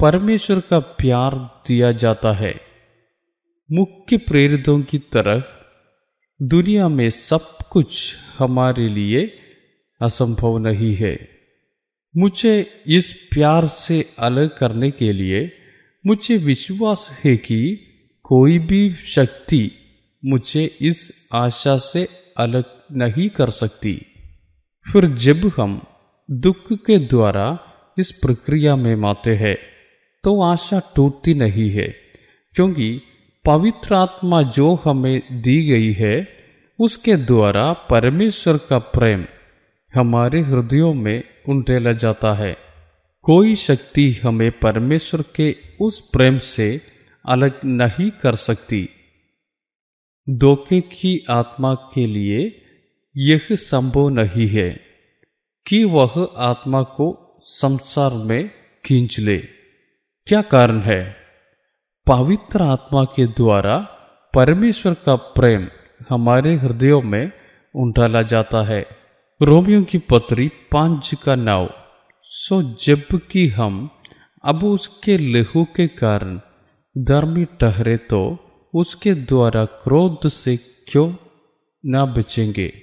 [0.00, 1.34] परमेश्वर का प्यार
[1.68, 2.60] दिया जाता है।
[3.72, 5.44] मुख्य प्रेरितों की तरह
[6.42, 9.38] दुनिया में सब कुछ हमारे लिए
[10.00, 11.28] असंभव नहीं है।
[12.16, 15.52] मुझे इस प्यार से अलग करने के लिए
[16.06, 17.88] मुझे विश्वास है कि
[18.24, 19.70] कोई भी शक्ति
[20.22, 20.98] मुझे इस
[21.34, 23.94] आशा से अलग नहीं कर सकती।
[24.86, 25.80] फिर जब हम
[26.28, 27.46] दुख के द्वारा
[27.98, 29.56] इस प्रक्रिया में माते हैं
[30.24, 31.88] तो आशा टूटती नहीं है,
[32.54, 32.88] क्योंकि
[33.44, 36.28] पवित्र आत्मा जो हमें दी गई है,
[36.78, 39.24] उसके द्वारा परमेश्वर का प्रेम
[39.94, 42.56] हमारे हृदयों में उंडेला जाता है।
[43.24, 46.68] कोई शक्ति हमें परमेश्वर के उस प्रेम से
[47.26, 48.88] अलग नहीं कर सकती।
[50.30, 52.62] धोखे की आत्मा के लिए
[53.16, 54.80] यह संभव नहीं है
[55.66, 58.50] कि वह आत्मा को संसार में
[58.84, 59.38] खींच ले।
[60.26, 61.16] क्या कारण है?
[62.08, 63.78] पवित्र आत्मा के द्वारा
[64.34, 65.68] परमेश्वर का प्रेम
[66.10, 67.32] हमारे हृदयों में
[67.74, 68.86] उंडाला जाता है।
[69.42, 71.70] रोमियो की पत्री पाँच का नाव,
[72.22, 73.90] सो जबकि हम
[74.44, 76.40] अब उसके लहू के कारण
[76.98, 78.38] धर्मी ठहरे तो
[78.74, 81.14] उसके द्वारा क्रोध से क्यों
[81.86, 82.82] न बचेंगे?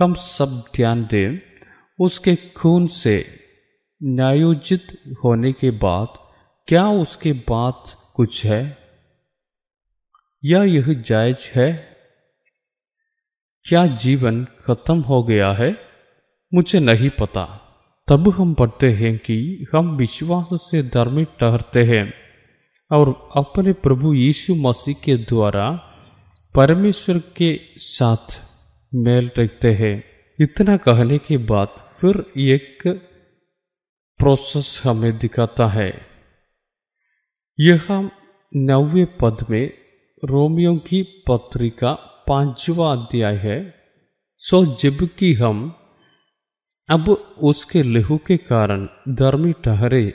[0.00, 1.38] हम सब ध्यान दें,
[2.00, 3.40] उसके खून से
[4.02, 6.08] न्यायोजित होने के बाद
[6.68, 7.82] क्या उसके बाद
[8.14, 8.78] कुछ है?
[10.44, 11.96] या यह जायज़ है?
[13.68, 15.76] क्या जीवन खत्म हो गया है?
[16.54, 17.44] मुझे नहीं पता।
[18.08, 22.21] तब हम पढ़ते हैं कि हम विश्वास से धर्मी ठहरते हैं।
[22.92, 25.70] और अपने प्रभु यीशु मसीह के द्वारा
[26.54, 28.40] परमेश्वर के साथ
[28.94, 30.04] मेल रखते हैं।
[30.40, 32.82] इतना कहने के बाद फिर एक
[34.18, 35.92] प्रोसेस हमें दिखाता है।
[37.60, 37.86] यह
[38.52, 39.72] नवे पद में
[40.24, 41.92] रोमियो की पत्रिका
[42.28, 43.58] पांचवा अध्याय है।
[44.40, 45.74] सो जबकि हम
[46.88, 47.08] अब
[47.38, 50.06] उसके लहू के कारण धर्मी ठहरे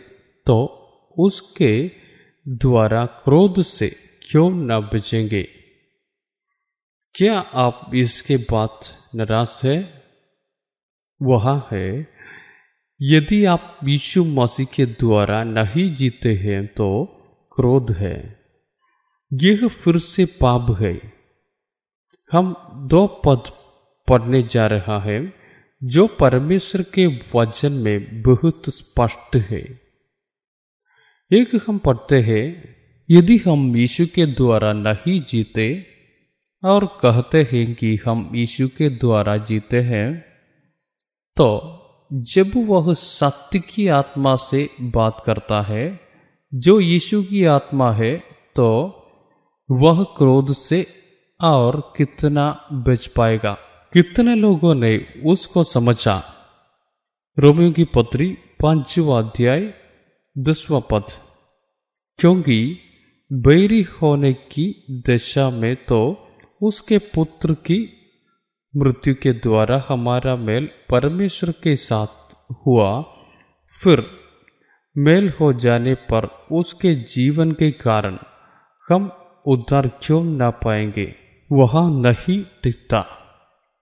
[0.46, 0.58] तो
[1.18, 1.72] उसके
[2.50, 3.96] द्वारा क्रोध से
[4.32, 5.44] क्यों न बचेंगे
[7.14, 8.80] क्या आप इसके बाद
[9.16, 10.04] नाराज़ है?
[11.22, 12.08] वह है,
[13.02, 17.06] यदि आप यीशु मसीह के द्वारा नहीं जीते हैं तो
[17.56, 18.40] क्रोध है।
[19.34, 21.14] यह फिर से पाप है।
[22.32, 22.56] हम
[22.92, 23.44] दो पद
[24.10, 25.34] पढ़ने जा रहा है,
[25.84, 29.87] जो परमेश्वर के वचन में बहुत स्पष्ट है।
[31.32, 32.44] एक हम पढ़ते हैं
[33.10, 35.68] यदि हम यीशु के द्वारा नहीं जीते
[36.64, 40.08] और कहते हैं कि हम यीशु के द्वारा जीते हैं
[41.38, 41.50] तो
[42.12, 45.86] जब वह सत्य की आत्मा से बात करता है
[46.54, 48.16] जो यीशु की आत्मा है
[48.56, 48.70] तो
[49.70, 50.86] वह क्रोध से
[51.40, 52.46] और कितना
[52.88, 53.58] बच पाएगा
[53.94, 54.94] कितने लोगों ने
[55.26, 56.22] उसको समझा
[57.38, 59.74] रोमियो की पत्री पांचवा अध्याय
[60.40, 61.04] दसवा पद
[62.20, 62.80] क्योंकि
[63.34, 66.28] बैरी होने की दशा में तो
[66.62, 67.94] उसके पुत्र की
[68.78, 72.36] मृत्यु के द्वारा हमारा मेल परमेश्वर के साथ
[72.68, 73.02] हुआ,
[73.84, 74.06] फिर
[74.98, 78.18] मेल हो जाने पर उसके जीवन के कारण
[78.90, 79.12] हम
[79.48, 81.16] उद्धार क्यों ना पाएँगे,
[81.52, 83.06] वहाँ नहीं टिकता।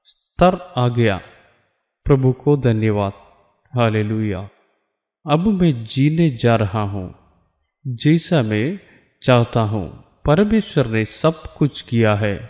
[0.03, 1.21] स्तर आ गया।
[2.05, 3.13] प्रभु को धन्यवाद।
[3.75, 4.49] हालेलुया।
[5.25, 7.15] अब मैं जीने जा रहा हूँ,
[7.87, 8.79] जैसा मैं
[9.23, 9.87] चाहता हूँ।
[10.25, 12.49] परमेश्वर ने सब कुछ किया है।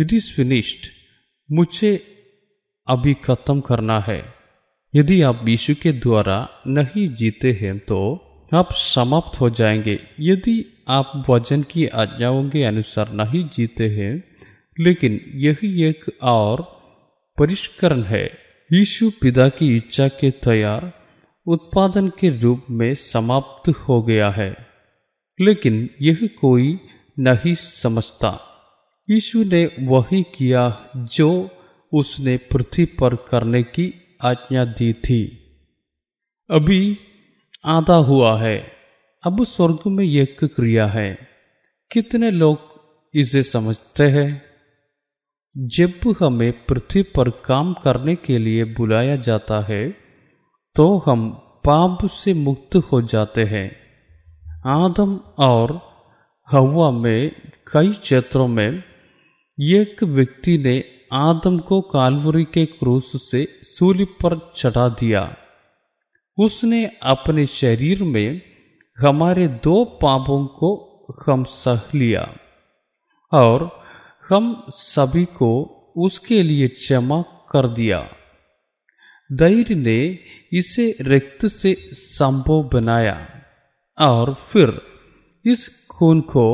[0.00, 0.86] इट इज़ फिनिश्ड
[1.52, 1.90] मुझे
[2.88, 4.24] अभी खत्म करना है।
[4.94, 8.00] यदि आप यीशु के द्वारा नहीं जीते हैं तो
[8.54, 14.24] आप समाप्त हो जाएँगे। यदि आप वज़न की आज्ञाओं के अनुसार नहीं जीते हैं,
[14.80, 16.62] लेकिन यही एक और
[17.38, 18.30] परिष्करण है।
[18.72, 20.92] यीशु पिता की इच्छा के तैयार
[21.46, 24.56] उत्पादन के रूप में समाप्त हो गया है।
[25.40, 26.80] लेकिन यह कोई
[27.18, 28.40] नहीं समझता।
[29.10, 31.50] यीशु ने वही किया जो
[31.92, 35.42] उसने पृथ्वी पर करने की आज्ञा दी थी।
[36.50, 36.98] अभी
[37.64, 38.72] आधा हुआ है।
[39.24, 41.18] अब स्वर्ग में एक क्रिया है।
[41.92, 42.58] कितने लोग
[43.14, 44.42] इसे समझते हैं?
[45.58, 50.05] जब हमें पृथ्वी पर काम करने के लिए बुलाया जाता है
[50.76, 51.30] तो हम
[51.64, 53.76] पाप से मुक्त हो जाते हैं।
[54.66, 55.80] आदम और
[56.50, 57.30] हवा में
[57.72, 58.82] कई क्षेत्रों में
[59.60, 65.36] एक व्यक्ति ने आदम को कालवरी के क्रूस से सूली पर चढ़ा दिया।
[66.38, 68.42] उसने अपने शरीर में
[69.00, 72.36] हमारे दो पापों को हम सह लिया
[73.32, 73.80] और
[74.30, 75.50] हम सभी को
[75.96, 78.10] उसके लिए क्षमा कर दिया।
[79.30, 79.98] धैर्य ने
[80.52, 83.16] इसे रक्त से संभव बनाया
[83.98, 84.80] और फिर
[85.44, 86.46] इस खून को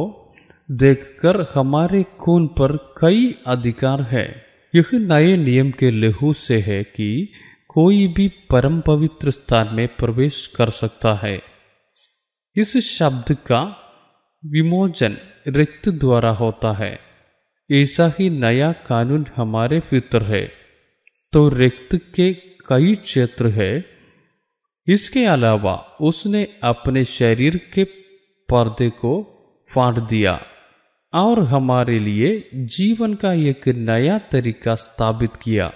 [0.69, 4.27] देखकर हमारे खून पर कई अधिकार है
[4.75, 7.09] यह नए नियम के लहू से है कि
[7.69, 11.41] कोई भी परम पवित्र स्थान में प्रवेश कर सकता है
[12.57, 13.61] इस शब्द का
[14.43, 15.17] विमोचन
[15.49, 16.99] रिक्त द्वारा होता है
[17.71, 20.45] ऐसा ही नया कानून हमारे भीतर है
[21.33, 22.33] तो रिक्त के
[22.67, 23.85] कई क्षेत्र है।
[24.89, 27.85] इसके अलावा उसने अपने शरीर के
[28.51, 29.13] पर्दे को
[29.75, 30.43] फाड़ दिया
[31.15, 35.73] और हमारे लिए जीवन का एक नया तरीका स्थापित किया।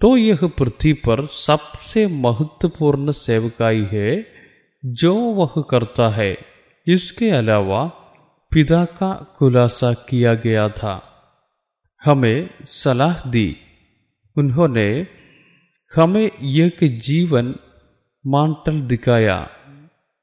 [0.00, 4.26] तो यह पृथ्वी पर सबसे महत्वपूर्ण सेवकाई है
[4.84, 6.38] जो वह करता है।
[6.86, 7.84] इसके अलावा
[8.52, 10.94] पिता का खुलासा किया गया था।
[12.04, 13.56] हमें सलाह दी।
[14.36, 15.06] उन्होंने
[15.96, 17.54] हमें एक जीवन
[18.26, 19.50] मांटल दिखाया।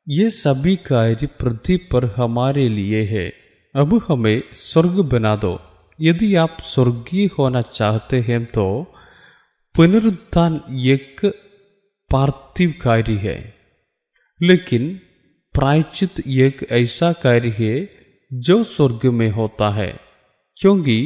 [0.10, 3.28] ये सभी कार्य पृथ्वी पर हमारे लिए है।
[3.76, 5.60] अब हमें स्वर्ग बना दो।
[6.02, 8.94] यदि आप स्वर्गीय होना चाहते हैं तो
[9.76, 11.26] पुनरुत्थान एक
[12.12, 13.38] पार्थिव कार्य है।
[14.42, 15.00] लेकिन
[15.54, 17.90] प्रायचित एक ऐसा कार्य है
[18.34, 20.00] जो स्वर्ग में होता है,
[20.58, 20.98] क्योंकि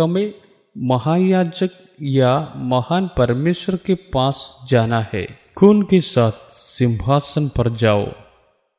[0.00, 0.34] हमें
[0.78, 1.70] महायाजक
[2.02, 8.06] या महान परमेश्वर के पास जाना है। खून के साथ सिंहासन पर जाओ।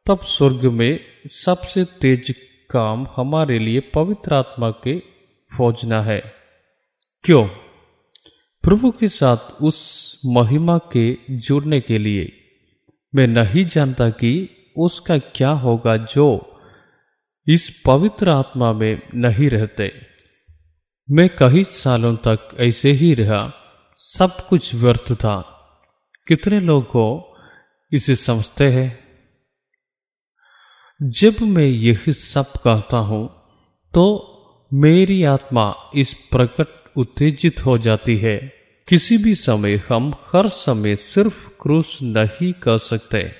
[0.05, 2.35] तब स्वर्ग में सबसे तेज
[2.69, 4.99] काम हमारे लिए पवित्र आत्मा के
[5.57, 6.33] खोजना है।
[7.23, 7.47] क्यों?
[8.63, 12.33] प्रभु के साथ उस महिमा के जुड़ने के लिए।
[13.15, 16.59] मैं नहीं जानता कि उसका क्या होगा जो
[17.47, 20.04] इस पवित्र आत्मा में नहीं रहते।
[21.11, 23.53] मैं कई सालों तक ऐसे ही रहा,
[23.97, 25.41] सब कुछ व्यर्थ था।
[26.27, 27.35] कितने लोग को
[27.91, 28.99] इसे समझते हैं?
[31.01, 33.27] जब मैं यह सब कहता हूँ
[33.93, 34.05] तो
[34.73, 36.67] मेरी आत्मा इस प्रकट
[36.97, 38.37] उत्तेजित हो जाती है।
[38.87, 43.31] किसी भी समय हम हर समय सिर्फ़ क्रूस नहीं कर सकते।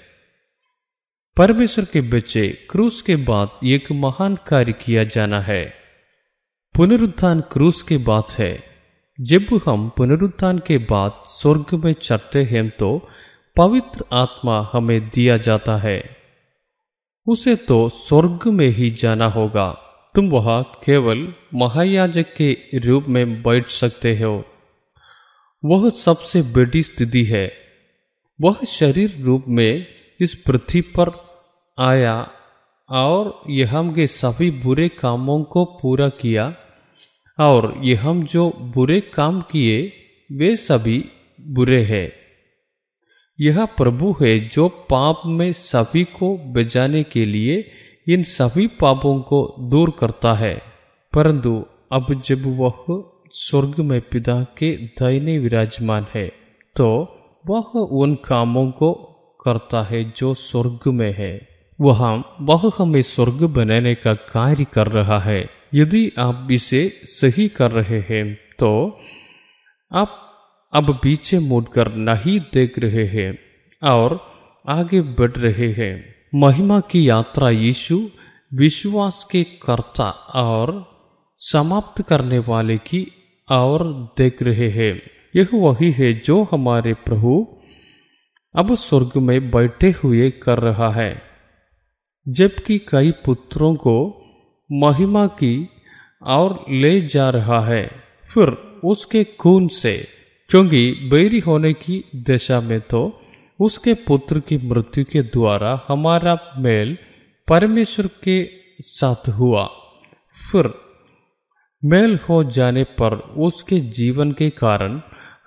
[1.38, 5.85] परमेश्वर के बच्चे, क्रूस के बाद एक महान कार्य किया जाना है।
[6.78, 8.64] पुनरुत्थान क्रूस के बाद है।
[9.22, 13.10] जब हम पुनरुत्थान के बाद स्वर्ग में चढ़ते हैं तो
[13.58, 16.18] पवित्र आत्मा हमें दिया जाता है।
[17.28, 19.72] उसे तो स्वर्ग में ही जाना होगा।
[20.16, 24.46] तुम वहाँ केवल महायाजक के रूप में बैठ सकते हो।
[25.66, 27.54] वह सबसे बड़ी स्थिति है।
[28.42, 29.88] वह शरीर रूप में
[30.20, 31.12] इस पृथ्वी पर
[31.80, 32.30] आया
[32.90, 36.56] और यह के सभी बुरे कामों को पूरा किया।
[37.40, 39.94] और ये हम जो बुरे काम किए,
[40.32, 41.06] वे सभी
[41.42, 42.12] बुरे हैं।
[43.42, 47.72] यह प्रभु है जो पाप में सभी को बजाने के लिए
[48.08, 50.62] इन सभी पापों को दूर करता है।
[51.16, 56.28] परंतु अब जब वह स्वर्ग में पिता के दाहिने विराजमान है
[56.76, 56.88] तो
[57.48, 58.94] वह उन कामों को
[59.46, 61.48] करता है जो स्वर्ग में है।
[61.82, 67.72] वह वह हमें स्वर्ग बनाने का कार्य कर रहा है। यदि आप इसे सही कर
[67.72, 69.00] रहे हैं तो
[69.92, 70.22] आप
[70.74, 73.40] अब पीछे मुड़कर नहीं देख रहे हैं
[73.84, 74.20] और
[74.70, 78.10] आगे बढ़ रहे हैं। महिमा की यात्रा यीशु,
[78.54, 80.96] विश्वास के कर्ता और
[81.38, 83.12] समाप्त करने वाले की
[83.52, 83.84] और
[84.18, 85.02] देख रहे हैं।
[85.36, 87.62] यह वही है जो हमारे प्रभु
[88.56, 91.22] अब स्वर्ग में बैठे हुए कर रहा है,
[92.28, 94.25] जबकि कई पुत्रों को
[94.72, 95.70] महिमा की
[96.24, 97.92] और ले जा रहा है।
[98.34, 98.48] फिर
[98.84, 100.08] उसके खून से,
[100.50, 103.22] क्योंकि बैरी होने की दशा में तो
[103.60, 106.98] उसके पुत्र की मृत्यु के द्वारा हमारा मेल
[107.48, 108.50] परमेश्वर के
[108.82, 109.70] साथ हुआ।
[110.52, 110.74] फिर
[111.86, 115.02] मेल हो जाने पर उसके जीवन के कारण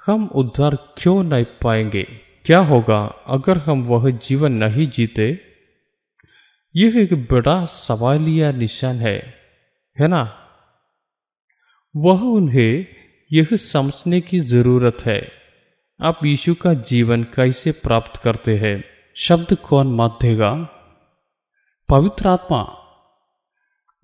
[0.06, 2.02] हम उद्धार क्यों नहीं पाएँगे?
[2.44, 5.47] क्या होगा अगर हम वह जीवन नहीं जीते?
[6.78, 9.18] यह एक बड़ा सवालिया निशान है
[9.96, 10.20] है ना?
[11.96, 12.86] वह उन्हें
[13.32, 15.32] यह समझने की ज़रूरत है,
[16.00, 18.84] आप यीशु का जीवन कैसे प्राप्त करते हैं?
[19.16, 20.52] शब्द कौन मत देगा
[21.88, 22.62] पवित्र आत्मा।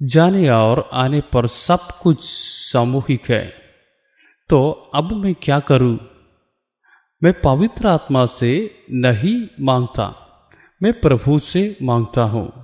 [0.01, 3.47] जाने और आने पर सब कुछ सामूहिक है।
[4.51, 5.99] तो अब मैं क्या करूँ?
[7.23, 8.53] मैं पवित्र आत्मा से
[8.91, 10.13] नहीं माँगता,
[10.83, 12.64] मैं प्रभु से माँगता हूँ।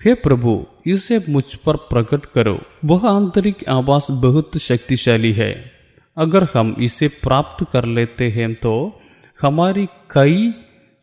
[0.00, 5.72] हे प्रभु, इसे मुझ पर प्रकट करो। वह आंतरिक आवास बहुत शक्तिशाली है।
[6.16, 9.00] अगर हम इसे प्राप्त कर लेते हैं तो
[9.42, 10.52] हमारी कई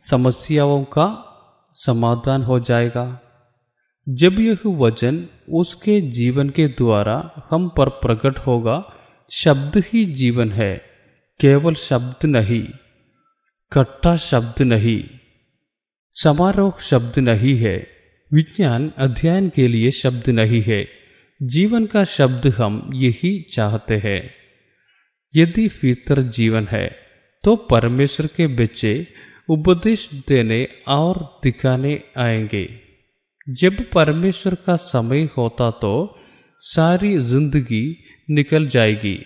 [0.01, 1.07] समस्याओं का
[1.73, 3.21] समाधान हो जाएगा।
[4.09, 7.17] जब यह वचन उसके जीवन के द्वारा
[7.49, 8.83] हम पर प्रकट होगा,
[9.31, 10.81] शब्द ही जीवन है,
[11.39, 12.63] केवल शब्द नहीं,
[13.71, 15.03] कट्टा शब्द नहीं,
[16.13, 17.94] समारोह शब्द नहीं है।
[18.35, 20.87] विज्ञान अध्ययन के लिए शब्द नहीं है।
[21.41, 24.21] जीवन का शब्द हम यही चाहते हैं।
[25.35, 26.87] यदि फितर जीवन है
[27.43, 29.07] तो परमेश्वर के बच्चे
[29.49, 32.65] उपदेश देने और दिखाने आएँगे।
[33.49, 35.93] जब परमेश्वर का समय होता तो
[36.59, 37.83] सारी ज़िंदगी
[38.29, 39.17] निकल जाएगी।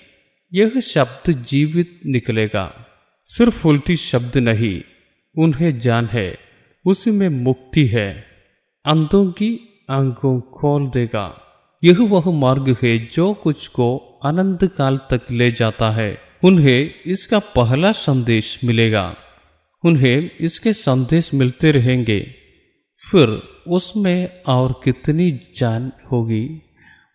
[0.54, 2.66] यह शब्द जीवित निकलेगा।
[3.28, 4.82] सिर्फ़ उल्टी शब्द नहीं,
[5.36, 6.38] उन्हें जान है,
[6.86, 8.29] उसी में मुक्ति है।
[8.86, 11.42] अंधों की आँखों खोल देगा।
[11.84, 17.40] यह वह मार्ग है जो कुछ को अनंत काल तक ले जाता है, उन्हें इसका
[17.40, 19.16] पहला संदेश मिलेगा।
[19.86, 22.36] उन्हें इसके संदेश मिलते रहेंगे।
[23.12, 23.28] फिर
[23.68, 26.62] उसमें और कितनी जान होगी?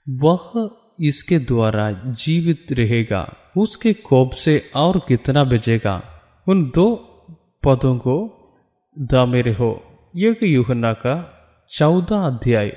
[0.09, 0.71] वह
[1.01, 6.23] इसके द्वारा जीवित रहेगा। उसके कोप से और कितना बचेगा?
[6.49, 6.95] उन दो
[7.65, 8.45] पदों को
[8.99, 9.83] दामे रहो।
[10.17, 11.34] यह युहना का
[11.75, 12.69] चौदह अध्याय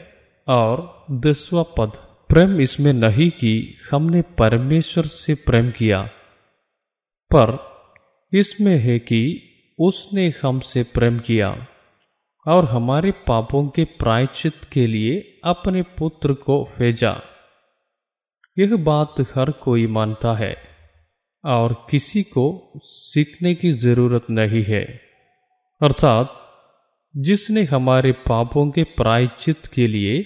[0.47, 0.77] और
[1.23, 1.97] दसवा पद।
[2.29, 3.51] प्रेम इसमें नहीं कि
[3.91, 6.01] हमने परमेश्वर से प्रेम किया,
[7.31, 7.51] पर
[8.33, 9.19] इसमें है कि
[9.79, 11.49] उसने हमसे प्रेम किया
[12.45, 17.15] और हमारे पापों के प्रायचित के लिए अपने पुत्र को भेजा।
[18.57, 20.53] यह बात हर कोई मानता है
[21.43, 22.47] और किसी को
[22.85, 24.83] सीखने की ज़रूरत नहीं है।
[25.81, 26.43] अर्थात
[27.17, 30.25] जिसने हमारे पापों के प्रायचित के लिए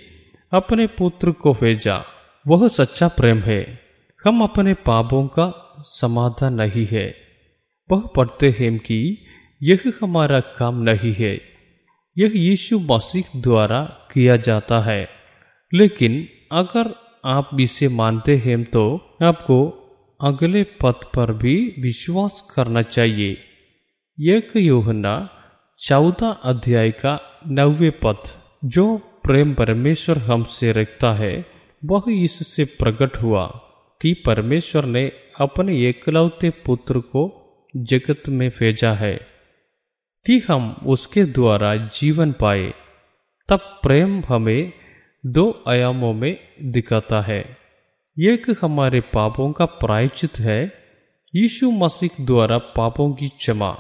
[0.52, 2.06] अपने पुत्र को भेजा,
[2.48, 3.80] वह सच्चा प्रेम है।
[4.26, 7.16] हम अपने पापों का समाधान नहीं है।
[7.92, 9.26] वह पढ़ते हैं कि
[9.64, 11.42] यह हमारा काम नहीं है।
[12.18, 15.10] यह यीशु मसीह द्वारा किया जाता है।
[15.74, 16.96] लेकिन अगर
[17.26, 19.78] आप इसे मानते हैं तो आपको
[20.22, 23.38] अगले पद पर भी विश्वास करना चाहिए।
[24.22, 25.30] एक योहना
[25.88, 28.24] चौदह अध्याय का नवे पद,
[28.66, 31.46] जो प्रेम परमेश्वर हमसे रखता है,
[31.86, 33.46] वह इससे प्रकट हुआ
[34.02, 37.42] कि परमेश्वर ने अपने एकलौते पुत्र को
[37.78, 39.28] जगत में भेजा है,
[40.26, 42.74] कि हम उसके द्वारा जीवन पाए।
[43.50, 44.74] तब प्रेम हमें
[45.26, 47.58] दो आयामों में दिखाता है।
[48.20, 50.74] एक हमारे पापों का प्रायचित है,
[51.36, 53.80] यीशु मसीह द्वारा पापों की क्षमा,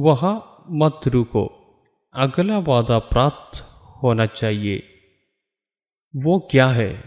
[0.00, 1.52] वह मत रुको।
[2.14, 3.60] अगला वादा प्राप्त
[4.02, 4.82] होना चाहिए।
[6.16, 7.04] वो क्या है?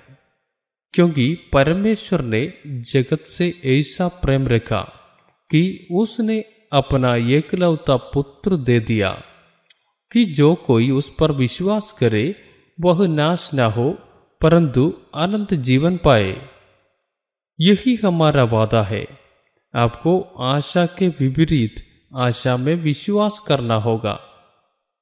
[0.93, 4.81] क्योंकि परमेश्वर ने जगत से ऐसा प्रेम रखा
[5.51, 9.23] कि उसने अपना एकलौता पुत्र दे दिया
[10.11, 12.35] कि जो कोई उस पर विश्वास करे,
[12.81, 13.97] वह नाश ना हो,
[14.41, 16.49] परंतु अनंत जीवन पाए।
[17.61, 19.07] यही हमारा वादा है।
[19.75, 24.19] आपको आशा के विपरीत आशा में विश्वास करना होगा।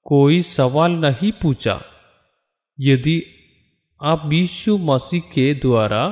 [0.06, 1.82] कोई सवाल नहीं पूछा।
[2.80, 3.24] यदि
[4.04, 6.08] आप यीशु मसीह के द्वारा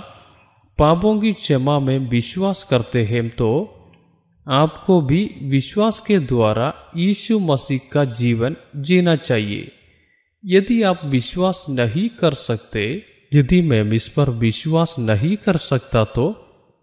[0.80, 3.72] पापों की क्षमा में विश्वास करते हैं तो
[4.48, 9.72] आपको भी विश्वास के द्वारा यीशु मसीह का जीवन जीना चाहिए।
[10.46, 13.06] यदि आप विश्वास नहीं कर सकते,
[13.36, 16.26] यदि मैं इस पर विश्वास नहीं कर सकता तो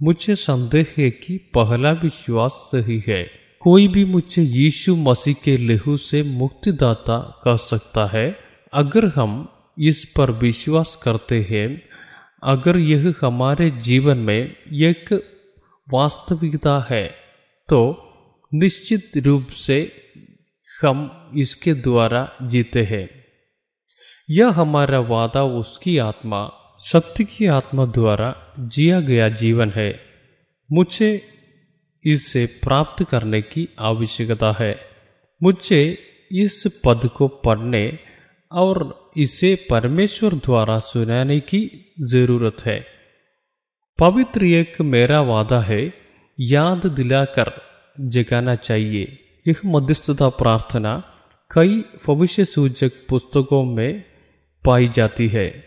[0.02, 5.96] मुझे संदेह है कि पहला विश्वास सही है। कोई भी मुझे यीशु मसीह के लहू
[5.96, 8.36] से मुक्तिदाता कह सकता है,
[8.72, 9.48] अगर हम
[9.78, 11.68] इस पर विश्वास करते हैं,
[12.44, 14.40] अगर यह हमारे जीवन में
[14.86, 15.12] एक
[15.88, 17.06] वास्तविकता है
[17.68, 17.80] तो
[18.52, 19.78] निश्चित रूप से
[20.82, 23.08] हम इसके द्वारा जीते हैं।
[24.30, 26.40] यह हमारा वादा उसकी आत्मा,
[26.80, 29.90] सत्य की आत्मा द्वारा जिया गया जीवन है।
[30.70, 31.10] मुझे
[32.04, 34.78] इसे प्राप्त करने की आवश्यकता है।
[35.42, 35.98] मुझे
[36.32, 37.98] इस पद को पढ़ने
[38.52, 42.86] और इसे परमेश्वर द्वारा सुनाने की ज़रूरत है।
[44.00, 45.94] पवित्र एक मेरा वादा है,
[46.40, 47.52] याद दिलाकर
[48.00, 49.18] जगाना चाहिए।
[49.48, 51.04] यह मध्यस्थता प्रार्थना
[51.54, 54.04] कई भविष्य सूचक पुस्तकों में
[54.64, 55.64] पाई जाती है।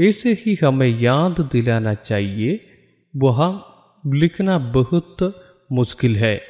[0.00, 2.66] ऐसे ही हमें याद दिलाना चाहिए।
[3.16, 3.64] वह
[4.06, 5.41] लिखना बहुत
[5.72, 6.42] मुश्किल है।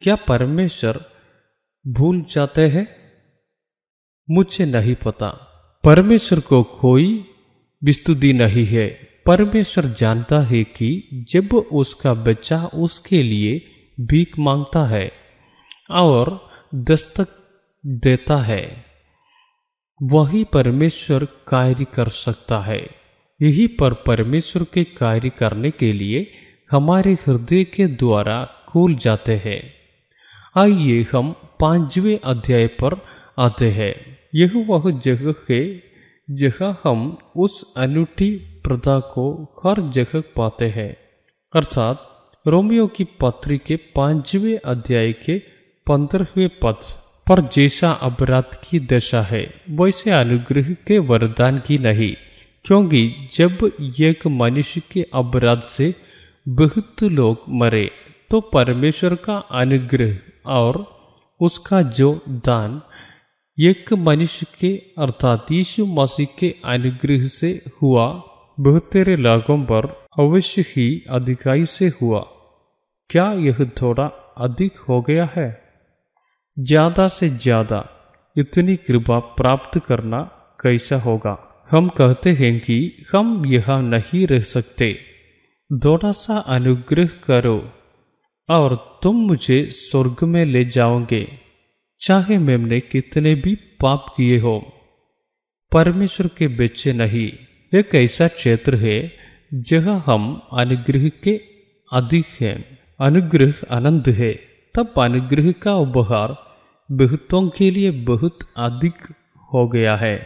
[0.00, 1.04] क्या परमेश्वर
[1.86, 2.86] भूल जाते हैं?
[4.30, 5.30] मुझे नहीं पता।
[5.84, 7.24] परमेश्वर को कोई
[7.84, 13.66] विस्तुति नहीं है। परमेश्वर जानता है कि जब उसका बच्चा उसके लिए
[14.00, 15.12] भीख माँगता है
[15.90, 17.28] और दस्तक
[17.86, 18.84] देता है,
[20.02, 22.88] वही परमेश्वर कार्य कर सकता है।
[23.42, 26.32] यही पर परमेश्वर के कार्य करने के लिए
[26.70, 28.36] हमारे हृदय के द्वारा
[28.68, 29.60] खोल जाते हैं।
[30.56, 31.30] आइए हम
[31.60, 32.96] पाँचवें अध्याय पर
[33.38, 33.94] आते हैं।
[34.34, 35.62] यह वह जगह है
[36.28, 38.30] जहाँ हम उस अनूठी
[38.64, 39.24] प्रथा को
[39.58, 40.90] हर जगह पाते हैं।
[41.52, 42.04] अर्थात
[42.46, 45.38] रोमियो की पत्री के पाँचवें अध्याय के
[45.86, 46.80] पंद्रहवें पद
[47.26, 52.14] पर जैसा अपराध की दशा है, वैसे अनुग्रह के वरदान की नहीं,
[52.64, 53.58] क्योंकि जब
[54.00, 55.94] एक मनुष्य के अपराध से
[56.48, 57.90] बहुत लोग मरे
[58.30, 60.76] तो परमेश्वर का अनुग्रह और
[61.40, 62.82] उसका जो दान
[63.58, 64.68] एक मनुष्य के
[64.98, 68.06] अर्थात यीशु मसीह के अनुग्रह से हुआ
[68.60, 69.86] बहुतेरे लागों पर
[70.18, 72.20] अवश्य ही अधिकाई से हुआ।
[73.10, 74.06] क्या यह थोड़ा
[74.38, 75.62] अधिक हो गया है?
[76.58, 77.84] ज़्यादा से ज़्यादा
[78.36, 80.20] इतनी कृपा प्राप्त करना
[80.60, 81.66] कैसा होगा?
[81.70, 85.07] हम कहते हैं कि हम यह नहीं रह सकते।
[85.70, 87.72] थोड़ा सा अनुग्रह करो
[88.48, 91.28] और तुम मुझे स्वर्ग में ले जाओगे,
[92.00, 94.72] चाहे मैंने कितने भी पाप किए हो।
[95.72, 97.32] परमेश्वर के बच्चे नहीं,
[97.78, 99.12] एक ऐसा क्षेत्र है
[99.54, 101.40] जहाँ हम अनुग्रह के
[101.92, 104.32] अधिक हैं। अनुग्रह आनंद है,
[104.74, 106.36] तब अनुग्रह का उपहार
[106.90, 108.94] बहुतों के लिए बहुत अधिक
[109.54, 110.16] हो गया है।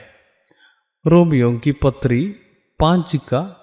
[1.07, 2.35] रोमियो की पत्री
[2.81, 3.62] पाँच का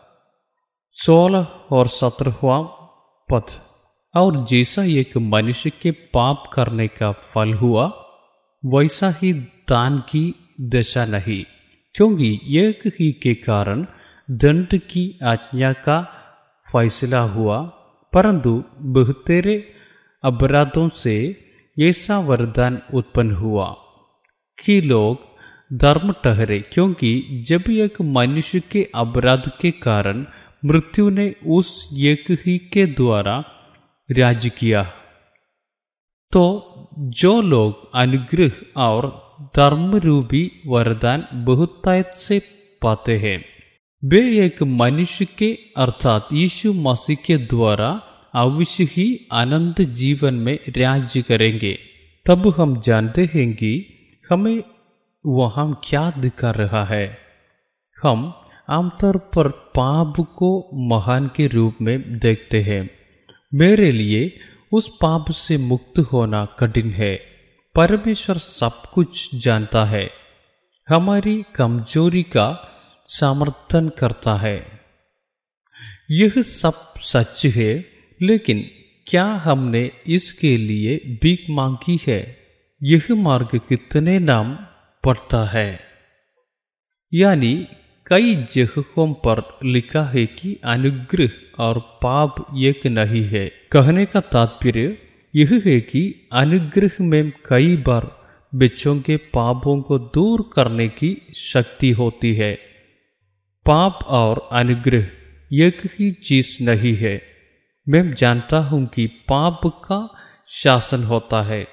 [1.02, 2.58] सोलह और सत्रहवा
[3.30, 3.48] पद।
[4.14, 7.86] और जैसा एक मनुष्य के पाप करने का फल हुआ।
[8.64, 9.32] वैसा ही
[9.70, 10.24] दान की
[10.74, 11.44] दशा नहीं,
[11.96, 13.86] क्योंकि एक ही के कारण
[14.32, 15.98] दंड की आज्ञा का
[16.66, 17.60] फैसला हुआ।
[18.14, 18.64] परंतु
[18.96, 19.56] बहुतेरे
[20.24, 21.16] अपराधों से
[21.82, 23.68] ऐसा वरदान उत्पन्न हुआ
[24.58, 25.18] कि लोग
[25.74, 27.12] धर्म ठहरे, क्योंकि
[27.48, 30.26] जब एक मनुष्य के अपराध के कारण
[30.66, 33.46] मृत्यु ने उस एक ही के द्वारा
[34.12, 34.84] राज्य किया।
[36.32, 36.66] तो
[36.98, 42.42] जो लोग अनुग्रह और धर्म रूपी वरदान बहुतायत से
[42.82, 43.46] पाते हैं,
[44.06, 48.02] वे एक मनुष्य के अर्थात यीशु मसीह के द्वारा
[48.36, 51.80] अवश्य ही आनंद जीवन में राज्य करेंगे।
[52.26, 53.86] तब हम जानते हैं कि
[54.30, 54.64] हमें
[55.26, 57.18] वहाँ क्या दिखा रहा है।
[58.04, 58.39] हम
[58.70, 62.90] आमतौर पर पाप को महान के रूप में देखते हैं।
[63.54, 64.40] मेरे लिए
[64.72, 67.22] उस पाप से मुक्त होना कठिन है।
[67.76, 70.10] परमेश्वर सब कुछ जानता है।
[70.90, 72.70] हमारी कमज़ोरी का
[73.06, 74.80] समर्थन करता है।
[76.12, 77.86] यह सब सच है,
[78.22, 78.72] लेकिन
[79.08, 82.38] क्या हमने इसके लिए भीख मांगी है?
[82.84, 84.56] यह मार्ग कितने नाम
[85.06, 85.80] पड़ता है?
[87.14, 87.68] यानी
[88.10, 91.30] कई जगहों पर लिखा है कि अनुग्रह
[91.60, 94.98] और पाप एक नहीं है। कहने का तात्पर्य
[95.36, 98.22] यह है कि अनुग्रह में कई बार
[98.56, 102.56] बच्चों के पापों को दूर करने की शक्ति होती है।
[103.66, 105.08] पाप और अनुग्रह
[105.54, 107.22] एक ही चीज़ नहीं है।
[107.90, 110.16] मैं जानता हूँ कि पाप का
[110.48, 111.68] शासन होता है।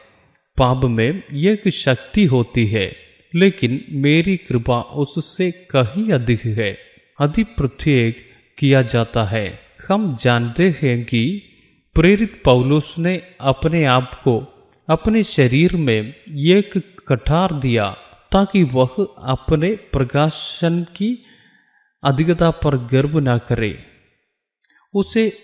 [0.59, 6.78] पाप में एक शक्ति होती है। लेकिन मेरी कृपा उससे कहीं अधिक है।
[7.20, 11.43] अधिक प्रत्येक किया जाता है। हम जानते हैं कि
[11.94, 14.53] प्रेरित पौलुस ने अपने आप को
[14.89, 17.97] अपने शरीर में एक कठार दिया
[18.32, 21.24] ताकि वह अपने प्रकाशन की
[22.05, 23.85] अधिकता पर गर्व ना करे।
[24.94, 25.39] उसे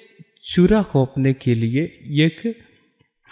[0.45, 2.57] चुरा खोपने के लिए एक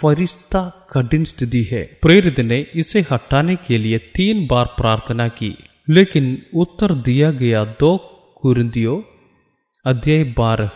[0.00, 0.60] फरिश्ता
[0.92, 5.52] कठिन स्थिति है। प्रेरित ने इसे हटाने के लिए तीन बार प्रार्थना की,
[5.88, 7.96] लेकिन उत्तर दिया गया दो
[8.40, 8.96] कुरंदियों
[9.86, 10.70] अध्याय बारह,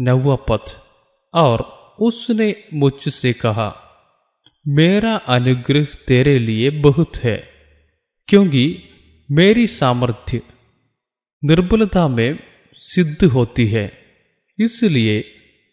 [0.00, 0.74] नवा पथ
[1.34, 1.58] और
[2.00, 3.68] उसने मुझसे कहा,
[4.66, 7.38] मेरा अनुग्रह तेरे लिए बहुत है,
[8.28, 8.64] क्योंकि
[9.28, 10.40] मेरी सामर्थ्य
[11.42, 12.38] निर्बलता में
[12.76, 13.86] सिद्ध होती है।
[14.58, 15.16] इसलिए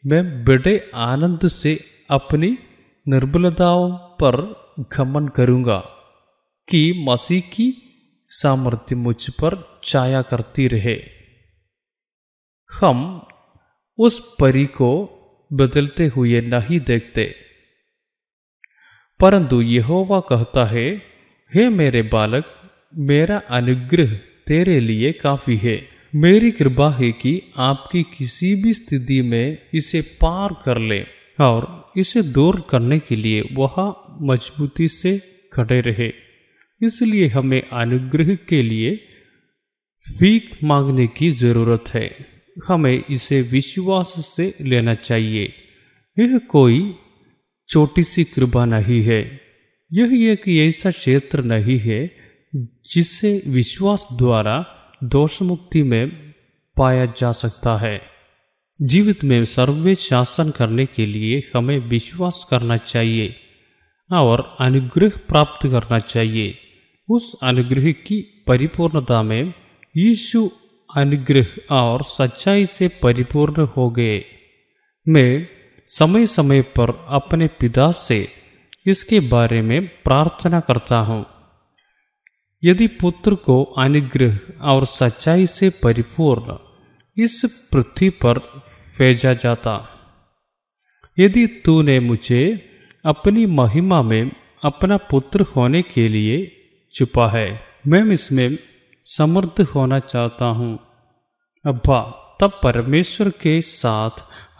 [0.03, 1.79] मैं बड़े आनंद से
[2.09, 2.57] अपनी
[3.07, 3.89] निर्बलताओं
[4.21, 4.35] पर
[4.93, 5.77] घमन करूँगा
[6.67, 7.67] कि मसीह की
[8.31, 10.97] सामर्थ्य मुझ पर छाया करती रहे
[12.71, 12.99] हम
[13.99, 14.89] उस परी को
[15.51, 17.33] बदलते हुए नहीं देखते
[19.19, 20.87] परंतु यहोवा कहता है
[21.51, 22.45] हे मेरे बालक
[23.09, 24.13] मेरा अनुग्रह
[24.47, 25.77] तेरे लिए काफ़ी है
[26.15, 30.99] मेरी कृपा है कि आपकी किसी भी स्थिति में इसे पार कर ले
[31.39, 31.65] और
[31.97, 33.75] इसे दूर करने के लिए वह
[34.21, 35.11] मजबूती से
[35.53, 36.11] खड़े रहे।
[36.81, 38.95] इसलिए हमें अनुग्रह के लिए
[40.05, 42.09] फीक मांगने की ज़रूरत है।
[42.67, 45.53] हमें इसे विश्वास से लेना चाहिए।
[46.19, 46.95] यह कोई
[47.69, 49.21] छोटी सी कृपा नहीं है।
[49.93, 52.11] यह एक ऐसा क्षेत्र नहीं है
[52.93, 54.55] जिसे विश्वास द्वारा
[55.03, 56.33] दोष मुक्ति में
[56.77, 58.16] पाया जा सकता है।
[58.81, 63.35] जीवित में सर्वे शासन करने के लिए हमें विश्वास करना चाहिए,
[64.13, 66.57] और अनुग्रह प्राप्त करना चाहिए।
[67.09, 69.53] उस अनुग्रह की परिपूर्णता में
[69.97, 70.51] यीशु
[70.95, 74.23] अनुग्रह और सच्चाई से परिपूर्ण हो गए।
[75.07, 75.47] मैं
[75.87, 78.27] समय समय पर अपने पिता से
[78.85, 81.25] इसके बारे में प्रार्थना करता हूँ।
[82.63, 86.66] यदि पुत्र को अनुग्रह और सच्चाई से परिपूर्ण
[87.17, 87.41] इस
[87.71, 88.39] पृथ्वी पर
[88.97, 89.89] भेजा जाता।
[91.19, 92.69] यदि तूने मुझे
[93.05, 94.31] अपनी महिमा में
[94.63, 96.51] अपना पुत्र होने के लिए
[96.93, 98.57] छुपा है, मैं इसमें
[99.03, 100.79] समर्थ होना चाहता हूँ।
[101.65, 101.99] अब्बा,
[102.41, 104.09] तब परमेश्वर के साथ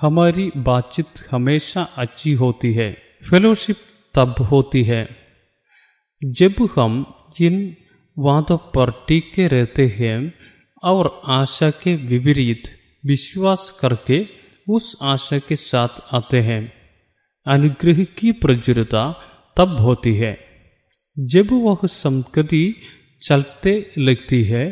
[0.02, 2.98] हमारी बातचीत हमेशा अच्छी होती है
[3.30, 3.76] फेलोशिप
[4.16, 5.08] तब होती है।
[6.24, 7.06] जब हम
[7.42, 7.76] इन
[8.18, 10.34] वादों पर टीके रहते हैं
[10.88, 12.64] और आशा के विपरीत
[13.06, 14.26] विश्वास करके
[14.70, 16.64] उस आशा के साथ आते हैं।
[17.48, 19.04] अनुग्रह की प्रजुरता
[19.58, 20.34] तब होती है,
[21.20, 22.66] जब वह संगति
[23.24, 24.66] चलते लगती है,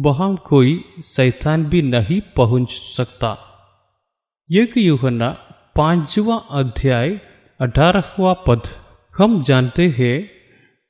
[0.00, 3.32] वहाँ कोई शैतान भी नहीं पहुँच सकता।
[4.54, 5.28] एक युहना
[5.76, 7.10] पांचवा अध्याय,
[7.60, 8.62] अठारहवा पद।
[9.18, 10.18] हम जानते हैं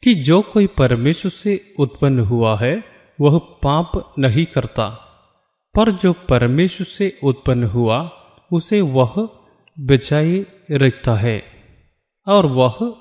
[0.03, 4.89] कि जो कोई परमेश्वर से उत्पन्न हुआ है वह पाप नहीं करता।
[5.77, 8.11] पर जो परमेश्वर से उत्पन्न हुआ,
[8.53, 9.29] उसे वह
[9.81, 11.45] बचाए रखता है
[12.29, 12.97] और वह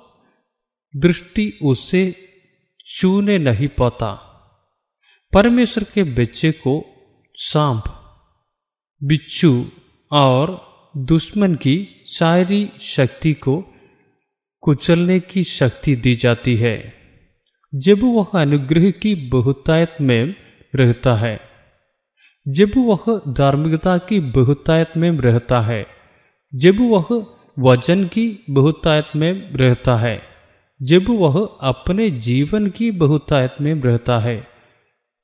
[0.96, 2.16] दृष्टि उसे
[2.88, 4.30] छूने नहीं पाता।
[5.34, 6.86] परमेश्वर के बच्चे को
[7.36, 7.84] सांप,
[9.04, 9.66] बिच्छू
[10.12, 13.66] और दुश्मन की सारी शक्ति को
[14.62, 17.03] कुचलने की शक्ति दी जाती है।
[17.74, 20.36] जब वह अनुग्रह की बहुतायत में
[20.74, 21.40] रहता है,
[22.46, 25.86] जब वह धार्मिकता की बहुतायत में रहता है,
[26.54, 27.08] जब वह
[27.58, 30.22] वज़न की बहुतायत में रहता है,
[30.82, 34.38] जब वह अपने जीवन की बहुतायत में रहता है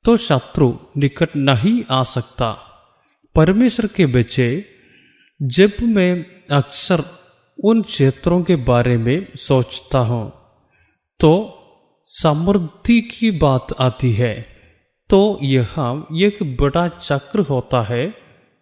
[0.04, 2.50] तो शत्रु निकट नहीं आ सकता।
[3.36, 4.64] परमेश्वर के बच्चे,
[5.40, 6.12] जब मैं
[6.52, 7.02] अक्सर
[7.58, 10.30] उन क्षेत्रों के बारे में सोचता हूँ
[11.20, 11.32] तो
[12.12, 14.46] समृद्धि की बात आती है।
[15.10, 15.68] तो यह
[16.12, 18.14] एक बड़ा चक्र होता है।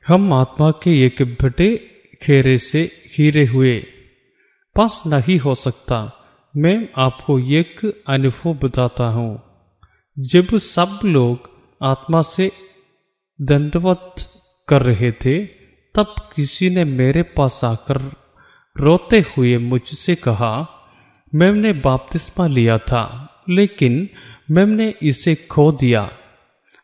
[0.08, 1.76] हम आत्मा के एक बड़े
[2.22, 3.86] खेरे से हीरे हुए।
[4.76, 6.12] पास नहीं हो सकता।
[6.56, 9.42] मैं आपको एक अनुभव बताता हूँ।
[10.18, 11.50] जब सब लोग
[11.82, 12.52] आत्मा से
[13.40, 14.14] दंडवत
[14.68, 15.44] कर रहे थे,
[15.94, 18.12] तब किसी ने मेरे पास आकर
[18.76, 20.68] रोते हुए मुझसे कहा,
[21.34, 24.08] मैंने बपतिस्मा लिया था। लेकिन
[24.50, 26.10] मैम ने इसे खो दिया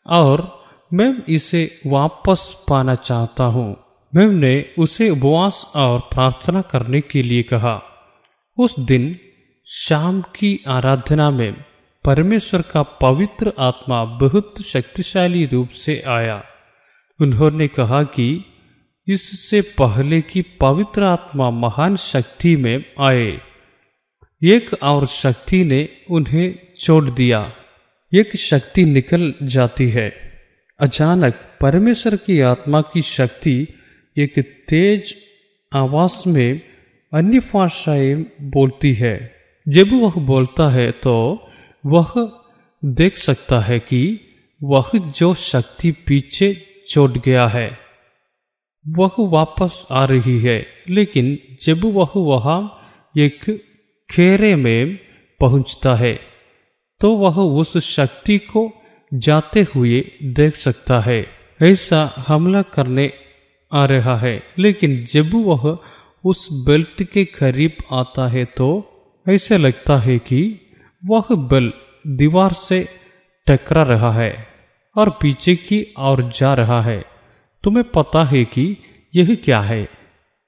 [0.07, 3.77] और मैम इसे वापस पाना चाहता हूँ।
[4.15, 7.83] मैम ने उसे उपवास और प्रार्थना करने के लिए कहा।
[8.59, 9.19] उस दिन
[9.67, 11.65] शाम की आराधना में
[12.05, 16.45] परमेश्वर का पवित्र आत्मा बहुत शक्तिशाली रूप से आया।
[17.21, 18.45] उन्होंने कहा कि
[19.09, 23.41] इससे पहले की पवित्र आत्मा महान शक्ति में आए।
[24.43, 27.53] एक और शक्ति ने उन्हें छोड़ दिया।
[28.15, 30.13] एक शक्ति निकल जाती है।
[30.81, 33.67] अचानक परमेश्वर की आत्मा की शक्ति
[34.17, 34.39] एक
[34.69, 35.15] तेज
[35.73, 36.61] आवाज़ में
[37.13, 39.35] अन्य भाषाएँ बोलती है।
[39.69, 41.15] जब वह बोलता है तो
[41.87, 42.33] वह
[42.85, 44.21] देख सकता है कि
[44.63, 47.79] वह जो शक्ति पीछे छोड़ गया है,
[48.89, 52.59] वह वापस आ रही है। लेकिन जब वह वहाँ
[53.19, 53.65] एक
[54.11, 54.99] खेरे में
[55.41, 56.21] पहुँचता है
[57.01, 58.73] तो वह उस शक्ति को
[59.15, 61.27] जाते हुए देख सकता है।
[61.63, 63.13] ऐसा हमला करने
[63.73, 65.79] आ रहा है, लेकिन जब वह
[66.25, 68.69] उस बेल्ट के करीब आता है तो
[69.29, 70.61] ऐसे लगता है कि
[71.07, 71.73] वह बेल
[72.07, 72.89] दीवार से
[73.47, 74.47] टकरा रहा है
[74.97, 77.05] और पीछे की ओर जा रहा है।
[77.65, 78.77] तुम्हें पता है कि
[79.17, 79.89] यह क्या है।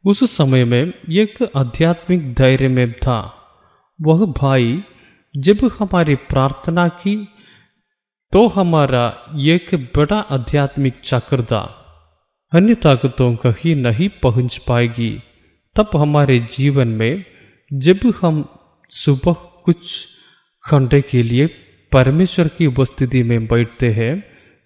[0.04, 3.35] उस समय में एक आध्यात्मिक धैर्य में था।
[4.00, 4.82] वह भाई,
[5.36, 7.28] जब हमारी प्रार्थना की
[8.32, 11.82] तो हमारा एक बड़ा आध्यात्मिक चक्र था
[12.52, 15.22] अन्य ताकतों कहीं नहीं पहुँच पाएगी।
[15.76, 17.24] तब हमारे जीवन में,
[17.72, 18.44] जब हम
[18.90, 20.08] सुबह कुछ
[20.70, 21.46] घंटे के लिए
[21.92, 24.22] परमेश्वर की उपस्थिति में बैठते हैं,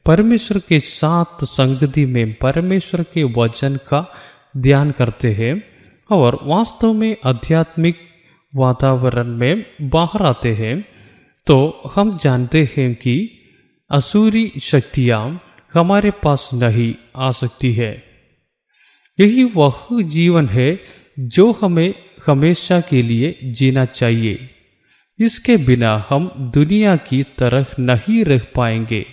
[0.07, 4.13] परमेश्वर के साथ संगति में परमेश्वर के वचन का
[4.57, 5.63] ध्यान करते हैं,
[6.11, 8.10] और वास्तव में आध्यात्मिक
[8.57, 10.85] वातावरण में बाहर आते हैं
[11.47, 11.57] तो
[11.95, 13.31] हम जानते हैं कि
[13.91, 15.43] असुरी शक्तियाँ
[15.75, 18.03] हमारे पास नहीं आ सकती है।
[19.21, 20.81] यही वह जीवन है
[21.19, 21.95] जो हमें
[22.27, 24.51] हमेशा के लिए जीना चाहिए।
[25.19, 29.07] इसके बिना हम दुनिया की तरह नहीं रह पाएँगे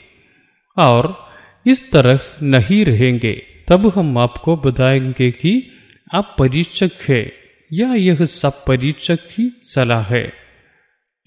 [0.77, 1.29] और
[1.67, 3.33] इस तरह नहीं रहेंगे।
[3.67, 5.71] तब हम आपको बताएँगे कि
[6.13, 10.33] आप परीक्षक है। या यह सब परीक्षक की सलाह है?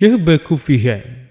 [0.02, 1.30] यह बेकूफी है।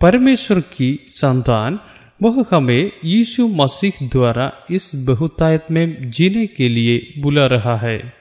[0.00, 1.80] परमेश्वर की संतान,
[2.22, 8.12] वह हमें यीशु मसीह द्वारा इस बहुतायत में जीने के लिए बुला रहा है।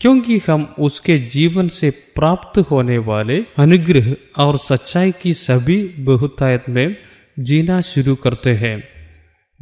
[0.00, 6.96] क्योंकि हम उसके जीवन से प्राप्त होने वाले अनुग्रह और सच्चाई की सभी बहुतायत में
[7.38, 8.88] जीना शुरू करते हैं।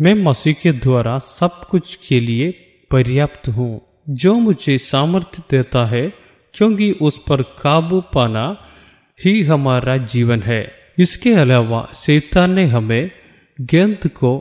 [0.01, 2.51] मैं मसीह के द्वारा सब कुछ के लिए
[2.91, 6.07] पर्याप्त हूँ। जो मुझे सामर्थ्य देता है,
[6.55, 8.47] क्योंकि उस पर काबू पाना
[9.19, 10.63] ही हमारा जीवन है।
[10.99, 13.11] इसके अलावा शैतान ने हमें
[13.59, 14.33] गेंद को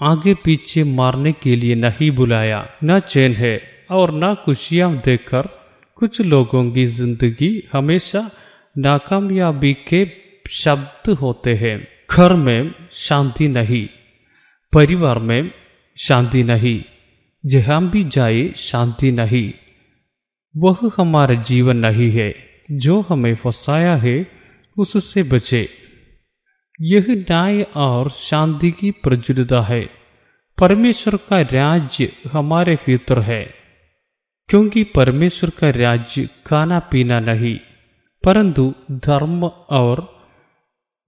[0.00, 3.54] आगे पीछे मारने के लिए नहीं बुलाया। न चैन है
[3.90, 5.48] और न खुशियाँ देखकर
[5.98, 8.30] कुछ लोगों की ज़िंदगी हमेशा
[8.76, 10.06] नाकामयाबी के
[10.50, 11.76] शब्द होते हैं।
[12.10, 13.86] घर में शांति नहीं,
[14.72, 15.50] परिवार में
[15.96, 16.80] शांति नहीं।
[17.46, 19.52] जहाँ भी जाए, शांति नहीं।
[20.56, 22.34] वह हमारा जीवन नहीं है।
[22.70, 24.26] जो हमें फंसाया है,
[24.78, 25.68] उससे बचे।
[26.80, 29.90] यह न्याय और शांति की प्रज्वलता है।
[30.60, 33.54] परमेश्वर का राज्य हमारे भीतर है।
[34.48, 37.58] क्योंकि परमेश्वर का राज्य खाना पीना नहीं,
[38.24, 40.22] परंतु धर्म और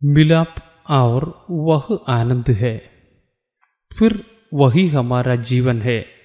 [0.05, 0.55] मिलाप
[0.91, 2.91] और वह आनंद है।
[3.99, 6.22] फिर वही हमारा जीवन है।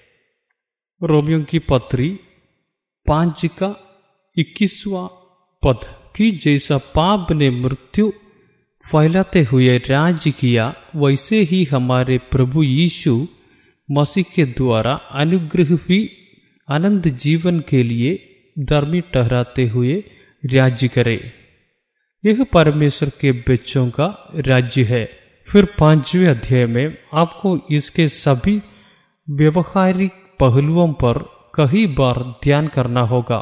[1.02, 2.20] रोमियो की पत्री
[3.06, 4.00] पाँच का
[4.38, 5.06] इक्कीसवा
[5.66, 5.80] पद,
[6.16, 8.12] की जैसा पाप ने मृत्यु
[8.92, 13.26] फैलाते हुए राज्य किया, वैसे ही हमारे प्रभु यीशु
[13.90, 16.10] मसीह के द्वारा अनुग्रह भी
[16.68, 20.04] आनंद जीवन के लिए धर्मी ठहराते हुए
[20.46, 21.32] राज्य करे।
[22.26, 25.10] यह परमेश्वर के बच्चों का राज्य है।
[25.46, 28.62] फिर पाँचवें अध्याय में आपको इसके सभी
[29.30, 31.18] व्यवहारिक पहलुओं पर
[31.54, 33.40] कई बार ध्यान करना होगा।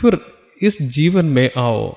[0.00, 0.20] फिर
[0.62, 1.96] इस जीवन में आओ।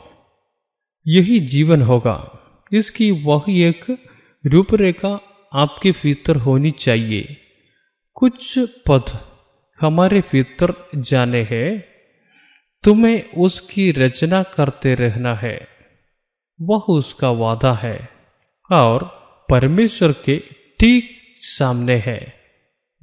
[1.08, 2.32] यही जीवन होगा।
[2.74, 3.98] इसकी वह एक
[4.46, 5.22] रूपरेखा
[5.54, 7.38] आपके भीतर होनी चाहिए।
[8.14, 9.06] कुछ पद
[9.82, 11.86] हमारे भीतर जाने हैं।
[12.84, 15.68] तुम्हें उसकी रचना करते रहना है।
[16.62, 18.10] वह उसका वादा है।
[18.72, 19.04] और
[19.50, 20.44] परमेश्वर के
[20.80, 22.35] ठीक सामने है।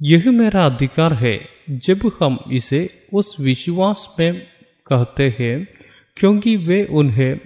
[0.05, 4.47] यह मेरा अधिकार है जब हम इसे उस विश्वास में
[4.87, 5.67] कहते हैं,
[6.17, 7.39] क्योंकि वे उन्हें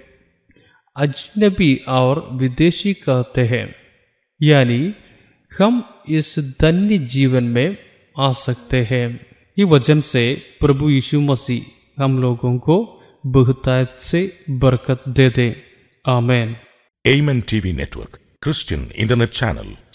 [0.96, 3.74] अजनबी और विदेशी कहते हैं।
[4.42, 4.94] यानी,
[5.58, 7.76] हम इस धन्य जीवन में
[8.18, 9.26] आ सकते हैं।
[9.58, 15.56] ये वज़न से प्रभु यीशु मसीह हम लोगों को बहुतायत से बरकत दे दे।
[16.08, 16.56] Amen.
[17.06, 19.76] Amen TV network Christian internet channel